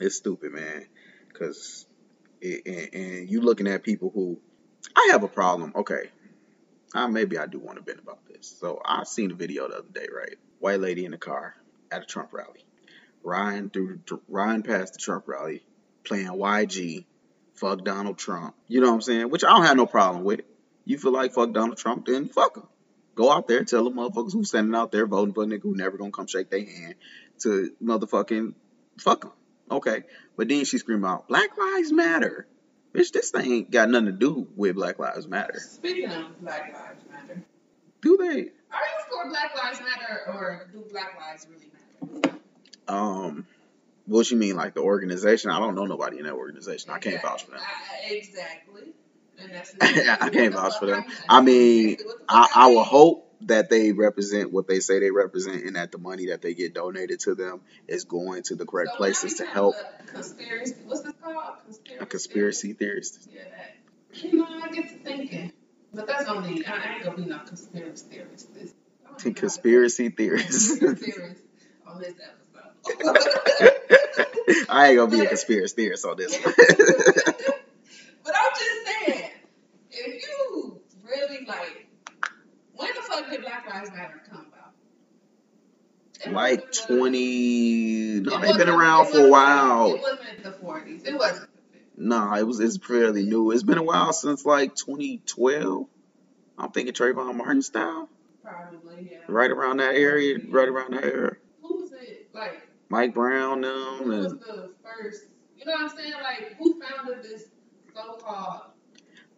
it's 0.00 0.16
stupid, 0.16 0.52
man. 0.52 0.86
Cause 1.32 1.86
it, 2.40 2.62
and, 2.66 2.94
and 2.94 3.30
you 3.30 3.40
looking 3.40 3.68
at 3.68 3.82
people 3.82 4.10
who 4.12 4.40
I 4.96 5.10
have 5.12 5.22
a 5.22 5.28
problem. 5.28 5.72
Okay, 5.76 6.10
uh, 6.94 7.08
maybe 7.08 7.38
I 7.38 7.46
do 7.46 7.58
want 7.58 7.78
to 7.78 7.82
bend 7.84 8.00
about 8.00 8.26
this. 8.26 8.56
So 8.60 8.80
I 8.84 9.04
seen 9.04 9.30
a 9.30 9.34
video 9.34 9.68
the 9.68 9.78
other 9.78 9.88
day, 9.92 10.06
right? 10.14 10.36
White 10.58 10.80
lady 10.80 11.04
in 11.04 11.12
the 11.12 11.18
car 11.18 11.54
at 11.90 12.02
a 12.02 12.04
Trump 12.04 12.32
rally, 12.32 12.64
riding 13.22 13.70
through 13.70 14.00
riding 14.28 14.62
past 14.62 14.94
the 14.94 14.98
Trump 14.98 15.26
rally, 15.26 15.62
playing 16.04 16.28
YG, 16.28 17.04
fuck 17.54 17.84
Donald 17.84 18.18
Trump. 18.18 18.54
You 18.68 18.80
know 18.80 18.88
what 18.88 18.94
I'm 18.94 19.00
saying? 19.02 19.30
Which 19.30 19.44
I 19.44 19.48
don't 19.48 19.64
have 19.64 19.76
no 19.76 19.86
problem 19.86 20.24
with. 20.24 20.40
You 20.84 20.98
feel 20.98 21.12
like 21.12 21.32
fuck 21.32 21.52
Donald 21.52 21.78
Trump, 21.78 22.06
then 22.06 22.28
fuck 22.28 22.56
him. 22.56 22.66
Go 23.14 23.30
out 23.30 23.46
there, 23.46 23.62
tell 23.64 23.84
the 23.84 23.90
motherfuckers 23.90 24.32
who's 24.32 24.48
standing 24.48 24.74
out 24.74 24.90
there 24.90 25.06
voting 25.06 25.34
for 25.34 25.44
a 25.44 25.46
nigga 25.46 25.62
who 25.62 25.76
never 25.76 25.98
gonna 25.98 26.10
come 26.10 26.26
shake 26.26 26.50
their 26.50 26.64
hand 26.64 26.94
to 27.40 27.72
motherfucking 27.82 28.54
fuck 28.98 29.20
them. 29.20 29.32
Okay, 29.70 30.02
but 30.36 30.48
then 30.48 30.64
she 30.64 30.78
screamed 30.78 31.04
out, 31.04 31.28
"Black 31.28 31.56
Lives 31.56 31.92
Matter." 31.92 32.46
Bitch, 32.92 33.12
this 33.12 33.30
thing 33.30 33.52
ain't 33.52 33.70
got 33.70 33.88
nothing 33.88 34.06
to 34.06 34.12
do 34.12 34.48
with 34.54 34.76
Black 34.76 34.98
Lives 34.98 35.26
Matter. 35.26 35.58
Speaking 35.58 36.10
of 36.10 36.40
Black 36.40 36.74
Lives 36.74 37.04
Matter, 37.10 37.42
do 38.02 38.16
they? 38.18 38.26
Are 38.26 38.32
you 38.34 38.50
for 39.10 39.28
Black 39.30 39.54
Lives 39.56 39.80
Matter 39.80 40.20
or 40.28 40.68
do 40.72 40.84
Black 40.90 41.16
Lives 41.18 41.46
really 41.50 41.70
matter? 42.20 42.38
Um, 42.88 43.46
what 44.06 44.30
you 44.30 44.36
mean, 44.36 44.56
like 44.56 44.74
the 44.74 44.80
organization? 44.80 45.50
I 45.50 45.58
don't 45.58 45.74
know 45.74 45.86
nobody 45.86 46.18
in 46.18 46.24
that 46.24 46.34
organization. 46.34 46.90
I 46.90 46.98
can't 46.98 47.22
vouch 47.22 47.44
for 47.44 47.52
them. 47.52 47.60
exactly. 48.08 48.92
Yeah, 49.94 50.16
I 50.20 50.28
can't 50.30 50.54
vouch 50.54 50.78
for 50.78 50.86
them. 50.86 51.04
I 51.28 51.40
mean, 51.40 51.96
I, 52.28 52.48
I 52.54 52.66
will 52.68 52.84
hope 52.84 53.28
that 53.46 53.70
they 53.70 53.92
represent 53.92 54.52
what 54.52 54.68
they 54.68 54.80
say 54.80 55.00
they 55.00 55.10
represent 55.10 55.64
and 55.64 55.76
that 55.76 55.90
the 55.90 55.98
money 55.98 56.26
that 56.26 56.42
they 56.42 56.54
get 56.54 56.74
donated 56.74 57.20
to 57.20 57.34
them 57.34 57.60
is 57.88 58.04
going 58.04 58.42
to 58.44 58.54
the 58.54 58.64
correct 58.64 58.90
so 58.92 58.96
places 58.98 59.34
to 59.34 59.46
help. 59.46 59.74
Conspiracy, 60.06 60.74
what's 60.84 61.00
this 61.00 61.12
called? 61.20 61.56
Conspiracy 61.64 62.02
a 62.02 62.06
conspiracy 62.06 62.72
theorist. 62.72 63.28
Yeah, 63.32 63.42
that. 63.50 64.22
You 64.22 64.38
know, 64.38 64.46
I 64.46 64.68
get 64.70 64.88
to 64.88 64.94
thinking. 64.96 65.52
But 65.94 66.06
that's 66.06 66.24
only, 66.28 66.64
I 66.64 66.94
ain't 66.94 67.04
gonna 67.04 67.16
be 67.16 67.24
no 67.24 67.38
conspiracy 67.40 68.06
theorist. 68.08 68.54
This, 68.54 68.72
conspiracy 69.34 70.08
theorist. 70.08 70.78
theorist 70.78 71.42
on 71.86 72.00
this 72.00 72.14
episode. 72.14 72.41
I 74.68 74.88
ain't 74.88 74.96
gonna 74.96 75.10
be 75.10 75.20
a 75.20 75.28
conspiracy 75.28 75.74
theorist 75.74 76.04
on 76.04 76.16
this 76.16 76.36
one. 76.38 76.54
but 76.58 78.34
I'm 78.34 78.52
just 78.58 79.06
saying, 79.06 79.30
if 79.90 80.22
you 80.22 80.80
really 81.04 81.44
like 81.46 81.86
when 82.74 82.88
the 82.94 83.02
fuck 83.02 83.30
did 83.30 83.42
Black 83.42 83.68
Lives 83.68 83.90
Matter 83.90 84.20
come 84.28 84.46
about? 84.48 86.32
like 86.34 86.72
20. 86.72 88.20
No, 88.20 88.40
they've 88.40 88.56
been 88.56 88.68
around 88.68 89.06
for 89.06 89.26
a 89.26 89.28
while. 89.28 89.94
It 89.94 90.00
wasn't 90.00 90.42
the 90.42 90.50
40s. 90.50 91.06
It 91.06 91.16
wasn't. 91.16 91.48
No, 91.96 92.34
it 92.34 92.46
was. 92.46 92.60
It's 92.60 92.78
fairly 92.78 93.24
new. 93.24 93.50
It's 93.50 93.62
been 93.62 93.78
a 93.78 93.82
while 93.82 94.12
since 94.12 94.44
like 94.44 94.74
2012. 94.74 95.86
I'm 96.58 96.70
thinking 96.70 96.94
Trayvon 96.94 97.36
Martin 97.36 97.62
style. 97.62 98.08
Probably, 98.42 99.10
yeah. 99.12 99.18
Right 99.28 99.50
around 99.50 99.78
that 99.78 99.94
area. 99.94 100.38
Right 100.48 100.68
around 100.68 100.94
that 100.94 101.04
area. 101.04 101.36
Who 101.62 101.82
was 101.82 101.92
it? 101.92 102.28
Like 102.32 102.61
Mike 102.92 103.14
Brown, 103.14 103.62
them. 103.62 103.72
Who 103.72 104.10
was 104.10 104.34
the 104.34 104.70
first? 104.84 105.24
You 105.56 105.64
know 105.64 105.72
what 105.72 105.90
I'm 105.90 105.96
saying? 105.96 106.12
Like 106.12 106.56
who 106.58 106.78
founded 106.78 107.22
this 107.22 107.46
so-called 107.94 108.60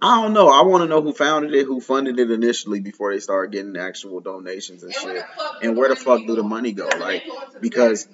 I 0.02 0.20
don't 0.20 0.32
know. 0.32 0.48
I 0.48 0.64
want 0.64 0.82
to 0.82 0.88
know 0.88 1.00
who 1.00 1.12
founded 1.12 1.54
it, 1.54 1.64
who 1.64 1.80
funded 1.80 2.18
it 2.18 2.32
initially 2.32 2.80
before 2.80 3.14
they 3.14 3.20
started 3.20 3.52
getting 3.52 3.76
actual 3.76 4.18
donations 4.18 4.82
and, 4.82 4.92
and 4.92 5.02
shit. 5.02 5.24
And 5.62 5.76
where 5.76 5.88
the 5.88 5.94
fuck 5.94 6.26
do 6.26 6.34
the 6.34 6.42
money 6.42 6.72
go? 6.72 6.88
Like 6.98 7.22
because 7.60 8.08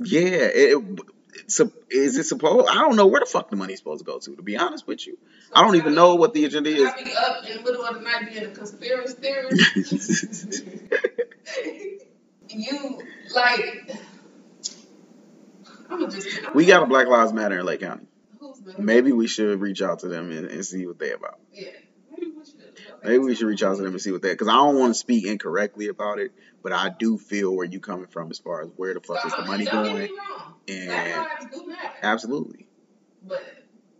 yeah, 0.00 0.20
it, 0.20 0.76
it, 0.76 1.72
is 1.90 2.16
it 2.16 2.24
supposed? 2.24 2.68
I 2.68 2.74
don't 2.74 2.96
know 2.96 3.06
where 3.06 3.20
the 3.20 3.26
fuck 3.26 3.50
the 3.50 3.56
money's 3.56 3.78
supposed 3.78 4.00
to 4.00 4.04
go 4.04 4.18
to. 4.18 4.34
To 4.34 4.42
be 4.42 4.56
honest 4.56 4.84
with 4.84 5.06
you, 5.06 5.16
so 5.46 5.52
I 5.54 5.62
don't 5.62 5.76
even 5.76 5.94
know 5.94 6.16
what 6.16 6.34
the 6.34 6.44
agenda 6.44 6.70
is. 6.70 6.90
I 6.90 7.04
be 7.04 7.14
up 7.14 7.44
in 7.48 7.56
the 7.58 7.62
middle 7.62 7.84
of 7.84 7.94
the 7.94 8.00
night 8.00 8.28
being 8.32 8.46
a 8.46 8.50
conspiracy 8.50 9.14
theorist. 9.14 10.64
you 12.54 13.00
like. 13.34 13.90
Just, 16.10 16.54
we 16.54 16.64
got 16.64 16.82
a 16.82 16.86
Black 16.86 17.06
Lives 17.06 17.32
Matter 17.32 17.58
in 17.58 17.66
Lake 17.66 17.80
County. 17.80 18.06
Maybe 18.78 19.12
we 19.12 19.26
should 19.26 19.60
reach 19.60 19.82
out 19.82 20.00
to 20.00 20.08
them 20.08 20.30
and, 20.30 20.46
and 20.46 20.64
see 20.64 20.86
what 20.86 20.98
they're 20.98 21.16
about. 21.16 21.38
Yeah. 21.52 21.70
Maybe 22.10 22.30
we 22.30 22.44
should. 22.44 22.80
Maybe 23.02 23.18
we 23.18 23.34
should 23.34 23.46
reach 23.46 23.62
out 23.62 23.76
to 23.76 23.82
them 23.82 23.92
and 23.92 24.00
see 24.00 24.12
what 24.12 24.22
they 24.22 24.30
because 24.30 24.48
I 24.48 24.52
don't 24.52 24.78
want 24.78 24.94
to 24.94 24.98
speak 24.98 25.26
incorrectly 25.26 25.88
about 25.88 26.18
it, 26.18 26.32
but 26.62 26.72
I 26.72 26.88
do 26.88 27.18
feel 27.18 27.54
where 27.54 27.66
you 27.66 27.80
coming 27.80 28.06
from 28.06 28.30
as 28.30 28.38
far 28.38 28.62
as 28.62 28.68
where 28.76 28.94
the 28.94 29.00
fuck 29.00 29.20
so, 29.22 29.28
is 29.28 29.34
the 29.34 29.44
money 29.44 29.64
going. 29.64 30.08
And 30.68 31.26
absolutely. 32.02 32.68
But 33.22 33.42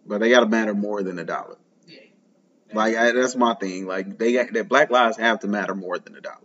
but 0.06 0.20
they 0.20 0.30
gotta 0.30 0.46
matter 0.46 0.74
more 0.74 1.02
than 1.02 1.18
a 1.18 1.24
dollar. 1.24 1.56
Yeah. 1.86 2.00
Like 2.72 2.96
I, 2.96 3.12
that's 3.12 3.36
my 3.36 3.54
thing. 3.54 3.86
Like 3.86 4.18
they 4.18 4.32
got 4.32 4.52
that 4.52 4.68
Black 4.68 4.90
Lives 4.90 5.16
have 5.16 5.40
to 5.40 5.48
matter 5.48 5.74
more 5.74 5.98
than 5.98 6.16
a 6.16 6.20
dollar 6.20 6.38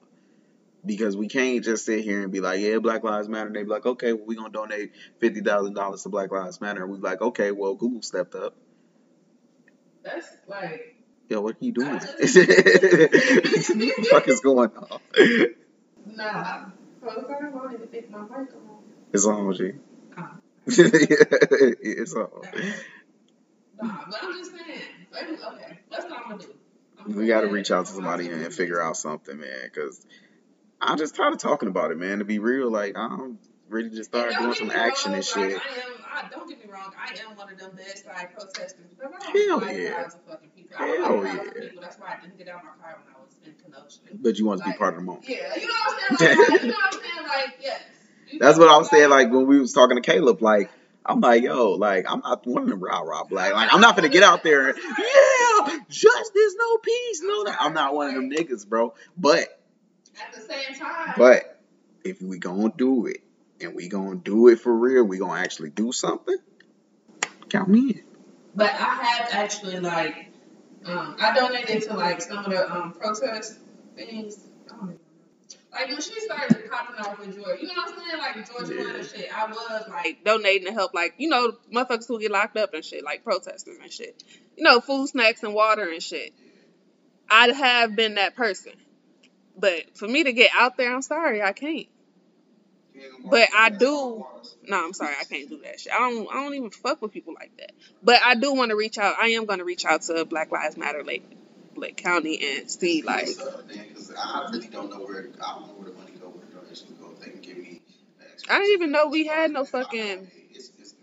because 0.88 1.15
we 1.15 1.27
can't 1.27 1.63
just 1.63 1.85
sit 1.85 2.03
here 2.03 2.23
and 2.23 2.31
be 2.31 2.39
like, 2.39 2.59
yeah, 2.59 2.79
Black 2.79 3.03
Lives 3.03 3.29
Matter. 3.29 3.47
And 3.47 3.55
they 3.55 3.63
be 3.63 3.69
like, 3.69 3.85
okay, 3.85 4.13
well, 4.13 4.25
we're 4.25 4.38
going 4.38 4.51
to 4.51 4.57
donate 4.57 4.91
$50,000 5.21 6.03
to 6.03 6.09
Black 6.09 6.31
Lives 6.31 6.61
Matter. 6.61 6.83
And 6.83 6.91
we 6.91 6.97
be 6.97 7.03
like, 7.03 7.21
okay, 7.21 7.51
well, 7.51 7.75
Google 7.75 8.01
stepped 8.01 8.35
up. 8.35 8.55
That's 10.03 10.27
like. 10.47 10.95
Yo, 11.29 11.41
what 11.41 11.55
are 11.55 11.65
you 11.65 11.73
doing? 11.73 11.89
what 11.93 12.01
the 12.01 12.07
fuck 14.09 14.27
is 14.29 14.39
going 14.39 14.69
on? 14.69 14.99
Nah. 16.05 16.67
It's 19.13 19.25
on, 19.25 19.53
G. 19.53 19.71
Oh. 20.17 20.29
it's 20.67 22.13
on. 22.13 22.29
Nah, 23.81 23.97
but 24.09 24.23
I'm 24.23 24.38
just 24.38 24.51
saying. 24.51 24.81
Okay, 25.13 25.79
that's 25.91 26.05
what 26.05 26.21
I'm 26.25 26.39
to 26.39 26.45
do. 26.45 26.53
We 27.07 27.27
got 27.27 27.41
to 27.41 27.47
reach 27.47 27.71
out 27.71 27.85
to 27.85 27.91
somebody 27.91 28.29
and 28.29 28.53
figure 28.53 28.81
out 28.81 28.97
something, 28.97 29.38
man, 29.38 29.61
because 29.63 30.05
I'm 30.82 30.97
just 30.97 31.15
tired 31.15 31.34
of 31.34 31.39
talking 31.39 31.69
about 31.69 31.91
it, 31.91 31.97
man. 31.97 32.19
To 32.19 32.25
be 32.25 32.39
real, 32.39 32.71
like 32.71 32.97
I'm 32.97 33.39
ready 33.69 33.89
to 33.89 34.03
start 34.03 34.34
doing 34.34 34.53
some 34.53 34.71
action 34.71 35.11
wrong, 35.11 35.17
and 35.17 35.25
shit. 35.25 35.53
Like, 35.53 35.61
I 35.61 35.80
am. 35.82 36.25
I, 36.25 36.30
don't 36.30 36.49
get 36.49 36.65
me 36.65 36.71
wrong. 36.71 36.91
I 36.97 37.11
am 37.30 37.36
one 37.36 37.51
of 37.51 37.59
them 37.59 37.71
bedside 37.75 38.30
protesters. 38.34 38.86
But 38.97 39.07
I 39.07 39.34
don't 39.34 39.63
Hell 39.63 39.73
yeah. 39.73 40.05
Of 40.05 40.15
fucking 40.28 40.49
people. 40.55 40.78
Hell 40.78 40.88
I 40.88 41.34
yeah. 41.34 41.43
People. 41.43 41.82
That's 41.82 41.99
why 41.99 42.17
I 42.17 42.21
didn't 42.21 42.38
get 42.38 42.47
out 42.47 42.63
my 42.63 42.71
car 42.84 42.99
when 43.03 43.15
I 43.15 43.19
was 43.19 43.36
in 43.45 43.53
Kenosha. 43.53 43.99
But 44.13 44.39
you 44.39 44.45
want 44.45 44.61
to 44.61 44.67
be 44.67 44.73
part 44.78 44.93
of 44.95 44.99
the 45.01 45.05
moment. 45.05 45.28
Yeah, 45.28 45.55
you 45.55 45.67
know 45.67 45.73
what 45.73 46.11
I'm 46.11 46.17
saying. 46.17 46.38
Like, 46.38 46.61
you 46.61 46.67
know 46.67 46.73
what 46.73 46.86
I'm 46.86 47.01
saying. 47.01 47.28
Like, 47.28 47.57
yes. 47.61 47.82
That's 48.39 48.59
what 48.59 48.69
I 48.69 48.78
was 48.78 48.89
saying. 48.89 49.09
Like 49.09 49.32
when 49.32 49.47
we 49.47 49.59
was 49.59 49.73
talking 49.73 49.97
to 49.97 50.01
Caleb, 50.01 50.41
like. 50.41 50.69
I'm 51.09 51.21
like, 51.21 51.41
yo, 51.41 51.71
like, 51.71 52.05
I'm 52.11 52.19
not 52.19 52.45
one 52.45 52.63
of 52.63 52.67
them 52.67 52.84
rah 52.84 52.99
rah 52.99 53.23
black. 53.23 53.53
Like, 53.53 53.73
I'm 53.73 53.80
not 53.80 53.95
gonna 53.95 54.09
get 54.09 54.23
out 54.23 54.43
there 54.43 54.67
and, 54.67 54.78
yeah, 54.78 55.78
justice, 55.89 56.55
no 56.59 56.78
peace, 56.80 57.21
no 57.23 57.45
that. 57.45 57.55
I'm 57.61 57.73
not 57.73 57.95
one 57.95 58.09
of 58.09 58.15
them 58.15 58.30
niggas, 58.30 58.67
bro. 58.67 58.93
But, 59.15 59.56
at 60.22 60.34
the 60.34 60.41
same 60.41 60.76
time, 60.76 61.13
but 61.18 61.61
if 62.03 62.22
we 62.22 62.39
gonna 62.39 62.72
do 62.76 63.05
it 63.05 63.22
and 63.61 63.76
we 63.76 63.88
gonna 63.88 64.15
do 64.15 64.47
it 64.47 64.59
for 64.59 64.76
real, 64.76 65.03
we 65.03 65.18
gonna 65.18 65.39
actually 65.39 65.70
do 65.70 65.91
something, 65.91 66.38
count 67.49 67.70
me 67.70 67.91
in. 67.91 68.03
But 68.55 68.72
I 68.72 69.03
have 69.03 69.30
actually 69.32 69.80
like 69.80 70.32
um, 70.86 71.15
I 71.20 71.36
donated 71.36 71.84
to 71.84 71.93
like 71.95 72.22
some 72.22 72.45
of 72.45 72.51
the 72.51 72.72
um, 72.72 72.93
protest 72.93 73.59
things. 73.95 74.39
Like 75.72 75.89
when 75.89 76.01
she 76.01 76.20
started 76.22 76.70
popping 76.72 76.95
off 77.05 77.20
with 77.20 77.36
George, 77.36 77.61
you 77.61 77.68
know 77.68 77.74
what 77.76 77.93
I'm 77.93 77.99
saying? 77.99 78.18
Like 78.18 78.49
George 78.49 78.70
yeah. 78.70 78.84
Floyd 78.84 78.95
and 78.95 79.05
shit. 79.07 79.38
I 79.38 79.45
was 79.45 79.88
like 79.89 80.24
donating 80.24 80.68
to 80.68 80.74
help, 80.74 80.93
like 80.93 81.13
you 81.18 81.30
know, 81.30 81.53
motherfuckers 81.72 82.07
who 82.07 82.20
get 82.20 82.32
locked 82.32 82.57
up 82.57 82.74
and 82.74 82.84
shit, 82.84 83.03
like 83.03 83.24
protesters 83.24 83.78
and 83.82 83.91
shit. 83.91 84.24
You 84.55 84.63
know, 84.63 84.80
food, 84.80 85.09
snacks, 85.09 85.43
and 85.43 85.53
water 85.53 85.88
and 85.88 86.01
shit. 86.01 86.34
I 87.30 87.49
have 87.49 87.95
been 87.95 88.15
that 88.15 88.36
person, 88.36 88.74
but 89.57 89.97
for 89.97 90.07
me 90.07 90.23
to 90.23 90.33
get 90.33 90.51
out 90.55 90.77
there, 90.77 90.93
I'm 90.93 91.01
sorry, 91.01 91.41
I 91.41 91.53
can't. 91.53 91.87
But 93.23 93.49
I 93.55 93.69
do. 93.69 94.25
No, 94.67 94.85
I'm 94.85 94.93
sorry, 94.93 95.15
I 95.19 95.23
can't 95.23 95.49
do 95.49 95.59
that 95.63 95.79
shit. 95.79 95.93
I 95.93 95.99
don't. 95.99 96.27
I 96.29 96.35
don't 96.43 96.55
even 96.55 96.71
fuck 96.71 97.01
with 97.01 97.11
people 97.11 97.33
like 97.33 97.51
that. 97.57 97.71
But 98.01 98.21
I 98.23 98.35
do 98.35 98.53
want 98.53 98.71
to 98.71 98.75
reach 98.75 98.97
out. 98.97 99.15
I 99.19 99.29
am 99.29 99.45
going 99.45 99.59
to 99.59 99.65
reach 99.65 99.85
out 99.85 100.01
to 100.03 100.25
Black 100.25 100.51
Lives 100.51 100.77
Matter 100.77 101.03
Lake 101.03 101.25
Lake 101.75 101.97
County 101.97 102.39
and 102.57 102.69
see 102.69 103.01
like. 103.01 103.27
Because 103.27 104.13
I 104.17 104.49
really 104.51 104.67
don't 104.67 104.89
know 104.89 104.97
where 104.97 105.29
I 105.43 105.59
don't 105.59 105.67
know 105.67 105.73
where 105.73 105.89
the 105.89 105.97
money 105.97 106.11
go, 106.19 106.27
where 106.29 106.45
the 106.45 106.53
donations 106.53 106.91
go. 106.99 107.11
If 107.11 107.19
they 107.19 107.31
can 107.31 107.41
give 107.41 107.57
me. 107.57 107.81
I 108.49 108.59
didn't 108.59 108.71
even 108.73 108.91
know 108.91 109.07
we 109.07 109.27
had 109.27 109.51
no 109.51 109.65
fucking. 109.65 110.31
It's, 110.51 110.71
it's, 110.79 110.95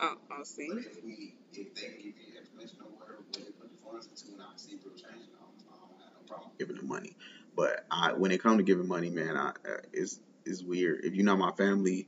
um, 0.00 0.18
oh, 0.30 0.34
I'll 0.38 0.44
see. 0.44 0.68
But 0.68 0.78
if 0.78 1.04
we, 1.04 1.34
if 1.52 1.74
they 1.74 1.82
can 1.82 1.96
give 1.96 2.16
me 2.16 2.38
explanation 2.38 2.78
of 2.80 2.86
where, 2.98 3.18
where 3.18 3.24
they 3.32 3.52
put 3.52 3.70
the 3.70 3.78
funds 3.84 4.08
into, 4.08 4.32
and 4.34 4.42
I 4.42 4.56
see 4.56 4.78
real 4.82 4.94
change, 4.94 5.28
I 5.30 5.38
don't, 5.38 5.54
I 5.68 5.76
don't 5.78 6.00
have 6.00 6.12
no 6.14 6.26
problem 6.26 6.50
giving 6.58 6.76
them 6.76 6.88
money. 6.88 7.16
But 7.56 7.84
I, 7.90 8.12
when 8.12 8.30
it 8.32 8.42
comes 8.42 8.58
to 8.58 8.62
giving 8.62 8.88
money, 8.88 9.10
man, 9.10 9.36
I, 9.36 9.48
uh, 9.50 9.80
it's 9.92 10.18
is 10.44 10.62
weird. 10.62 11.04
If 11.04 11.14
you 11.14 11.22
know 11.22 11.36
my 11.36 11.52
family, 11.52 12.06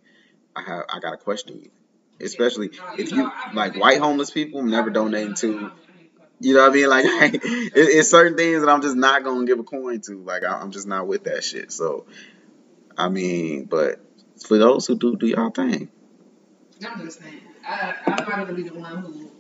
I 0.55 0.63
have 0.63 0.85
I 0.93 1.01
gotta 1.01 1.17
question 1.17 1.61
you. 1.63 1.71
Especially 2.21 2.71
if 2.99 3.13
you 3.13 3.31
like 3.55 3.77
white 3.77 3.99
homeless 3.99 4.31
people, 4.31 4.63
never 4.63 4.91
donating 4.91 5.35
to. 5.37 5.71
You 6.39 6.55
know 6.55 6.63
what 6.63 6.71
I 6.71 6.75
mean? 6.75 6.89
Like 6.89 7.05
it, 7.35 7.73
it's 7.75 8.11
certain 8.11 8.37
things 8.37 8.61
that 8.61 8.71
I'm 8.71 8.83
just 8.83 8.97
not 8.97 9.25
gonna 9.25 9.47
give 9.47 9.59
a 9.59 9.65
coin 9.65 10.01
to. 10.03 10.23
Like 10.23 10.43
I'm 10.45 10.71
just 10.71 10.87
not 10.87 11.07
with 11.07 11.25
that 11.25 11.45
shit. 11.45 11.73
So 11.73 12.07
I 12.97 13.09
mean, 13.09 13.65
but 13.65 14.01
for 14.47 14.59
those 14.59 14.87
who 14.87 14.97
do, 14.97 15.17
do 15.17 15.27
y'all 15.27 15.51
thing. 15.51 15.91
I'm 16.87 17.05
just 17.05 17.21
saying. 17.21 17.41
I, 17.67 17.95
I'm 18.07 18.29
not 18.29 18.29
gonna 18.29 18.55
be 18.55 18.63
the 18.63 18.75
one 18.75 18.97
who, 18.99 19.31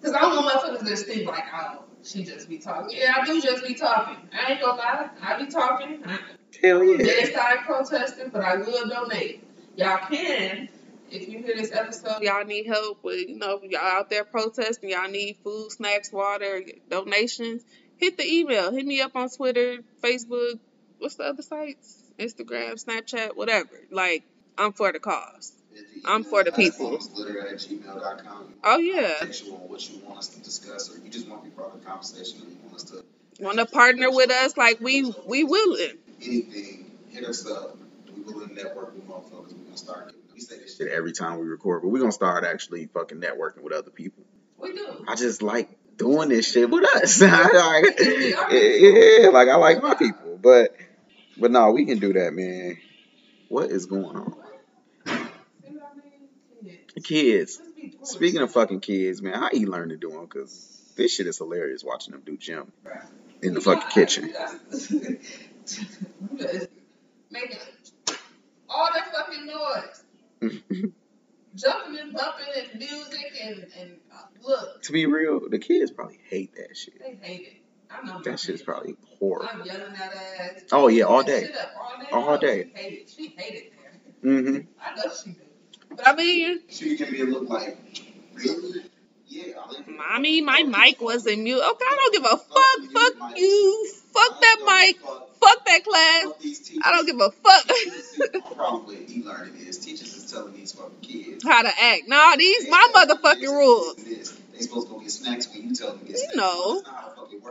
because 0.00 0.14
I 0.14 0.20
don't 0.20 0.44
want 0.44 0.62
motherfuckers 0.62 0.88
to 0.88 0.96
think 0.96 1.28
like, 1.28 1.44
oh, 1.54 1.84
she 2.02 2.24
just 2.24 2.48
be 2.48 2.58
talking. 2.58 2.96
Yeah, 2.96 3.14
I 3.20 3.24
do 3.24 3.40
just 3.40 3.66
be 3.66 3.74
talking. 3.74 4.16
I 4.32 4.52
ain't 4.52 4.60
gonna 4.60 4.76
lie. 4.76 5.10
I 5.20 5.44
be 5.44 5.50
talking. 5.50 6.02
I, 6.04 6.18
Hell 6.60 6.84
yeah. 6.84 6.98
Dead 6.98 7.32
side 7.32 7.58
protesting, 7.64 8.30
but 8.30 8.42
I 8.42 8.56
will 8.56 8.88
donate. 8.88 9.44
Y'all 9.76 9.98
can. 9.98 10.68
If 11.10 11.28
you 11.28 11.40
hear 11.40 11.54
this 11.56 11.72
episode, 11.72 12.22
y'all 12.22 12.44
need 12.44 12.66
help 12.66 13.04
with, 13.04 13.28
you 13.28 13.38
know, 13.38 13.60
y'all 13.62 13.82
out 13.82 14.10
there 14.10 14.24
protesting, 14.24 14.90
y'all 14.90 15.10
need 15.10 15.36
food, 15.44 15.70
snacks, 15.70 16.10
water, 16.10 16.62
donations, 16.88 17.62
hit 17.98 18.16
the 18.16 18.26
email. 18.26 18.72
Hit 18.72 18.86
me 18.86 19.00
up 19.02 19.14
on 19.14 19.28
Twitter, 19.28 19.78
Facebook, 20.02 20.58
what's 20.98 21.16
the 21.16 21.24
other 21.24 21.42
sites? 21.42 22.02
Instagram, 22.18 22.82
Snapchat, 22.82 23.36
whatever. 23.36 23.68
Like, 23.90 24.24
I'm 24.56 24.72
for 24.72 24.92
the 24.92 25.00
cause. 25.00 25.52
I'm 26.04 26.24
for 26.24 26.44
the 26.44 26.52
people. 26.52 26.98
Oh 28.64 28.78
yeah. 28.78 29.14
What 29.20 29.90
you 29.90 30.00
want 30.04 30.18
us 30.18 30.28
to 30.28 30.40
discuss, 30.42 30.94
or 30.94 30.98
you 30.98 31.10
just 31.10 31.28
want 31.28 31.44
to 31.44 31.50
be 31.50 31.56
part 31.56 31.74
of 31.74 31.80
the 31.80 31.86
conversation, 31.86 32.42
or 32.42 32.50
you 32.50 32.56
want 32.64 32.74
us 32.76 32.82
to 32.84 33.04
want 33.40 33.58
to 33.58 33.66
partner 33.66 34.10
with 34.10 34.30
us, 34.30 34.56
like 34.56 34.80
we 34.80 35.12
we 35.26 35.44
willing. 35.44 35.98
Anything, 36.20 36.90
hit 37.10 37.24
us 37.24 37.46
up. 37.46 37.76
We 38.14 38.22
willing 38.22 38.50
to 38.50 38.54
network 38.54 38.94
with 38.94 39.08
motherfuckers. 39.08 39.56
We 39.56 39.64
gonna 39.64 39.76
start. 39.76 40.14
We 40.34 40.40
say 40.40 40.58
this 40.58 40.76
shit 40.76 40.88
every 40.88 41.12
time 41.12 41.38
we 41.38 41.46
record, 41.46 41.82
but 41.82 41.88
we 41.88 42.00
gonna 42.00 42.12
start 42.12 42.44
actually 42.44 42.86
fucking 42.86 43.20
networking 43.20 43.62
with 43.62 43.72
other 43.72 43.90
people. 43.90 44.24
We 44.58 44.72
do. 44.72 45.04
I 45.08 45.14
just 45.14 45.42
like 45.42 45.70
doing 45.96 46.28
this 46.28 46.50
shit 46.50 46.68
with 46.70 46.84
us. 46.96 47.20
like, 47.20 48.00
yeah, 48.00 49.28
like 49.28 49.48
I 49.48 49.56
like 49.56 49.82
my 49.82 49.94
people, 49.94 50.38
but 50.40 50.74
but 51.36 51.50
no, 51.50 51.70
we 51.72 51.84
can 51.84 51.98
do 51.98 52.12
that, 52.12 52.32
man. 52.32 52.78
What 53.48 53.70
is 53.70 53.86
going 53.86 54.16
on? 54.16 54.34
Kids. 57.02 57.60
Speaking 58.02 58.40
of 58.40 58.52
fucking 58.52 58.80
kids, 58.80 59.22
man, 59.22 59.34
how 59.34 59.50
you 59.52 59.66
learn 59.66 59.88
to 59.90 59.96
do 59.96 60.10
them? 60.10 60.26
Cause 60.26 60.92
this 60.96 61.14
shit 61.14 61.26
is 61.26 61.38
hilarious 61.38 61.82
watching 61.84 62.12
them 62.12 62.22
do 62.24 62.36
gym 62.36 62.72
in 63.42 63.54
the 63.54 63.60
fucking 63.60 63.88
kitchen. 63.90 64.32
Making 67.30 67.58
all 68.68 68.88
that 68.92 69.12
fucking 69.12 69.46
noise. 69.46 70.04
Jumping 71.54 71.98
and 71.98 72.12
bumping 72.14 72.46
and 72.56 72.78
music 72.78 73.32
and, 73.42 73.66
and 73.78 73.96
uh, 74.10 74.22
look. 74.42 74.82
To 74.84 74.92
be 74.92 75.04
real, 75.04 75.48
the 75.48 75.58
kids 75.58 75.90
probably 75.90 76.18
hate 76.30 76.54
that 76.56 76.74
shit. 76.76 76.98
They 76.98 77.18
hate 77.26 77.46
it. 77.46 77.62
I 77.90 78.06
know 78.06 78.22
that 78.22 78.40
shit's 78.40 78.62
probably 78.62 78.96
horrible. 79.18 79.48
I'm 79.52 79.66
yelling 79.66 79.94
at 79.94 80.14
ass. 80.14 80.62
Oh 80.72 80.88
yeah, 80.88 81.04
all 81.04 81.22
day. 81.22 81.50
All 81.82 81.98
day. 81.98 82.08
All 82.12 82.38
day. 82.38 82.70
She 82.74 82.82
hated, 82.82 83.10
she 83.10 83.26
hated. 83.36 83.72
Mm-hmm. 84.24 84.60
I 84.80 84.94
know 84.96 85.12
she 85.12 85.32
did. 85.32 85.51
But 85.96 86.08
I 86.08 86.14
mean, 86.14 86.60
she 86.68 86.96
can 86.96 87.10
be 87.10 87.20
a 87.20 87.24
look 87.24 87.48
like 87.48 87.78
really. 88.34 88.82
Yeah, 89.26 89.54
Mommy, 89.86 90.42
my 90.42 90.62
oh, 90.62 90.68
mic 90.68 91.00
wasn't 91.00 91.42
mute. 91.42 91.56
Okay, 91.56 91.84
I 91.88 91.96
don't 91.96 92.12
give 92.12 92.24
a 92.24 92.28
oh, 92.32 92.36
fuck. 92.36 93.18
Fuck 93.18 93.38
you. 93.38 93.90
Fuck 94.12 94.40
that 94.42 94.56
mic. 94.66 95.00
Fuck 95.00 95.64
that 95.64 95.84
class. 95.84 96.70
I 96.84 96.90
don't 96.90 97.06
give 97.06 97.18
a 97.18 97.30
fuck. 97.30 98.54
Probably 98.56 99.06
e-learning 99.08 99.56
is 99.56 99.78
teachers 99.78 100.14
is 100.14 100.30
telling 100.30 100.52
these 100.52 100.72
fucking 100.72 101.00
kids 101.00 101.44
how 101.44 101.62
to 101.62 101.68
act. 101.68 102.02
Nah, 102.08 102.36
these 102.36 102.68
my 102.68 102.88
motherfucking 102.94 103.50
rules. 103.50 103.96
They 103.96 104.58
supposed 104.58 104.88
to 104.88 104.94
go 104.94 105.00
get 105.00 105.10
snacks 105.10 105.48
when 105.48 105.70
you 105.70 105.74
tell 105.74 105.94
them. 105.94 106.06
You 106.06 106.36
know, 106.36 106.82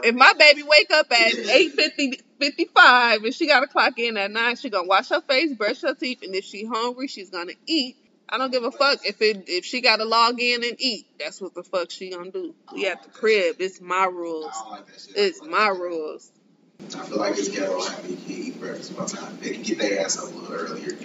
if 0.04 0.14
my 0.14 0.34
baby 0.38 0.62
wake 0.62 0.92
up 0.92 1.08
at 1.12 1.34
eight 1.34 1.72
fifty 1.74 2.20
55 2.40 3.24
and 3.24 3.34
she 3.36 3.48
got 3.48 3.60
to 3.60 3.68
clock 3.68 4.00
in 4.00 4.18
at 4.18 4.32
9 4.32 4.56
she 4.56 4.72
gonna 4.72 4.88
wash 4.88 5.10
her 5.10 5.22
face 5.22 5.54
brush 5.54 5.82
her 5.82 5.94
teeth 5.94 6.24
and 6.24 6.34
if 6.34 6.44
she 6.44 6.66
hungry 6.66 7.08
she's 7.08 7.30
gonna 7.30 7.54
eat 7.68 7.96
I 8.32 8.38
don't 8.38 8.52
give 8.52 8.64
a 8.64 8.72
fuck 8.72 9.06
if 9.06 9.22
it 9.22 9.44
if 9.48 9.66
she 9.66 9.82
gotta 9.82 10.06
log 10.06 10.40
in 10.40 10.64
and 10.64 10.76
eat. 10.80 11.06
That's 11.20 11.42
what 11.42 11.54
the 11.54 11.64
fuck 11.64 11.92
she 11.92 12.12
gonna 12.12 12.32
do. 12.32 12.56
We 12.74 12.88
at 12.88 13.04
the 13.04 13.10
crib. 13.10 13.58
It's 13.60 13.82
my 13.82 14.06
rules. 14.06 14.54
It's 15.16 15.44
my 15.44 15.68
rules. 15.68 16.32
I 16.80 17.06
feel 17.06 17.18
like 17.18 17.38
it's 17.38 17.50
ghetto 17.50 17.84
having 17.84 18.18
to 18.18 18.34
eat 18.34 18.60
breakfast 18.60 18.98
by 18.98 19.04
the 19.04 19.18
time 19.18 19.38
they 19.42 19.52
can 19.52 19.64
get 19.64 19.80
their 19.80 20.00
ass 20.00 20.18
up 20.18 20.34
a 20.34 20.38
little 20.38 20.54
earlier. 20.54 20.98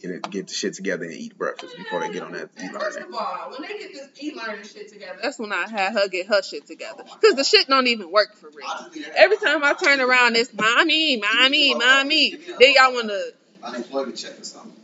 Get 0.00 0.10
it, 0.10 0.30
get 0.30 0.48
the 0.48 0.54
shit 0.54 0.74
together 0.74 1.04
and 1.04 1.14
eat 1.14 1.38
breakfast 1.38 1.74
before 1.78 2.00
they 2.00 2.12
get 2.12 2.22
on 2.22 2.32
that 2.32 2.50
e-learning. 2.58 2.78
First 2.78 2.98
of 2.98 3.14
all, 3.14 3.50
when 3.50 3.62
they 3.62 3.78
get 3.78 3.92
this 3.94 4.10
e-learning 4.22 4.64
shit 4.64 4.92
together, 4.92 5.18
that's 5.22 5.38
when 5.38 5.50
I 5.50 5.66
had 5.66 5.94
her 5.94 6.08
get 6.08 6.26
her 6.26 6.42
shit 6.42 6.66
together. 6.66 7.04
Cause 7.22 7.34
the 7.34 7.44
shit 7.44 7.66
don't 7.68 7.86
even 7.86 8.12
work 8.12 8.34
for 8.34 8.50
real. 8.50 8.68
Every 9.16 9.38
time 9.38 9.64
I 9.64 9.72
turn 9.72 10.02
around, 10.02 10.36
it's 10.36 10.52
mommy, 10.52 11.16
mommy, 11.16 11.74
mommy. 11.74 12.36
Then 12.36 12.74
y'all 12.74 12.92
wanna 12.92 13.18
unemployment 13.62 14.18
check 14.18 14.38
or 14.38 14.44
something 14.44 14.83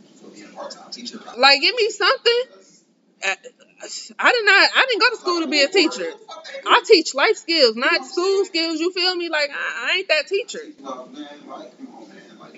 Like, 1.37 1.61
give 1.61 1.75
me 1.75 1.89
something. 1.89 2.41
Uh, 3.23 3.35
I 4.19 4.31
did 4.31 4.45
not. 4.45 4.69
I 4.75 4.85
didn't 4.89 5.01
go 5.01 5.09
to 5.09 5.17
school 5.17 5.41
to 5.41 5.47
be 5.47 5.61
a 5.61 5.67
teacher. 5.67 6.11
I 6.67 6.83
teach 6.85 7.15
life 7.15 7.35
skills, 7.37 7.75
not 7.75 8.05
school 8.05 8.45
skills. 8.45 8.79
You 8.79 8.91
feel 8.91 9.15
me? 9.15 9.29
Like 9.29 9.49
I, 9.51 9.89
I 9.91 9.97
ain't 9.97 10.07
that 10.09 10.27
teacher. 10.27 10.59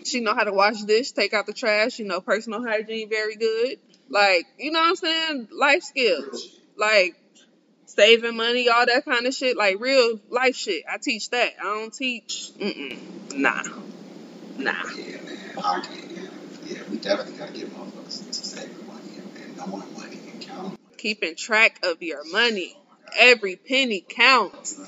She 0.06 0.20
know 0.20 0.36
how 0.36 0.44
to 0.44 0.52
wash 0.52 0.82
dish, 0.84 1.12
take 1.12 1.34
out 1.34 1.46
the 1.46 1.54
trash. 1.54 2.00
You 2.00 2.06
know, 2.06 2.20
personal 2.20 2.66
hygiene 2.66 3.10
very 3.10 3.36
good. 3.36 3.80
Like 4.10 4.46
you 4.58 4.72
know 4.72 4.82
what 4.82 4.90
I'm 4.90 4.96
saying? 4.96 5.48
Life 5.52 5.84
skills, 5.84 6.60
like 6.78 7.16
saving 7.86 8.36
money, 8.36 8.68
all 8.70 8.86
that 8.86 9.06
kind 9.06 9.26
of 9.26 9.34
shit. 9.34 9.56
Like 9.56 9.78
real 9.80 10.20
life 10.30 10.56
shit. 10.56 10.84
I 10.92 10.98
teach 10.98 11.30
that. 11.30 11.54
I 11.60 11.64
don't 11.64 11.94
teach. 11.94 12.52
Mm-mm. 12.60 13.36
Nah, 13.36 13.64
nah. 14.58 14.84
Yeah, 17.04 17.16
man. 17.16 17.20
I 17.20 17.26
can't. 17.26 17.34
Yeah, 17.34 17.34
we 17.34 17.34
definitely 17.34 17.38
gotta 17.38 17.54
get 17.54 17.70
motherfuckers 17.76 18.98
Keeping 20.98 21.36
track 21.36 21.80
of 21.84 22.02
your 22.02 22.24
money. 22.32 22.76
Every 23.18 23.56
penny 23.58 24.06
counts. 24.08 24.76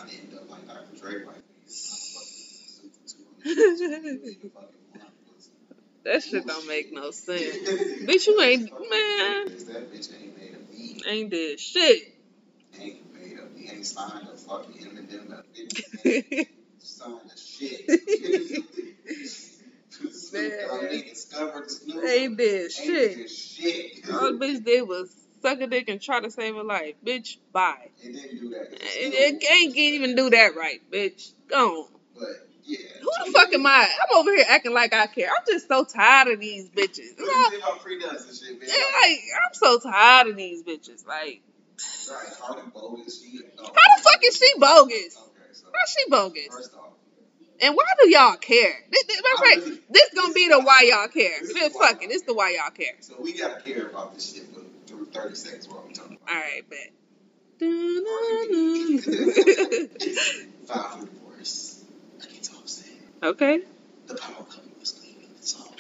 that 6.04 6.24
shit 6.24 6.48
don't 6.48 6.68
make 6.68 6.92
no 6.92 7.12
sense. 7.12 7.58
bitch, 7.58 8.28
you 8.28 8.42
ain't 8.42 8.72
man. 8.90 9.48
Ain't 11.08 11.30
did 11.30 11.60
shit. 11.60 12.16
Ain't 12.80 13.14
made 13.14 13.40
up. 13.40 13.56
He 13.56 13.70
ain't 13.70 13.86
signed 13.86 14.28
a 14.28 14.38
fucking 14.38 14.74
Eminem. 14.74 15.44
Signed 16.80 17.32
a 17.32 17.38
shit. 17.38 18.64
They 22.02 22.28
did 22.28 22.72
shit. 22.72 23.30
shit. 23.30 24.10
All 24.12 24.34
the 24.34 24.38
bitch 24.40 24.64
did 24.64 24.88
was 24.88 25.16
suck 25.42 25.62
a 25.62 25.68
dick 25.68 25.90
and 25.90 26.02
try 26.02 26.20
to 26.20 26.32
save 26.32 26.56
a 26.56 26.64
life. 26.64 26.96
Bitch, 27.06 27.38
bye. 27.52 27.90
It 28.02 28.14
didn't 28.14 28.40
do 28.40 28.50
that. 28.50 28.74
It, 28.74 29.14
it 29.14 29.42
can't 29.42 29.76
even 29.76 30.16
do 30.16 30.30
that 30.30 30.56
right, 30.56 30.82
bitch. 30.92 31.32
Go 31.50 31.84
on. 31.84 31.88
But, 32.18 32.28
yeah. 32.64 32.80
Who 33.02 33.26
the 33.26 33.32
fuck 33.32 33.54
am 33.54 33.66
I? 33.66 33.88
I'm 33.88 34.18
over 34.18 34.32
here 34.36 34.46
acting 34.50 34.74
like 34.74 34.94
I 34.94 35.08
care. 35.08 35.30
I'm 35.30 35.46
just 35.48 35.68
so 35.68 35.84
tired 35.84 36.30
of 36.30 36.40
these 36.40 36.70
bitches. 36.70 37.18
You 37.20 37.26
know? 37.26 37.50
Yeah, 37.52 38.84
like, 39.02 39.20
I'm 39.46 39.54
so 39.54 39.80
tired 39.80 40.28
of 40.28 40.36
these 40.36 40.64
bitches. 40.64 41.06
Like, 41.06 41.42
Right, 42.10 42.28
how 42.40 42.54
How 42.54 42.64
the 42.64 42.72
fuck 44.04 44.20
is 44.24 44.38
she 44.38 44.54
bogus? 44.60 44.88
Okay, 44.88 45.52
so 45.52 45.68
How's 45.74 45.90
she 45.90 46.10
bogus? 46.10 46.70
And 47.62 47.76
why 47.76 47.86
do 48.02 48.10
y'all 48.10 48.36
care? 48.36 48.74
This, 48.92 49.04
this, 49.06 49.22
right. 49.42 49.82
this 49.90 50.10
gonna 50.14 50.34
be 50.34 50.50
the 50.50 50.60
why 50.60 50.82
y'all 50.90 51.08
care. 51.08 51.40
This 51.42 51.76
fucking, 51.76 52.10
this 52.10 52.24
the 52.24 52.34
why 52.34 52.52
y'all 52.52 52.72
care. 52.72 52.96
So 53.00 53.16
we 53.20 53.34
gotta 53.38 53.62
care 53.62 53.88
about 53.88 54.14
this 54.14 54.34
shit 54.34 54.46
for 54.54 54.62
thirty 55.06 55.36
seconds 55.36 55.68
while 55.68 55.84
we 55.88 55.94
talking 55.94 56.18
about. 56.22 56.36
All 56.36 56.42
right, 56.42 56.70
bet. 56.70 56.92
Five 60.68 61.00
divorce. 61.00 61.86
I 62.22 62.26
get 62.26 62.50
all 62.54 62.66
saying. 62.66 63.00
Okay. 63.24 63.62
The 64.08 64.16
power 64.16 64.44
couple 64.44 64.72
was 64.78 65.02
leaving. 65.02 65.30
That's 65.36 65.56
all. 65.56 65.74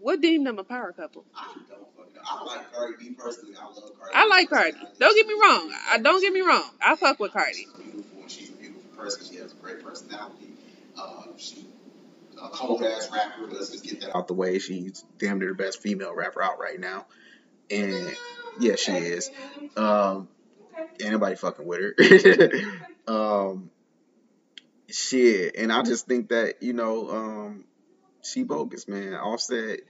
What 0.00 0.20
deemed 0.20 0.46
them 0.46 0.58
a 0.58 0.64
power 0.64 0.92
couple? 0.92 1.24
I 1.36 1.54
don't 1.68 1.86
fucking 1.96 2.14
know. 2.14 2.22
I 2.24 2.44
like 2.44 2.72
Cardi 2.72 2.94
B 2.98 3.10
personally. 3.14 3.54
I 3.56 3.66
love 3.66 3.92
Cardi. 3.98 4.14
I 4.14 4.26
like 4.26 4.50
Cardi. 4.50 4.76
Don't 4.98 5.14
get 5.14 5.26
me 5.26 5.34
wrong. 5.34 5.72
I 5.90 5.98
don't 5.98 6.20
get 6.20 6.32
me 6.32 6.40
wrong. 6.40 6.68
I 6.84 6.96
fuck 6.96 7.20
with 7.20 7.32
Cardi. 7.32 7.54
She's 7.54 7.72
beautiful. 7.72 8.28
She's 8.28 8.50
person. 8.98 9.24
She 9.30 9.36
has 9.40 9.52
a 9.52 9.54
great 9.56 9.82
personality. 9.82 10.52
Uh, 10.96 11.22
she 11.36 11.66
a 12.42 12.48
cold 12.48 12.82
ass 12.82 13.08
rapper. 13.12 13.46
Let's 13.50 13.70
just 13.70 13.84
get 13.84 14.00
that 14.00 14.16
out 14.16 14.28
the 14.28 14.34
way. 14.34 14.58
She's 14.58 15.04
damn 15.18 15.38
near 15.38 15.48
the 15.48 15.54
best 15.54 15.80
female 15.80 16.14
rapper 16.14 16.42
out 16.42 16.58
right 16.58 16.78
now, 16.78 17.06
and 17.70 18.14
yeah, 18.60 18.76
she 18.76 18.92
is. 18.92 19.30
Um, 19.76 20.28
anybody 21.00 21.36
fucking 21.36 21.66
with 21.66 21.80
her. 21.80 21.94
um, 23.12 23.70
shit, 24.88 25.56
and 25.56 25.72
I 25.72 25.82
just 25.82 26.06
think 26.06 26.28
that 26.30 26.62
you 26.62 26.72
know, 26.72 27.10
um, 27.10 27.64
she 28.22 28.42
bogus, 28.42 28.88
man. 28.88 29.14
Offset, 29.14 29.80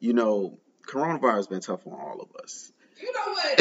you 0.00 0.12
know, 0.12 0.58
coronavirus 0.86 1.50
been 1.50 1.60
tough 1.60 1.86
on 1.86 1.92
all 1.92 2.20
of 2.20 2.28
us. 2.42 2.72
You 3.00 3.12
know 3.12 3.32
what? 3.32 3.58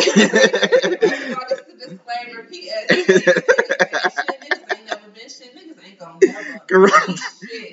Corona, 6.71 6.91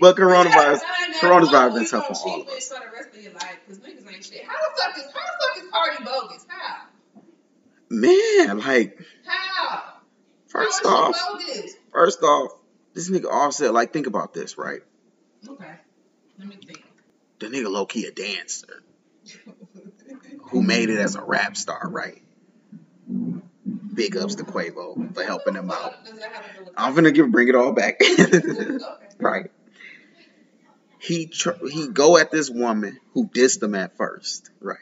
but 0.01 0.16
coronavirus, 0.16 0.80
coronavirus 1.20 1.74
been 1.74 1.86
tough 1.86 2.11
on 2.11 2.16
all 2.30 2.40
of 2.42 2.49
us. 2.49 2.68
For 2.68 2.80
the 2.80 2.90
rest 2.92 3.14
of 3.14 3.22
your 3.22 3.32
life, 3.32 3.59
because 3.66 3.78
niggas 3.82 4.12
ain't 4.12 4.24
shit. 4.24 4.44
How 4.44 4.55
the 4.55 4.82
fuck 4.82 4.99
is 4.99 5.05
how 5.14 5.20
the 5.20 5.46
fuck 5.46 5.64
is 5.64 5.70
Cardi 5.70 6.05
bogus? 6.05 6.46
How? 6.49 6.86
Man, 7.90 8.59
like. 8.59 8.99
How? 9.24 9.94
First 10.49 10.82
how 10.84 11.11
off, 11.11 11.16
first 11.92 12.22
off, 12.22 12.53
this 12.94 13.11
nigga 13.11 13.30
Offset. 13.30 13.72
Like, 13.72 13.92
think 13.92 14.07
about 14.07 14.34
this, 14.34 14.59
right? 14.59 14.80
Okay, 15.49 15.74
let 16.38 16.49
me 16.49 16.57
think. 16.57 16.84
The 17.38 17.46
nigga 17.46 17.70
low 17.70 17.86
key 17.86 18.07
a 18.07 18.11
dancer, 18.11 18.82
who 20.51 20.62
made 20.62 20.90
it 20.90 20.99
as 20.99 21.14
a 21.14 21.22
rap 21.22 21.57
star, 21.57 21.88
right? 21.88 22.22
Big 23.93 24.16
ups 24.16 24.36
to 24.36 24.45
Quavo 24.45 25.14
for 25.14 25.22
helping 25.22 25.55
him 25.55 25.70
out. 25.70 25.95
I'm 26.76 26.95
gonna 26.95 27.11
give 27.11 27.30
bring 27.30 27.49
it 27.49 27.55
all 27.55 27.72
back. 27.72 28.01
right. 29.18 29.51
He 31.01 31.26
tr- 31.26 31.66
he 31.70 31.89
go 31.89 32.18
at 32.18 32.30
this 32.30 32.51
woman 32.51 32.99
who 33.14 33.28
dissed 33.28 33.62
him 33.62 33.74
at 33.74 33.97
first, 33.97 34.51
right? 34.61 34.78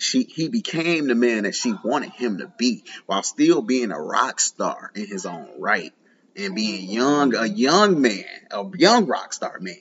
she 0.00 0.22
he 0.22 0.48
became 0.48 1.08
the 1.08 1.14
man 1.14 1.42
that 1.42 1.54
she 1.54 1.74
wanted 1.84 2.10
him 2.12 2.38
to 2.38 2.50
be 2.56 2.84
while 3.06 3.22
still 3.22 3.60
being 3.60 3.92
a 3.92 4.00
rock 4.00 4.40
star 4.40 4.90
in 4.94 5.06
his 5.06 5.26
own 5.26 5.48
right 5.58 5.92
and 6.36 6.54
being 6.54 6.88
young, 6.88 7.34
a 7.34 7.46
young 7.46 8.00
man, 8.00 8.24
a 8.50 8.64
young 8.76 9.06
rock 9.06 9.32
star 9.32 9.58
man, 9.60 9.76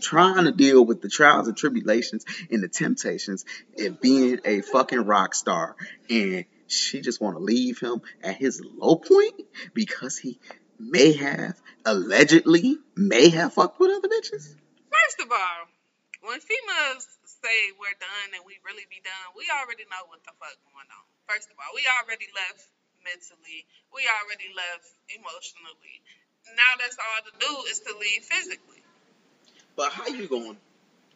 trying 0.00 0.44
to 0.44 0.52
deal 0.52 0.84
with 0.84 1.00
the 1.02 1.08
trials 1.08 1.46
and 1.46 1.56
tribulations 1.56 2.24
and 2.50 2.62
the 2.62 2.68
temptations 2.68 3.44
and 3.78 4.00
being 4.00 4.40
a 4.44 4.60
fucking 4.60 5.04
rock 5.04 5.34
star. 5.34 5.76
And 6.08 6.46
she 6.72 7.00
just 7.00 7.20
want 7.20 7.36
to 7.36 7.42
leave 7.42 7.80
him 7.80 8.00
at 8.22 8.36
his 8.36 8.62
low 8.62 8.96
point 8.96 9.34
because 9.74 10.18
he 10.18 10.38
may 10.78 11.12
have 11.12 11.60
allegedly 11.84 12.78
may 12.96 13.28
have 13.28 13.54
fucked 13.54 13.78
with 13.78 13.90
other 13.90 14.08
bitches. 14.08 14.54
First 14.88 15.20
of 15.20 15.30
all, 15.30 15.60
when 16.22 16.40
females 16.40 17.06
say 17.24 17.72
we're 17.78 17.96
done 17.98 18.30
and 18.36 18.44
we 18.44 18.60
really 18.64 18.84
be 18.88 19.00
done, 19.02 19.26
we 19.36 19.48
already 19.50 19.84
know 19.88 20.04
what 20.08 20.22
the 20.24 20.32
fuck 20.38 20.56
going 20.70 20.88
on. 20.92 21.04
First 21.26 21.48
of 21.50 21.56
all, 21.58 21.72
we 21.74 21.82
already 22.00 22.28
left 22.32 22.68
mentally. 23.04 23.64
We 23.92 24.04
already 24.20 24.52
left 24.52 24.92
emotionally. 25.08 26.04
Now 26.56 26.72
that's 26.80 26.96
all 26.96 27.20
to 27.24 27.32
do 27.40 27.52
is 27.70 27.80
to 27.84 27.92
leave 27.96 28.24
physically. 28.24 28.82
But 29.76 29.92
how 29.92 30.06
you 30.08 30.28
gonna 30.28 30.56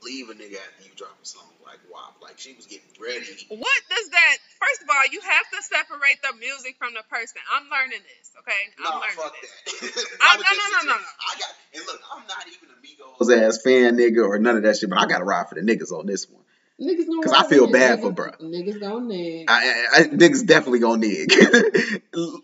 leave 0.04 0.28
a 0.28 0.36
nigga 0.36 0.60
after 0.60 0.84
you 0.84 0.92
drop 0.94 1.16
a 1.16 1.26
song 1.26 1.48
like 1.64 1.80
WAP? 1.88 2.20
Like 2.20 2.38
she 2.38 2.52
was 2.54 2.68
getting 2.68 2.86
ready. 3.00 3.24
What 3.48 3.80
does 3.88 4.08
that? 4.12 4.36
First 4.60 4.84
of 4.84 4.88
all, 4.92 5.04
you 5.10 5.20
have 5.24 5.46
to 5.56 5.60
separate 5.64 6.20
the 6.20 6.36
music 6.36 6.76
from 6.78 6.92
the 6.92 7.02
person. 7.08 7.40
I'm 7.48 7.66
learning 7.72 8.04
this, 8.04 8.30
okay? 8.44 8.62
I'm 8.78 8.84
nah, 8.84 9.00
learning 9.00 9.16
fuck 9.16 9.34
this. 9.40 9.96
that. 9.96 10.18
I, 10.20 10.36
oh, 10.36 10.44
no, 10.44 10.50
no, 10.52 10.66
no, 10.68 10.80
no, 10.84 10.96
no. 11.00 11.08
I 11.08 11.32
got 11.40 11.50
and 11.74 11.82
look, 11.88 12.00
I'm 12.12 12.24
not 12.28 12.44
even 12.46 12.68
a 12.70 12.78
Migos 12.84 13.48
ass 13.48 13.62
fan 13.62 13.96
nigga 13.96 14.26
or 14.26 14.38
none 14.38 14.56
of 14.56 14.62
that 14.62 14.76
shit, 14.76 14.90
but 14.90 14.98
I 14.98 15.06
gotta 15.06 15.24
ride 15.24 15.48
for 15.48 15.56
the 15.56 15.62
niggas 15.62 15.90
on 15.90 16.06
this 16.06 16.28
one. 16.28 16.44
Niggas 16.80 17.06
gonna 17.06 17.22
Cause 17.22 17.32
I 17.32 17.48
feel 17.48 17.70
bad 17.70 18.00
niggas, 18.00 18.02
for 18.02 18.12
bruh. 18.12 18.40
Niggas 18.40 18.80
gonna 18.80 19.06
nig. 19.06 19.46
I, 19.48 19.52
I, 19.54 20.00
I 20.00 20.02
niggas 20.04 20.44
definitely 20.46 20.80
gonna 20.80 21.06
nig. 21.06 21.32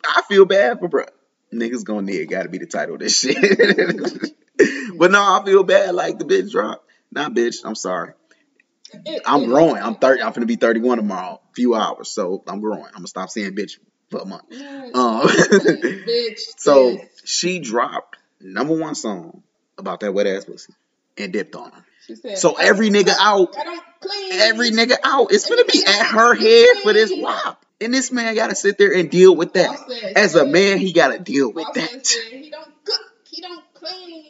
I 0.05 0.23
feel 0.29 0.45
bad 0.45 0.79
for 0.79 0.89
bruh. 0.89 1.09
Niggas 1.53 1.85
gonna 1.85 2.03
nig. 2.03 2.31
Gotta 2.31 2.49
be 2.49 2.59
the 2.59 2.67
title 2.67 2.95
of 2.95 3.01
this 3.01 3.19
shit. 3.19 3.37
but 4.97 5.11
no, 5.11 5.21
I 5.21 5.43
feel 5.45 5.65
bad. 5.65 5.95
Like 5.97 6.19
the 6.19 6.25
bitch 6.25 6.53
dropped. 6.53 6.87
Nah, 7.13 7.29
bitch. 7.29 7.57
I'm 7.65 7.75
sorry. 7.75 8.13
I'm 9.25 9.45
growing. 9.45 9.83
I'm 9.83 9.95
30. 9.95 10.23
I'm 10.23 10.33
gonna 10.33 10.47
be 10.47 10.57
31 10.57 10.99
tomorrow. 10.99 11.41
Few 11.55 11.75
hours. 11.75 12.11
So 12.11 12.43
I'm 12.47 12.61
growing. 12.61 12.85
I'm 12.87 12.93
gonna 12.93 13.07
stop 13.07 13.31
saying 13.31 13.55
bitch 13.55 13.79
for 14.11 14.21
a 14.21 14.25
month. 14.25 14.45
Um, 14.53 15.23
bitch. 15.29 16.41
so 16.57 16.99
she 17.25 17.61
dropped 17.61 18.17
number 18.41 18.77
one 18.77 18.95
song 18.95 19.43
about 19.79 20.01
that 20.01 20.13
wet 20.13 20.27
ass 20.27 20.45
pussy 20.45 20.73
and 21.17 21.33
dipped 21.33 21.55
on 21.55 21.71
her. 21.71 21.85
She 22.07 22.17
said, 22.17 22.39
So 22.39 22.55
every 22.55 22.91
nigga 22.91 23.15
out, 23.19 23.55
I 23.57 23.65
don't 23.65 23.83
clean. 24.01 24.33
every 24.33 24.71
nigga 24.71 24.97
out, 25.05 25.33
it's 25.33 25.49
gonna 25.49 25.65
be 25.65 25.85
at 25.87 26.07
her 26.07 26.35
head 26.35 26.83
for 26.83 26.93
this 26.93 27.13
wop. 27.15 27.65
And 27.81 27.95
this 27.95 28.13
man 28.13 28.35
gotta 28.35 28.55
sit 28.55 28.77
there 28.77 28.93
and 28.93 29.11
deal 29.11 29.35
with 29.35 29.55
that. 29.55 29.71
As 30.17 30.35
a 30.35 30.45
man, 30.45 30.79
he 30.79 30.93
gotta 30.93 31.19
deal 31.19 31.53
with 31.53 31.69
that. 31.75 32.07
He 32.31 32.51
don't 32.51 32.85
cook. 32.85 33.01
He 33.25 33.41
don't 33.41 33.63
clean. 33.75 34.30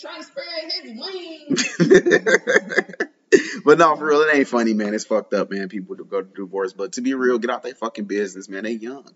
Trying 0.00 0.20
to 0.20 0.26
spread 0.26 0.46
his 0.82 0.92
wings. 0.98 1.76
but 3.64 3.78
no, 3.78 3.96
for 3.96 4.06
real, 4.06 4.20
it 4.22 4.34
ain't 4.34 4.48
funny, 4.48 4.74
man. 4.74 4.94
It's 4.94 5.04
fucked 5.04 5.32
up, 5.32 5.50
man. 5.50 5.68
People 5.68 5.96
to 5.96 6.04
go 6.04 6.22
to 6.22 6.28
divorce, 6.34 6.72
but 6.72 6.92
to 6.92 7.00
be 7.00 7.14
real, 7.14 7.38
get 7.38 7.50
out 7.50 7.62
their 7.62 7.74
fucking 7.74 8.04
business, 8.04 8.48
man. 8.48 8.64
They 8.64 8.72
young. 8.72 9.06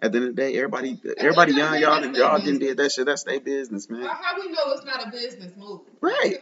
At 0.00 0.12
the 0.12 0.18
end 0.18 0.28
of 0.28 0.36
the 0.36 0.42
day, 0.42 0.56
everybody, 0.56 0.96
everybody 1.16 1.54
young. 1.54 1.80
Y'all, 1.80 2.06
y'all 2.16 2.38
didn't 2.38 2.60
did 2.60 2.76
that 2.76 2.92
shit. 2.92 3.06
That's 3.06 3.24
their 3.24 3.40
business, 3.40 3.90
man. 3.90 4.02
How, 4.02 4.14
how 4.14 4.40
we 4.40 4.48
know 4.52 4.60
it's 4.66 4.84
not 4.84 5.08
a 5.08 5.10
business 5.10 5.56
move? 5.56 5.80
Right. 6.00 6.36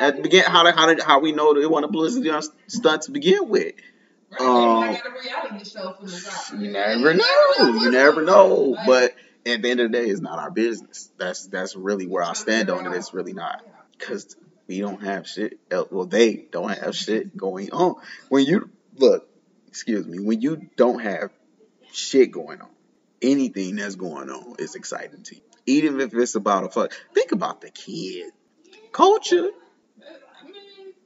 At 0.00 0.16
the 0.16 0.22
begin, 0.22 0.44
how 0.44 0.62
did, 0.62 0.74
how 0.74 0.86
did, 0.86 1.02
how 1.02 1.20
we 1.20 1.32
know 1.32 1.54
it 1.54 1.70
wasn't 1.70 1.84
a 1.84 1.88
publicity 1.88 2.30
stunt 2.68 3.02
to 3.02 3.10
begin 3.10 3.50
with? 3.50 3.74
Right. 4.30 4.40
Um, 4.40 4.78
I 4.78 4.92
got 4.94 5.06
a 5.06 5.10
reality 5.10 5.68
show 5.68 5.92
from 5.92 6.06
the. 6.06 6.64
You 6.64 6.72
never 6.72 7.12
know. 7.12 7.80
You 7.80 7.90
never 7.90 8.22
know. 8.22 8.78
But 8.86 9.14
at 9.46 9.62
the 9.62 9.70
end 9.70 9.80
of 9.80 9.90
the 9.90 9.98
day, 9.98 10.06
it's 10.06 10.20
not 10.20 10.38
our 10.38 10.50
business. 10.50 11.10
That's 11.18 11.46
that's 11.46 11.76
really 11.76 12.06
where 12.06 12.22
I 12.22 12.34
stand 12.34 12.70
on 12.70 12.86
it. 12.86 12.96
It's 12.96 13.14
really 13.14 13.32
not 13.32 13.64
because 13.98 14.36
we 14.66 14.80
don't 14.80 15.02
have 15.02 15.26
shit. 15.26 15.58
Well, 15.70 16.06
they 16.06 16.34
don't 16.36 16.76
have 16.78 16.94
shit 16.94 17.36
going 17.36 17.72
on. 17.72 17.96
When 18.28 18.44
you 18.44 18.70
look, 18.96 19.28
excuse 19.68 20.06
me, 20.06 20.18
when 20.20 20.40
you 20.40 20.68
don't 20.76 21.00
have 21.00 21.30
shit 21.92 22.30
going 22.30 22.60
on, 22.60 22.68
anything 23.22 23.76
that's 23.76 23.96
going 23.96 24.30
on 24.30 24.56
is 24.58 24.74
exciting 24.74 25.22
to 25.24 25.36
you. 25.36 25.42
Even 25.66 26.00
if 26.00 26.14
it's 26.14 26.34
about 26.34 26.64
a 26.64 26.68
fuck. 26.68 26.92
Think 27.14 27.32
about 27.32 27.60
the 27.60 27.70
kid. 27.70 28.32
Kulture. 28.92 29.50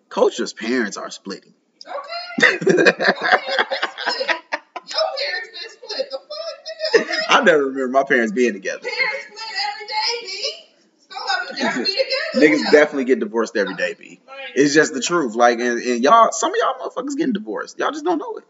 Kulture's 0.09 0.53
parents 0.53 0.97
are 0.97 1.11
splitting. 1.11 1.55
okay. 1.87 2.59
Okay, 2.64 2.70
been 2.70 2.89
split. 3.99 4.28
Your 4.87 5.07
parents 5.18 5.49
been 5.53 5.70
split. 5.70 6.11
The 6.11 6.18
fuck, 6.18 6.57
nigga? 6.66 6.89
Okay. 6.91 6.94
I 7.29 7.43
never 7.43 7.67
remember 7.67 7.89
my 7.89 8.05
parents 8.05 8.33
being 8.33 8.53
together. 8.53 8.81
Parents 8.81 9.27
split 9.27 9.43
every 9.73 9.87
day, 9.87 10.27
B. 10.27 10.55
Some 11.09 11.23
of 11.23 11.49
them 11.49 11.67
never 11.67 11.85
be. 11.85 11.97
Niggas 12.35 12.73
definitely 12.73 13.05
get 13.05 13.21
divorced 13.21 13.57
every 13.57 13.75
day, 13.75 13.95
B. 13.99 14.21
It's 14.55 14.75
just 14.75 14.95
the 14.95 15.01
truth. 15.01 15.35
Like, 15.35 15.59
and, 15.61 15.81
and 15.81 16.03
y'all, 16.03 16.33
some 16.33 16.51
of 16.51 16.57
y'all 16.61 16.89
motherfuckers 16.89 17.17
getting 17.17 17.33
divorced. 17.33 17.79
Y'all 17.79 17.91
just 17.91 18.05
don't 18.05 18.19
know 18.19 18.37
it. 18.37 18.45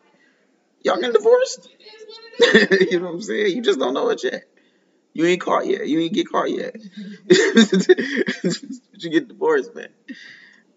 Y'all 0.82 0.96
getting 0.96 1.12
divorced? 1.12 1.66
It 1.66 1.82
is 1.82 2.06
what 2.06 2.72
it 2.72 2.72
is. 2.82 2.92
you 2.92 3.00
know 3.00 3.06
what 3.06 3.14
I'm 3.14 3.22
saying? 3.22 3.56
You 3.56 3.62
just 3.62 3.78
don't 3.78 3.94
know 3.94 4.10
it 4.10 4.22
yet. 4.22 4.44
You 5.14 5.26
ain't 5.26 5.40
caught 5.40 5.66
yet. 5.66 5.86
You 5.86 6.00
ain't 6.00 6.12
get 6.12 6.28
caught 6.28 6.50
yet. 6.50 6.76
you 8.98 9.10
get 9.10 9.28
divorced, 9.28 9.74
man. 9.74 9.88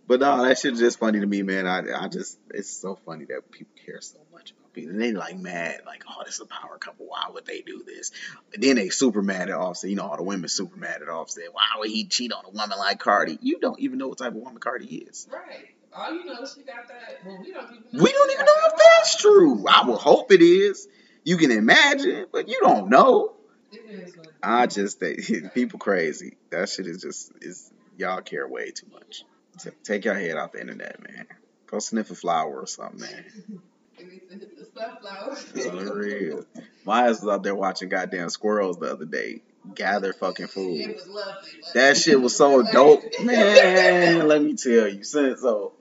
But 0.08 0.22
no, 0.22 0.46
that 0.46 0.58
shit's 0.58 0.80
just 0.80 1.00
funny 1.00 1.20
to 1.20 1.26
me, 1.26 1.42
man. 1.42 1.68
I, 1.68 2.04
I 2.04 2.08
just, 2.08 2.40
it's 2.52 2.70
so 2.70 2.96
funny 3.06 3.26
that 3.26 3.52
people 3.52 3.74
care 3.86 4.00
so 4.00 4.20
much 4.32 4.52
about 4.52 4.67
And 4.86 5.02
they 5.02 5.12
like 5.12 5.38
mad, 5.38 5.82
like, 5.86 6.04
oh, 6.10 6.24
this 6.26 6.36
is 6.36 6.42
a 6.42 6.46
power 6.46 6.78
couple. 6.78 7.08
Why 7.08 7.26
would 7.32 7.46
they 7.46 7.62
do 7.62 7.84
this? 7.84 8.12
And 8.54 8.62
then 8.62 8.76
they 8.76 8.90
super 8.90 9.22
mad 9.22 9.50
at 9.50 9.56
Offset. 9.56 9.90
You 9.90 9.96
know, 9.96 10.04
all 10.04 10.18
the 10.18 10.24
women 10.24 10.50
super 10.50 10.78
mad 10.78 11.02
at 11.02 11.10
Offset. 11.10 11.54
Why 11.54 11.64
would 11.80 11.90
he 11.90 12.06
cheat 12.06 12.32
on 12.32 12.46
a 12.46 12.50
woman 12.50 12.78
like 12.78 13.00
Cardi? 13.00 13.38
You 13.42 13.60
don't 13.60 13.80
even 13.80 13.98
know 13.98 14.08
what 14.08 14.18
type 14.20 14.34
of 14.34 14.36
woman 14.36 14.60
Cardi 14.60 14.86
is. 14.86 15.28
Right. 15.32 15.70
All 15.94 16.14
you 16.14 16.26
know 16.26 16.42
is 16.42 16.54
she 16.56 16.64
got 16.64 16.88
that. 16.88 17.26
Well, 17.26 17.40
we 17.42 17.52
don't 17.52 17.66
even 17.72 17.84
know. 17.92 18.04
We 18.04 18.12
don't 18.12 18.32
even 18.32 18.46
know 18.46 18.54
if 18.66 18.74
that's 18.78 19.18
true. 19.18 19.66
I 19.68 19.88
would 19.88 19.98
hope 19.98 20.32
it 20.32 20.42
is. 20.42 20.88
You 21.24 21.38
can 21.38 21.52
imagine, 21.52 22.28
but 22.32 22.48
you 22.48 22.60
don't 22.62 22.90
know. 22.90 23.34
It 23.72 23.82
is 23.90 24.16
what 24.16 24.28
it 24.28 24.30
is. 24.30 24.36
I 24.44 24.68
just 24.68 25.00
think 25.00 25.54
people 25.54 25.80
crazy. 25.80 26.38
That 26.52 26.70
shit 26.70 26.88
is 26.88 27.02
just 27.02 27.32
is 27.42 27.72
y'all 27.98 28.22
care 28.22 28.48
way 28.48 28.72
too 28.72 28.88
much. 28.92 29.24
T- 29.60 29.72
take 29.84 30.06
your 30.06 30.14
head 30.14 30.38
off 30.38 30.52
the 30.52 30.62
internet, 30.62 31.02
man. 31.02 31.26
Go 31.66 31.80
sniff 31.80 32.12
a 32.12 32.16
flower 32.16 32.62
or 32.62 32.68
something, 32.68 33.02
man. 33.02 33.62
It 34.00 34.10
needs 34.12 34.28
to 34.30 34.38
hit 34.38 34.58
the 34.58 34.66
sunflower. 34.66 35.36
For 35.36 35.96
real. 35.96 36.46
My 36.86 37.08
ass 37.10 37.22
was 37.22 37.34
out 37.34 37.44
there 37.44 37.56
watching 37.56 37.90
goddamn 37.90 38.30
squirrels 38.30 38.78
the 38.78 38.92
other 38.92 39.06
day 39.06 39.42
gather 39.76 40.14
fucking 40.14 40.46
It 40.46 40.50
food. 40.52 40.96
was 40.96 41.08
lovely. 41.08 41.50
That 41.74 41.98
shit 41.98 42.22
was 42.22 42.36
so 42.36 42.64
dope, 42.64 43.04
man. 43.22 44.28
Let 44.28 44.42
me 44.42 44.56
tell 44.56 44.88
you, 44.88 45.04
since 45.04 45.42
so 45.42 45.74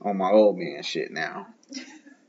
on 0.00 0.16
my 0.18 0.30
old 0.30 0.58
man 0.58 0.82
shit 0.82 1.10
now. 1.10 1.46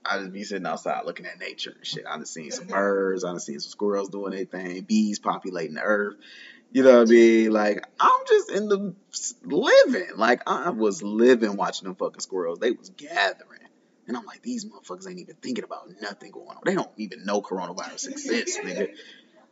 I 0.05 0.19
just 0.19 0.31
be 0.31 0.43
sitting 0.43 0.65
outside 0.65 1.05
looking 1.05 1.25
at 1.25 1.39
nature 1.39 1.73
and 1.75 1.85
shit. 1.85 2.05
I 2.07 2.15
done 2.15 2.25
seen 2.25 2.51
some 2.51 2.67
birds, 2.67 3.23
I 3.23 3.31
done 3.31 3.39
seen 3.39 3.59
some 3.59 3.69
squirrels 3.69 4.09
doing 4.09 4.31
their 4.31 4.45
thing, 4.45 4.81
bees 4.81 5.19
populating 5.19 5.75
the 5.75 5.81
earth. 5.81 6.15
You 6.71 6.83
know 6.83 6.99
what 6.99 7.07
I 7.09 7.11
mean? 7.11 7.51
Like 7.51 7.83
I'm 7.99 8.21
just 8.27 8.51
in 8.51 8.69
the 8.69 8.95
living. 9.43 10.07
Like 10.15 10.41
I 10.47 10.69
was 10.69 11.03
living 11.03 11.57
watching 11.57 11.87
them 11.87 11.95
fucking 11.95 12.21
squirrels. 12.21 12.59
They 12.59 12.71
was 12.71 12.89
gathering. 12.89 13.58
And 14.09 14.17
I'm 14.17 14.25
like, 14.25 14.41
these 14.41 14.65
motherfuckers 14.65 15.07
ain't 15.07 15.19
even 15.19 15.35
thinking 15.35 15.63
about 15.63 15.87
nothing 16.01 16.31
going 16.31 16.49
on. 16.49 16.57
They 16.65 16.73
don't 16.73 16.89
even 16.97 17.25
know 17.25 17.43
coronavirus 17.43 18.09
exists, 18.09 18.57
nigga. 18.57 18.89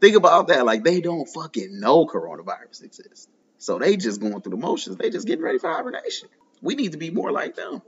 Think 0.02 0.16
about 0.16 0.48
that. 0.48 0.66
Like 0.66 0.84
they 0.84 1.00
don't 1.00 1.28
fucking 1.28 1.80
know 1.80 2.08
coronavirus 2.08 2.84
exists. 2.84 3.28
So 3.60 3.78
they 3.78 3.98
just 3.98 4.20
going 4.20 4.42
through 4.42 4.52
the 4.52 4.58
motions. 4.58 4.98
They 4.98 5.12
just 5.12 5.28
getting 5.28 5.44
ready 5.44 5.60
for 5.60 5.72
hibernation. 5.72 6.30
We 6.60 6.74
need 6.74 6.94
to 6.94 6.98
be 6.98 7.12
more 7.12 7.32
like 7.32 7.56
them. 7.56 7.84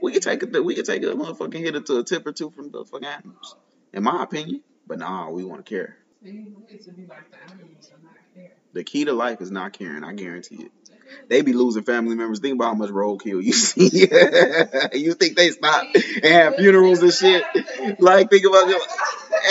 We 0.00 0.12
could 0.12 0.22
take 0.22 0.42
a 0.42 0.62
we 0.62 0.74
could 0.74 0.86
take 0.86 1.02
a 1.02 1.06
motherfucking 1.06 1.52
hit 1.52 1.76
into 1.76 1.98
a 1.98 2.02
tip 2.02 2.26
or 2.26 2.32
two 2.32 2.50
from 2.50 2.70
the 2.70 2.86
fucking 2.86 3.06
animals, 3.06 3.54
in 3.92 4.04
my 4.04 4.22
opinion. 4.22 4.62
But 4.86 5.00
nah, 5.00 5.28
we 5.28 5.44
want 5.44 5.64
to 5.64 5.68
care. 5.68 5.98
See, 6.22 6.30
we 6.32 6.72
used 6.72 6.86
to 6.86 6.92
be 6.92 7.04
like 7.04 7.30
the 7.30 7.36
animals 7.52 7.90
and 7.94 8.04
not 8.04 8.14
care. 8.34 8.52
The 8.72 8.84
key 8.84 9.04
to 9.04 9.12
life 9.12 9.42
is 9.42 9.50
not 9.50 9.74
caring. 9.74 10.02
I 10.02 10.14
guarantee 10.14 10.64
it. 10.64 10.72
They 11.28 11.42
be 11.42 11.52
losing 11.52 11.82
family 11.82 12.14
members. 12.14 12.40
Think 12.40 12.54
about 12.54 12.66
how 12.68 12.74
much 12.74 12.90
roadkill 12.90 13.42
you 13.42 13.52
see. 13.54 14.08
you 14.94 15.14
think 15.14 15.36
they 15.36 15.50
stop 15.50 15.86
and 15.94 16.24
have 16.24 16.56
funerals 16.56 17.02
and 17.02 17.12
shit? 17.12 17.44
Like 17.98 18.30
think 18.30 18.44
about 18.46 18.68
it. 18.68 18.82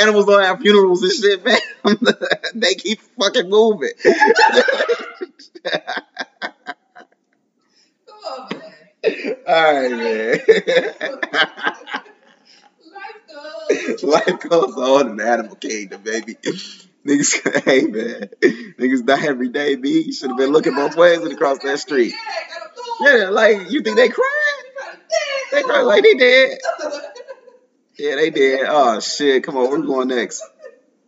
Animals 0.01 0.25
don't 0.25 0.43
have 0.43 0.59
funerals 0.59 1.03
and 1.03 1.11
shit, 1.11 1.45
man. 1.45 1.59
they 2.55 2.75
keep 2.75 2.99
fucking 3.19 3.49
moving. 3.49 3.91
Come 4.03 4.13
on, 8.25 8.49
man. 8.51 9.35
All 9.47 9.73
right, 9.73 9.91
man. 9.91 10.39
Life 12.93 13.19
goes. 13.27 14.03
Life 14.03 14.39
goes 14.49 14.75
on 14.77 15.09
in 15.09 15.17
the 15.17 15.27
animal 15.27 15.55
kingdom, 15.55 16.01
baby. 16.01 16.37
Niggas, 17.05 17.63
hey 17.65 17.81
man, 17.81 18.29
niggas 18.79 19.05
die 19.05 19.25
every 19.25 19.49
day. 19.49 19.75
B, 19.75 20.03
you 20.05 20.13
should 20.13 20.29
have 20.29 20.37
been 20.37 20.51
looking 20.51 20.73
both 20.73 20.95
ways 20.95 21.19
when 21.19 21.31
you 21.31 21.37
cross 21.37 21.59
that 21.63 21.79
street. 21.79 22.13
Yeah, 23.01 23.29
like 23.29 23.69
you 23.69 23.81
think 23.81 23.97
they 23.97 24.07
crying? 24.07 24.29
They 25.51 25.63
cry 25.63 25.81
like 25.81 26.03
they 26.03 26.13
dead. 26.13 26.57
Yeah, 27.97 28.15
they 28.15 28.29
did. 28.29 28.61
Oh 28.67 29.01
shit! 29.01 29.43
Come 29.43 29.57
on, 29.57 29.69
we're 29.69 29.85
going 29.85 30.07
next. 30.07 30.41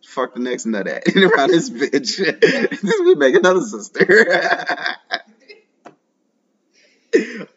Fuck 0.05 0.33
the 0.33 0.41
next 0.41 0.65
nut 0.65 0.87
at 0.87 1.07
around 1.15 1.49
this 1.49 1.69
bitch. 1.69 2.17
this 2.81 3.01
we 3.03 3.15
make 3.15 3.35
another 3.35 3.61
sister. 3.61 4.25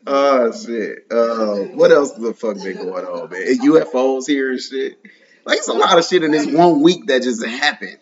oh 0.06 0.52
shit. 0.52 1.06
Uh, 1.10 1.56
what 1.74 1.90
else 1.90 2.12
the 2.12 2.34
fuck 2.34 2.56
been 2.62 2.76
going 2.76 3.04
on, 3.04 3.30
man? 3.30 3.42
And 3.48 3.60
UFOs 3.60 4.28
here 4.28 4.52
and 4.52 4.60
shit. 4.60 4.98
Like 5.44 5.58
it's 5.58 5.68
a 5.68 5.72
lot 5.72 5.98
of 5.98 6.04
shit 6.04 6.22
in 6.22 6.30
this 6.30 6.46
one 6.46 6.82
week 6.82 7.06
that 7.06 7.22
just 7.22 7.44
happened. 7.44 7.98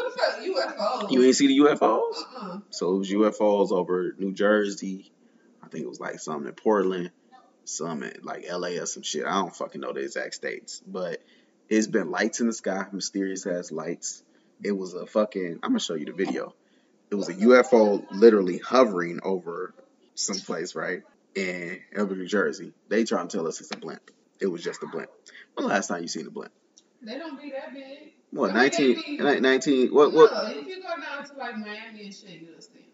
What 0.00 0.76
UFOs? 0.76 1.10
You 1.10 1.24
ain't 1.24 1.36
see 1.36 1.46
the 1.46 1.58
UFOs? 1.58 2.14
Uh-uh. 2.16 2.58
So 2.70 2.94
it 2.94 2.98
was 2.98 3.10
UFOs 3.10 3.72
over 3.72 4.14
New 4.18 4.32
Jersey. 4.32 5.12
I 5.62 5.68
think 5.68 5.84
it 5.84 5.88
was 5.88 6.00
like 6.00 6.18
something 6.18 6.48
in 6.48 6.54
Portland, 6.54 7.10
some 7.64 8.02
in 8.02 8.20
like 8.22 8.46
LA 8.50 8.80
or 8.80 8.86
some 8.86 9.02
shit. 9.02 9.26
I 9.26 9.40
don't 9.40 9.54
fucking 9.54 9.80
know 9.80 9.92
the 9.92 10.00
exact 10.00 10.34
states, 10.34 10.82
but 10.86 11.22
it's 11.68 11.86
been 11.86 12.10
lights 12.10 12.40
in 12.40 12.46
the 12.46 12.52
sky, 12.52 12.86
mysterious 12.92 13.46
ass 13.46 13.70
lights. 13.70 14.22
It 14.62 14.72
was 14.72 14.94
a 14.94 15.06
fucking. 15.06 15.60
I'm 15.62 15.70
gonna 15.70 15.80
show 15.80 15.94
you 15.94 16.06
the 16.06 16.12
video. 16.12 16.54
It 17.10 17.14
was 17.14 17.28
a 17.28 17.34
UFO 17.34 18.04
literally 18.10 18.58
hovering 18.58 19.20
over 19.22 19.74
someplace, 20.14 20.74
right? 20.74 21.02
In 21.34 21.80
Elbert, 21.94 22.18
New 22.18 22.26
Jersey. 22.26 22.72
They 22.88 23.04
trying 23.04 23.28
to 23.28 23.36
tell 23.36 23.46
us 23.46 23.60
it's 23.60 23.70
a 23.70 23.76
blimp. 23.76 24.10
It 24.40 24.46
was 24.46 24.62
just 24.62 24.82
a 24.82 24.86
blimp. 24.86 25.10
When 25.54 25.66
the 25.66 25.74
last 25.74 25.88
time 25.88 26.02
you 26.02 26.08
seen 26.08 26.26
a 26.26 26.30
blimp? 26.30 26.52
They 27.02 27.18
don't 27.18 27.40
be 27.40 27.50
that 27.50 27.72
big. 27.72 28.12
What, 28.32 28.50
I 28.50 28.54
mean, 28.54 28.62
19, 28.62 29.16
be- 29.18 29.40
19, 29.40 29.88
what, 29.94 30.12
what? 30.12 30.30
If 30.56 30.66
you 30.68 30.82
go 30.82 30.88
down 30.88 31.26
to 31.26 31.34
like 31.36 31.56
Miami 31.58 32.04
and 32.04 32.14
shit, 32.14 32.40
you'll 32.42 32.60
see. 32.60 32.86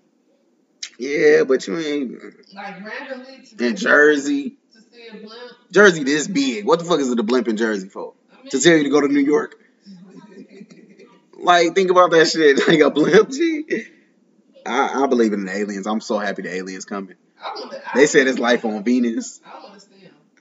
Yeah, 0.98 1.44
but 1.44 1.66
you 1.66 1.78
ain't 1.78 2.12
Like 2.54 2.84
randomly 2.84 3.42
to 3.58 3.66
in 3.66 3.76
Jersey. 3.76 4.56
to 4.72 4.80
see 4.80 5.08
a 5.08 5.12
blimp. 5.14 5.52
Jersey 5.70 6.04
this 6.04 6.26
big. 6.26 6.64
What 6.64 6.78
the 6.78 6.86
fuck 6.86 7.00
is 7.00 7.10
it 7.10 7.18
a 7.20 7.22
blimp 7.22 7.48
in 7.48 7.56
Jersey 7.58 7.88
for? 7.88 8.14
I 8.32 8.36
mean, 8.42 8.50
To 8.50 8.60
tell 8.60 8.76
you 8.76 8.84
to 8.84 8.88
go 8.90 9.00
to 9.02 9.08
New 9.08 9.20
York? 9.20 9.56
Like, 11.38 11.74
think 11.74 11.90
about 11.90 12.10
that 12.12 12.28
shit. 12.28 12.56
Like 12.68 12.80
a 12.80 12.90
blimp, 12.90 13.30
G. 13.30 13.84
I, 14.64 15.04
I 15.04 15.06
believe 15.06 15.32
in 15.34 15.44
the 15.44 15.54
aliens. 15.54 15.86
I'm 15.86 16.00
so 16.00 16.18
happy 16.18 16.42
the 16.42 16.54
aliens 16.54 16.84
coming. 16.86 17.16
Wanna, 17.56 17.78
They 17.94 18.06
said 18.06 18.26
it's 18.26 18.38
life 18.38 18.64
on 18.64 18.82
Venus. 18.82 19.40
I 19.44 19.62
want 19.62 19.80
to. 19.80 19.85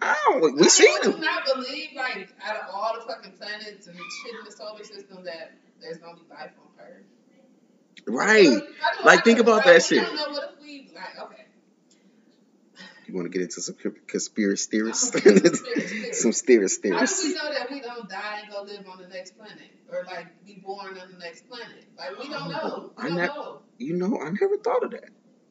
I 0.06 0.16
don't, 0.28 0.42
we 0.56 0.68
I 0.68 1.00
do 1.04 1.12
them. 1.12 1.22
not 1.22 1.46
believe, 1.46 1.90
like, 1.96 2.30
out 2.46 2.58
of 2.58 2.70
all 2.74 2.96
the 2.96 3.02
fucking 3.06 3.34
planets 3.34 3.88
and 3.88 3.98
shit 3.98 4.36
in 4.40 4.46
the 4.46 4.52
solar 4.52 4.84
system, 4.84 5.24
that 5.26 5.58
there's 5.82 5.98
gonna 5.98 6.16
be 6.16 6.22
life 6.30 6.52
on 6.60 6.86
Earth. 6.86 7.04
Right. 8.08 8.62
Like, 9.04 9.24
think 9.24 9.40
about 9.40 9.66
that 9.66 9.82
shit. 9.84 10.02
know 10.04 10.40
we, 10.62 10.92
like, 10.94 11.20
okay. 11.24 11.46
You 13.08 13.16
want 13.16 13.26
to 13.26 13.30
get 13.38 13.42
into 13.44 13.62
some 13.62 13.76
conspiracy 14.08 14.70
theories? 14.72 15.00
Some 15.00 16.32
theories, 16.34 16.78
How 16.84 16.90
do 16.90 17.08
theories. 17.08 17.22
we 17.24 17.34
know 17.34 17.54
that 17.54 17.72
we 17.72 17.82
don't 17.82 18.08
die 18.08 18.42
and 18.44 18.52
go 18.52 18.62
live 18.62 18.88
on 18.88 19.02
the 19.02 19.08
next 19.08 19.38
planet? 19.38 19.72
Or, 19.92 20.04
like, 20.06 20.46
be 20.46 20.62
born 20.64 20.98
on 21.00 21.12
the 21.14 21.18
next 21.18 21.48
planet? 21.50 21.84
Like, 21.98 22.20
we 22.20 22.30
don't 22.30 22.44
oh, 22.48 22.50
know. 22.50 22.92
I 22.98 23.08
don't 23.08 23.18
ne- 23.18 23.26
know. 23.26 23.60
You 23.80 23.96
know, 23.98 24.20
I 24.22 24.30
never 24.30 24.58
thought 24.58 24.84
of 24.84 24.92
that. 24.92 25.10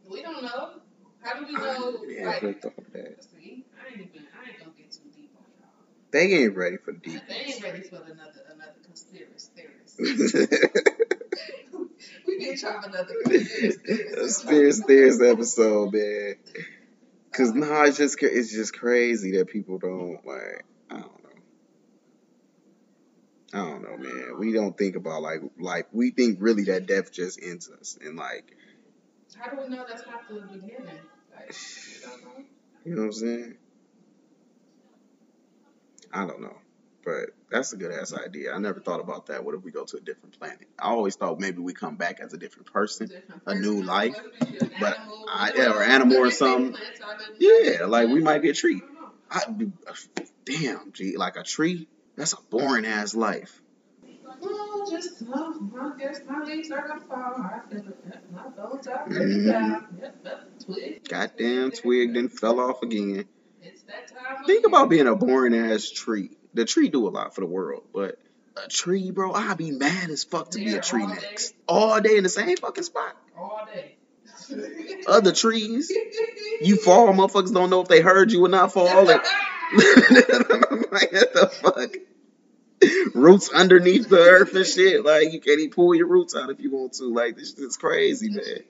We 0.08 0.22
don't 0.22 0.42
know. 0.42 0.80
How 1.20 1.40
do 1.40 1.46
we 1.46 1.52
know? 1.52 1.60
I 1.60 2.22
never 2.24 2.46
Like, 2.48 2.62
thought 2.62 2.78
of 2.78 2.92
that. 2.92 3.24
see, 3.24 3.64
I 3.80 3.92
ain't 3.92 4.10
even, 4.10 4.26
I 4.36 4.50
ain't 4.50 4.58
gonna 4.58 4.72
get 4.76 4.92
too 4.92 5.08
deep 5.16 5.32
on 5.38 5.44
y'all. 5.58 5.68
They 6.14 6.32
ain't 6.32 6.56
ready 6.56 6.76
for 6.76 6.92
the 6.92 6.98
deep. 6.98 7.22
They 7.28 7.34
ain't 7.34 7.60
ready 7.60 7.82
for 7.82 7.96
another 7.96 8.44
another 8.48 8.74
conspiracy 8.84 9.48
theorist. 9.56 9.98
we 12.28 12.36
need 12.36 12.54
to 12.54 12.60
try 12.60 12.80
another 12.84 13.14
conspiracy 13.24 13.78
theorist. 13.84 14.14
Conspiracy 14.14 14.82
theorist 14.86 15.20
episode, 15.22 15.92
man. 15.92 16.36
Cause 17.32 17.52
no, 17.52 17.82
it's 17.82 17.98
just 17.98 18.22
it's 18.22 18.52
just 18.52 18.78
crazy 18.78 19.36
that 19.38 19.48
people 19.48 19.78
don't 19.78 20.24
like. 20.24 20.64
I 20.88 21.00
don't 21.00 21.24
know. 21.24 21.30
I 23.52 23.56
don't 23.56 23.82
know, 23.82 23.96
man. 23.96 24.38
We 24.38 24.52
don't 24.52 24.78
think 24.78 24.94
about 24.94 25.20
like 25.20 25.40
like 25.58 25.88
we 25.90 26.12
think 26.12 26.38
really 26.40 26.62
that 26.66 26.86
death 26.86 27.10
just 27.10 27.42
ends 27.42 27.68
us, 27.68 27.98
and 28.00 28.16
like 28.16 28.56
How 29.36 29.50
do 29.50 29.56
we 29.60 29.68
know 29.68 29.84
that's 29.84 30.06
not 30.06 30.28
the 30.28 30.42
beginning? 30.42 31.00
Like, 31.34 31.48
we 31.48 32.08
don't 32.08 32.24
know. 32.24 32.44
you 32.84 32.94
know 32.94 33.00
what 33.00 33.06
I'm 33.06 33.12
saying. 33.14 33.56
I 36.14 36.26
don't 36.26 36.40
know, 36.40 36.56
but 37.04 37.30
that's 37.50 37.72
a 37.72 37.76
good 37.76 37.90
ass 37.92 38.14
idea. 38.14 38.52
I 38.54 38.58
never 38.58 38.80
thought 38.80 39.00
about 39.00 39.26
that. 39.26 39.44
What 39.44 39.54
if 39.54 39.62
we 39.64 39.70
go 39.72 39.84
to 39.84 39.96
a 39.96 40.00
different 40.00 40.38
planet? 40.38 40.68
I 40.78 40.88
always 40.90 41.16
thought 41.16 41.40
maybe 41.40 41.58
we 41.60 41.72
come 41.74 41.96
back 41.96 42.20
as 42.20 42.32
a 42.32 42.38
different 42.38 42.72
person. 42.72 43.08
Different 43.08 43.42
A 43.46 43.54
new 43.56 43.74
person. 43.80 43.86
life, 43.86 44.14
What 44.16 44.32
if 44.40 44.50
we 44.50 44.58
be 44.58 44.64
an 44.66 44.70
but 44.80 44.96
animal? 44.98 45.24
I- 45.28 45.52
yeah, 45.56 45.72
or 45.72 45.82
animal 45.82 46.16
or 46.18 46.30
something. 46.30 46.72
plants 46.72 47.00
are 47.00 47.18
the- 47.38 47.74
Yeah, 47.80 47.86
like 47.86 48.08
we 48.08 48.20
might 48.22 48.42
be 48.42 48.50
a 48.50 48.54
tree. 48.54 48.80
I 49.30 49.42
damn, 50.44 50.92
gee, 50.92 51.16
like 51.16 51.36
a 51.36 51.42
tree. 51.42 51.88
That's 52.16 52.32
a 52.32 52.38
boring 52.50 52.84
ass 52.86 53.14
life. 53.14 53.60
Well, 54.40 54.86
just, 54.88 55.22
well, 55.22 55.58
I 55.80 55.98
guess 55.98 56.20
my 56.28 56.42
leaves 56.44 56.70
are 56.70 56.86
gonna 56.86 57.00
fall. 57.00 57.34
I 57.42 57.60
feel 57.68 57.78
it. 57.80 58.32
My 58.32 58.48
bones 58.50 58.86
are 58.86 59.04
Mhm. 59.06 59.10
breaking 59.16 59.44
down. 59.46 59.98
Yep, 60.00 60.16
yep, 60.24 60.58
twig. 60.64 61.08
Goddamn 61.08 61.70
twig 61.72 62.14
then 62.14 62.28
fell 62.28 62.60
off 62.60 62.82
again. 62.82 63.24
Think 64.46 64.66
about 64.66 64.88
being 64.88 65.06
a 65.06 65.14
boring 65.14 65.54
ass 65.54 65.90
tree. 65.90 66.30
The 66.54 66.64
tree 66.64 66.88
do 66.88 67.08
a 67.08 67.10
lot 67.10 67.34
for 67.34 67.40
the 67.40 67.46
world, 67.46 67.84
but 67.92 68.18
a 68.62 68.68
tree, 68.68 69.10
bro, 69.10 69.32
I'd 69.32 69.58
be 69.58 69.70
mad 69.72 70.10
as 70.10 70.24
fuck 70.24 70.50
to 70.52 70.58
be 70.58 70.74
a 70.74 70.80
tree 70.80 71.02
all 71.02 71.08
day. 71.08 71.14
next. 71.30 71.54
All 71.66 72.00
day 72.00 72.16
in 72.16 72.22
the 72.22 72.28
same 72.28 72.56
fucking 72.56 72.84
spot. 72.84 73.16
all 73.36 73.66
day. 73.72 73.96
Other 75.06 75.32
trees, 75.32 75.90
you 76.60 76.76
fall, 76.76 77.08
motherfuckers 77.08 77.52
don't 77.52 77.70
know 77.70 77.80
if 77.80 77.88
they 77.88 78.00
heard 78.00 78.30
you 78.30 78.44
or 78.44 78.48
not 78.48 78.72
fall. 78.72 79.06
Like, 80.94 81.12
what 81.12 81.32
the 81.32 81.46
fuck? 81.48 81.96
Roots 83.14 83.50
underneath 83.52 84.08
the 84.08 84.18
earth 84.18 84.54
and 84.54 84.66
shit. 84.66 85.04
Like 85.04 85.32
you 85.32 85.40
can't 85.40 85.58
even 85.58 85.70
pull 85.70 85.94
your 85.94 86.06
roots 86.06 86.36
out 86.36 86.50
if 86.50 86.60
you 86.60 86.70
want 86.70 86.92
to. 86.94 87.12
Like 87.12 87.36
this 87.36 87.54
shit's 87.54 87.76
crazy, 87.76 88.28
man. 88.28 88.60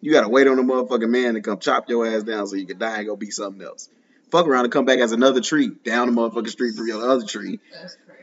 You 0.00 0.12
gotta 0.12 0.28
wait 0.28 0.46
on 0.48 0.58
a 0.58 0.62
motherfucking 0.62 1.08
man 1.08 1.34
to 1.34 1.40
come 1.40 1.58
chop 1.58 1.88
your 1.88 2.06
ass 2.06 2.24
down 2.24 2.46
so 2.46 2.56
you 2.56 2.66
can 2.66 2.78
die 2.78 2.98
and 2.98 3.06
go 3.06 3.16
be 3.16 3.30
something 3.30 3.62
else. 3.62 3.88
Fuck 4.34 4.48
around 4.48 4.64
and 4.64 4.72
come 4.72 4.84
back 4.84 4.98
as 4.98 5.12
another 5.12 5.40
tree 5.40 5.68
down 5.84 6.12
the 6.12 6.20
motherfucking 6.20 6.48
street 6.48 6.74
from 6.74 6.88
your 6.88 7.08
other 7.08 7.24
tree. 7.24 7.60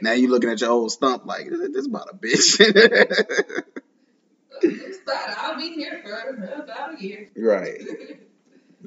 Now 0.01 0.11
you're 0.11 0.29
looking 0.29 0.49
at 0.49 0.59
your 0.59 0.71
old 0.71 0.91
stump 0.91 1.25
like 1.25 1.49
this 1.49 1.69
is 1.73 1.87
about 1.87 2.09
a 2.11 2.17
bitch. 2.17 2.59
I'll 5.37 5.55
be 5.55 5.69
here 5.69 6.01
for 6.03 6.63
about 6.63 6.99
a 6.99 7.01
year. 7.01 7.29
right. 7.37 7.79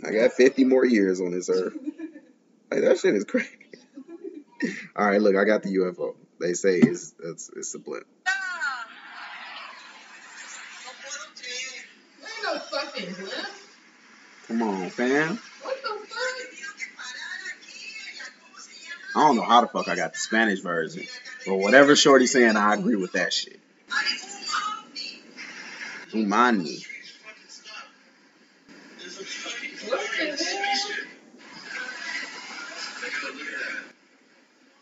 I 0.07 0.11
got 0.11 0.35
50 0.35 0.65
more 0.65 0.85
years 0.85 1.23
on 1.23 1.31
this 1.31 1.49
earth. 1.49 1.73
Like 2.71 2.83
that 2.83 2.99
shit 2.99 3.15
is 3.15 3.25
crazy. 3.25 3.49
All 4.95 5.07
right, 5.07 5.23
look, 5.23 5.35
I 5.35 5.45
got 5.45 5.63
the 5.63 5.75
UFO. 5.77 6.17
They 6.39 6.53
say 6.53 6.77
it's 6.77 7.15
it's, 7.25 7.49
it's 7.57 7.75
a 7.75 7.79
blimp. 7.79 8.05
Ain't 12.21 12.45
no 12.45 12.59
fucking 12.59 13.15
blimp. 13.15 13.49
Come 14.47 14.63
on, 14.63 14.91
fam. 14.91 15.39
I 19.17 19.21
don't 19.21 19.37
know 19.37 19.43
how 19.43 19.61
the 19.61 19.69
fuck 19.69 19.89
I 19.89 19.95
got 19.95 20.13
the 20.13 20.19
Spanish 20.19 20.61
version, 20.61 21.05
but 21.47 21.57
whatever 21.57 21.95
Shorty 21.95 22.27
saying, 22.27 22.57
I 22.57 22.75
agree 22.75 22.97
with 22.97 23.13
that 23.13 23.33
shit. 23.33 23.61
Umani. 26.13 26.85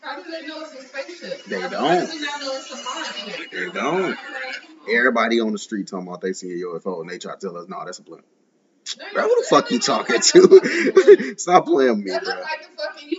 How 0.01 0.21
do 0.21 0.29
they 0.29 0.47
know 0.47 0.61
it's 0.61 0.73
a 0.73 0.81
spaceship? 0.83 1.45
They 1.45 1.61
don't. 1.61 2.03
A? 2.03 3.45
They 3.51 3.69
don't. 3.71 4.17
Everybody 4.89 5.39
on 5.39 5.51
the 5.53 5.57
street 5.57 5.87
talking 5.87 6.07
about 6.07 6.21
they 6.21 6.33
see 6.33 6.51
a 6.51 6.65
UFO 6.65 7.01
and 7.01 7.09
they 7.09 7.19
try 7.19 7.35
to 7.35 7.39
tell 7.39 7.57
us, 7.57 7.67
no, 7.69 7.85
that's 7.85 7.99
a 7.99 8.03
blimp. 8.03 8.25
Bro, 9.13 9.23
who 9.23 9.41
the 9.41 9.47
fuck 9.49 9.71
you 9.71 9.79
talking 9.79 10.19
to? 10.19 11.35
Stop 11.37 11.65
playing 11.65 11.97
with 11.97 12.05
me, 12.05 12.11
bro. 12.21 12.33
like 12.41 12.69
the 12.69 12.83
fucking 12.83 13.09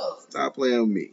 UFOs 0.00 0.30
Stop 0.30 0.54
playing 0.54 0.80
with 0.80 0.90
me. 0.90 1.10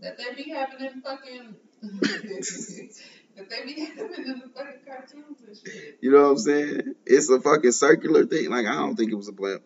that 0.00 0.16
they 0.18 0.34
be 0.42 0.50
having 0.50 0.80
in 0.86 1.00
fucking. 1.02 1.56
that 1.82 3.50
they 3.50 3.64
be 3.64 3.80
having 3.80 4.24
in 4.24 4.38
the 4.40 4.48
fucking 4.54 4.80
cartoons 4.86 5.40
and 5.46 5.56
shit. 5.56 5.98
You 6.00 6.12
know 6.12 6.22
what 6.22 6.30
I'm 6.30 6.38
saying? 6.38 6.94
It's 7.04 7.28
a 7.30 7.40
fucking 7.40 7.72
circular 7.72 8.26
thing. 8.26 8.50
Like, 8.50 8.66
I 8.66 8.74
don't 8.74 8.96
think 8.96 9.12
it 9.12 9.16
was 9.16 9.28
a 9.28 9.32
blimp. 9.32 9.62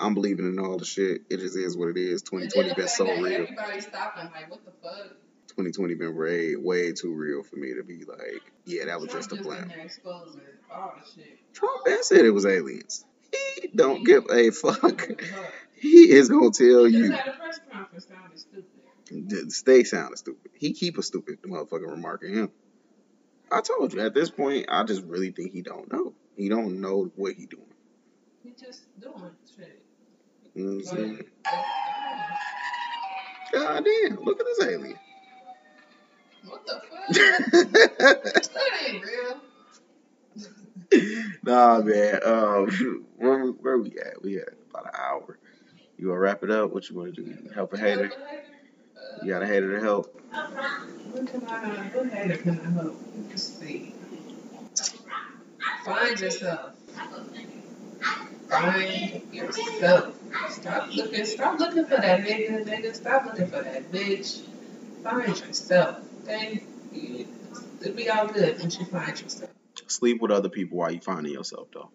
I'm 0.00 0.14
believing 0.14 0.46
in 0.46 0.58
all 0.58 0.76
the 0.76 0.84
shit. 0.84 1.22
It 1.30 1.38
just 1.38 1.56
is 1.56 1.76
what 1.76 1.88
it 1.88 1.96
is. 1.96 2.22
2020 2.22 2.68
then 2.68 2.68
the 2.68 2.82
been 2.82 2.88
so 2.88 3.04
real. 3.04 3.42
Everybody 3.42 3.80
stopping 3.80 4.30
like, 4.32 4.50
what 4.50 4.64
the 4.64 4.72
fuck? 4.82 5.16
2020 5.48 5.94
been 5.94 6.16
way, 6.16 6.56
way 6.56 6.92
too 6.92 7.14
real 7.14 7.44
for 7.44 7.54
me 7.56 7.74
to 7.74 7.84
be 7.84 8.04
like, 8.04 8.42
yeah, 8.64 8.86
that 8.86 9.00
was 9.00 9.10
Trump 9.10 9.22
just 9.22 9.32
a 9.32 9.36
in 9.36 9.42
blimp. 9.42 9.68
there 9.68 9.84
exposing 9.84 10.40
all 10.72 10.94
the 11.00 11.08
shit. 11.22 11.38
Trump 11.52 11.86
said 12.02 12.24
it 12.24 12.30
was 12.30 12.44
aliens. 12.44 13.04
He 13.60 13.68
don't 13.68 14.04
give 14.04 14.26
a 14.32 14.50
fuck. 14.50 15.08
He 15.84 16.10
is 16.12 16.30
gonna 16.30 16.50
tell 16.50 16.88
you. 16.88 17.10
just 17.10 17.20
had 17.20 17.28
a 17.28 17.32
press 17.36 17.60
conference 17.70 18.06
sounding 18.08 18.38
stupid. 18.38 19.28
Th- 19.30 19.50
Stay 19.50 19.84
sounding 19.84 20.16
stupid. 20.16 20.50
He 20.54 20.72
keep 20.72 20.96
a 20.96 21.02
stupid 21.02 21.42
motherfucking 21.42 21.90
remark 21.90 22.22
in 22.22 22.32
him. 22.32 22.50
I 23.52 23.60
told 23.60 23.92
you 23.92 24.00
at 24.00 24.14
this 24.14 24.30
point, 24.30 24.64
I 24.70 24.84
just 24.84 25.02
really 25.02 25.30
think 25.30 25.52
he 25.52 25.60
don't 25.60 25.92
know. 25.92 26.14
He 26.38 26.48
don't 26.48 26.80
know 26.80 27.12
what 27.16 27.34
he 27.34 27.44
doing. 27.44 27.66
He 28.42 28.54
just 28.58 28.98
doing 28.98 29.32
shit. 29.54 29.84
You 30.54 30.64
know 30.64 30.76
what 30.76 30.88
I'm 30.90 30.96
saying? 30.96 31.24
God 33.52 33.84
damn, 33.84 34.24
look 34.24 34.40
at 34.40 34.46
this 34.46 34.62
alien. 34.66 34.98
What 36.46 36.66
the 36.66 36.80
fuck? 36.80 37.08
that 38.54 38.88
ain't 38.88 39.04
real. 39.04 39.36
nah, 41.42 41.80
man. 41.82 42.20
Um, 42.24 43.04
where 43.18 43.48
where 43.48 43.76
we 43.78 43.90
at? 43.98 44.22
We 44.22 44.38
at 44.38 44.48
about 44.70 44.86
an 44.86 44.92
hour. 44.98 45.38
You 45.96 46.08
wanna 46.08 46.20
wrap 46.20 46.42
it 46.42 46.50
up? 46.50 46.72
What 46.72 46.88
you 46.90 46.96
wanna 46.96 47.12
do? 47.12 47.36
Help 47.54 47.72
a 47.72 47.78
hater? 47.78 48.10
You 49.22 49.32
got 49.32 49.42
a 49.42 49.46
hater 49.46 49.78
to 49.78 49.84
help? 49.84 50.20
What 50.30 51.26
can 51.26 51.46
I, 51.46 51.58
what 51.94 52.12
hater 52.12 52.36
can 52.36 52.60
I 52.60 52.70
help? 52.70 52.96
Let's 53.28 53.42
see. 53.42 53.94
Find 55.84 56.20
yourself. 56.20 56.72
Find 58.48 59.22
yourself. 59.32 60.14
Stop 60.50 60.94
looking. 60.94 61.24
Stop 61.24 61.58
looking 61.60 61.84
for 61.84 61.96
that 61.96 62.20
nigga, 62.24 62.64
nigga. 62.64 62.94
Stop 62.94 63.26
looking 63.26 63.46
for 63.46 63.62
that 63.62 63.92
bitch. 63.92 64.42
Find 65.02 65.28
yourself. 65.28 65.98
Okay. 66.22 66.62
It'll 67.80 67.94
be 67.94 68.08
all 68.08 68.26
good 68.26 68.58
once 68.60 68.78
you 68.78 68.86
find 68.86 69.20
yourself. 69.20 69.50
Sleep 69.86 70.20
with 70.22 70.30
other 70.30 70.48
people 70.48 70.78
while 70.78 70.90
you 70.90 71.00
finding 71.00 71.32
yourself, 71.32 71.68
though. 71.72 71.90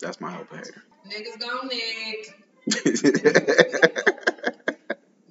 That's 0.00 0.20
my 0.20 0.32
help 0.32 0.50
hater. 0.50 0.82
Niggas 1.06 1.38
gone 1.38 1.68
Nick. 1.68 2.34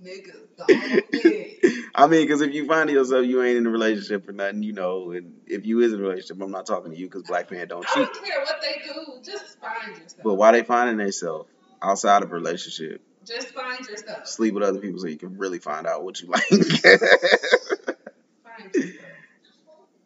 Niggas 0.03 0.57
gone 0.57 1.01
Nick. 1.13 1.63
I 1.95 2.05
mean, 2.07 2.21
because 2.21 2.41
if 2.41 2.53
you 2.53 2.67
find 2.67 2.89
yourself, 2.89 3.25
you 3.25 3.41
ain't 3.41 3.57
in 3.57 3.65
a 3.65 3.69
relationship 3.69 4.29
or 4.29 4.31
nothing, 4.31 4.61
you 4.63 4.73
know. 4.73 5.11
And 5.11 5.41
if 5.47 5.65
you 5.65 5.79
is 5.81 5.93
in 5.93 5.99
a 5.99 6.03
relationship, 6.03 6.41
I'm 6.41 6.51
not 6.51 6.65
talking 6.67 6.91
to 6.91 6.97
you 6.97 7.07
because 7.07 7.23
black 7.23 7.49
men 7.51 7.67
don't 7.67 7.85
cheat. 7.87 7.97
I 7.97 8.05
don't 8.13 8.25
care 8.25 8.41
what 8.41 8.61
they 8.61 8.81
do. 8.85 9.19
Just 9.23 9.59
find 9.59 9.97
yourself. 9.97 10.23
But 10.23 10.35
why 10.35 10.51
they 10.51 10.63
finding 10.63 10.97
themselves 10.97 11.49
outside 11.81 12.21
of 12.23 12.31
a 12.31 12.35
relationship? 12.35 13.01
Just 13.25 13.49
find 13.49 13.79
yourself. 13.87 14.27
Sleep 14.27 14.53
with 14.53 14.63
other 14.63 14.79
people 14.79 14.99
so 14.99 15.07
you 15.07 15.17
can 15.17 15.37
really 15.37 15.59
find 15.59 15.87
out 15.87 16.03
what 16.03 16.21
you 16.21 16.27
like. 16.31 16.43
Find 16.43 16.61
yourself. 16.65 17.11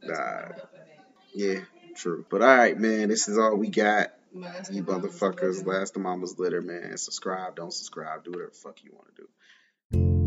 Nah. 0.04 0.16
what 0.16 0.20
I 0.20 0.54
help 0.56 0.74
at. 0.74 1.04
yeah, 1.34 1.60
true. 1.96 2.26
But 2.30 2.42
all 2.42 2.58
right, 2.58 2.78
man, 2.80 3.10
this 3.10 3.28
is 3.28 3.38
all 3.38 3.56
we 3.56 3.68
got. 3.68 4.14
Last 4.34 4.72
you 4.72 4.84
motherfuckers, 4.84 5.66
last 5.66 5.94
the 5.94 6.00
mama's 6.00 6.40
litter, 6.40 6.62
man. 6.62 6.98
Subscribe, 6.98 7.56
don't 7.56 7.74
subscribe, 7.74 8.24
do 8.24 8.32
whatever 8.32 8.52
fuck 8.52 8.84
you 8.84 8.92
want 8.94 9.16
to 9.16 9.22
do. 9.24 10.21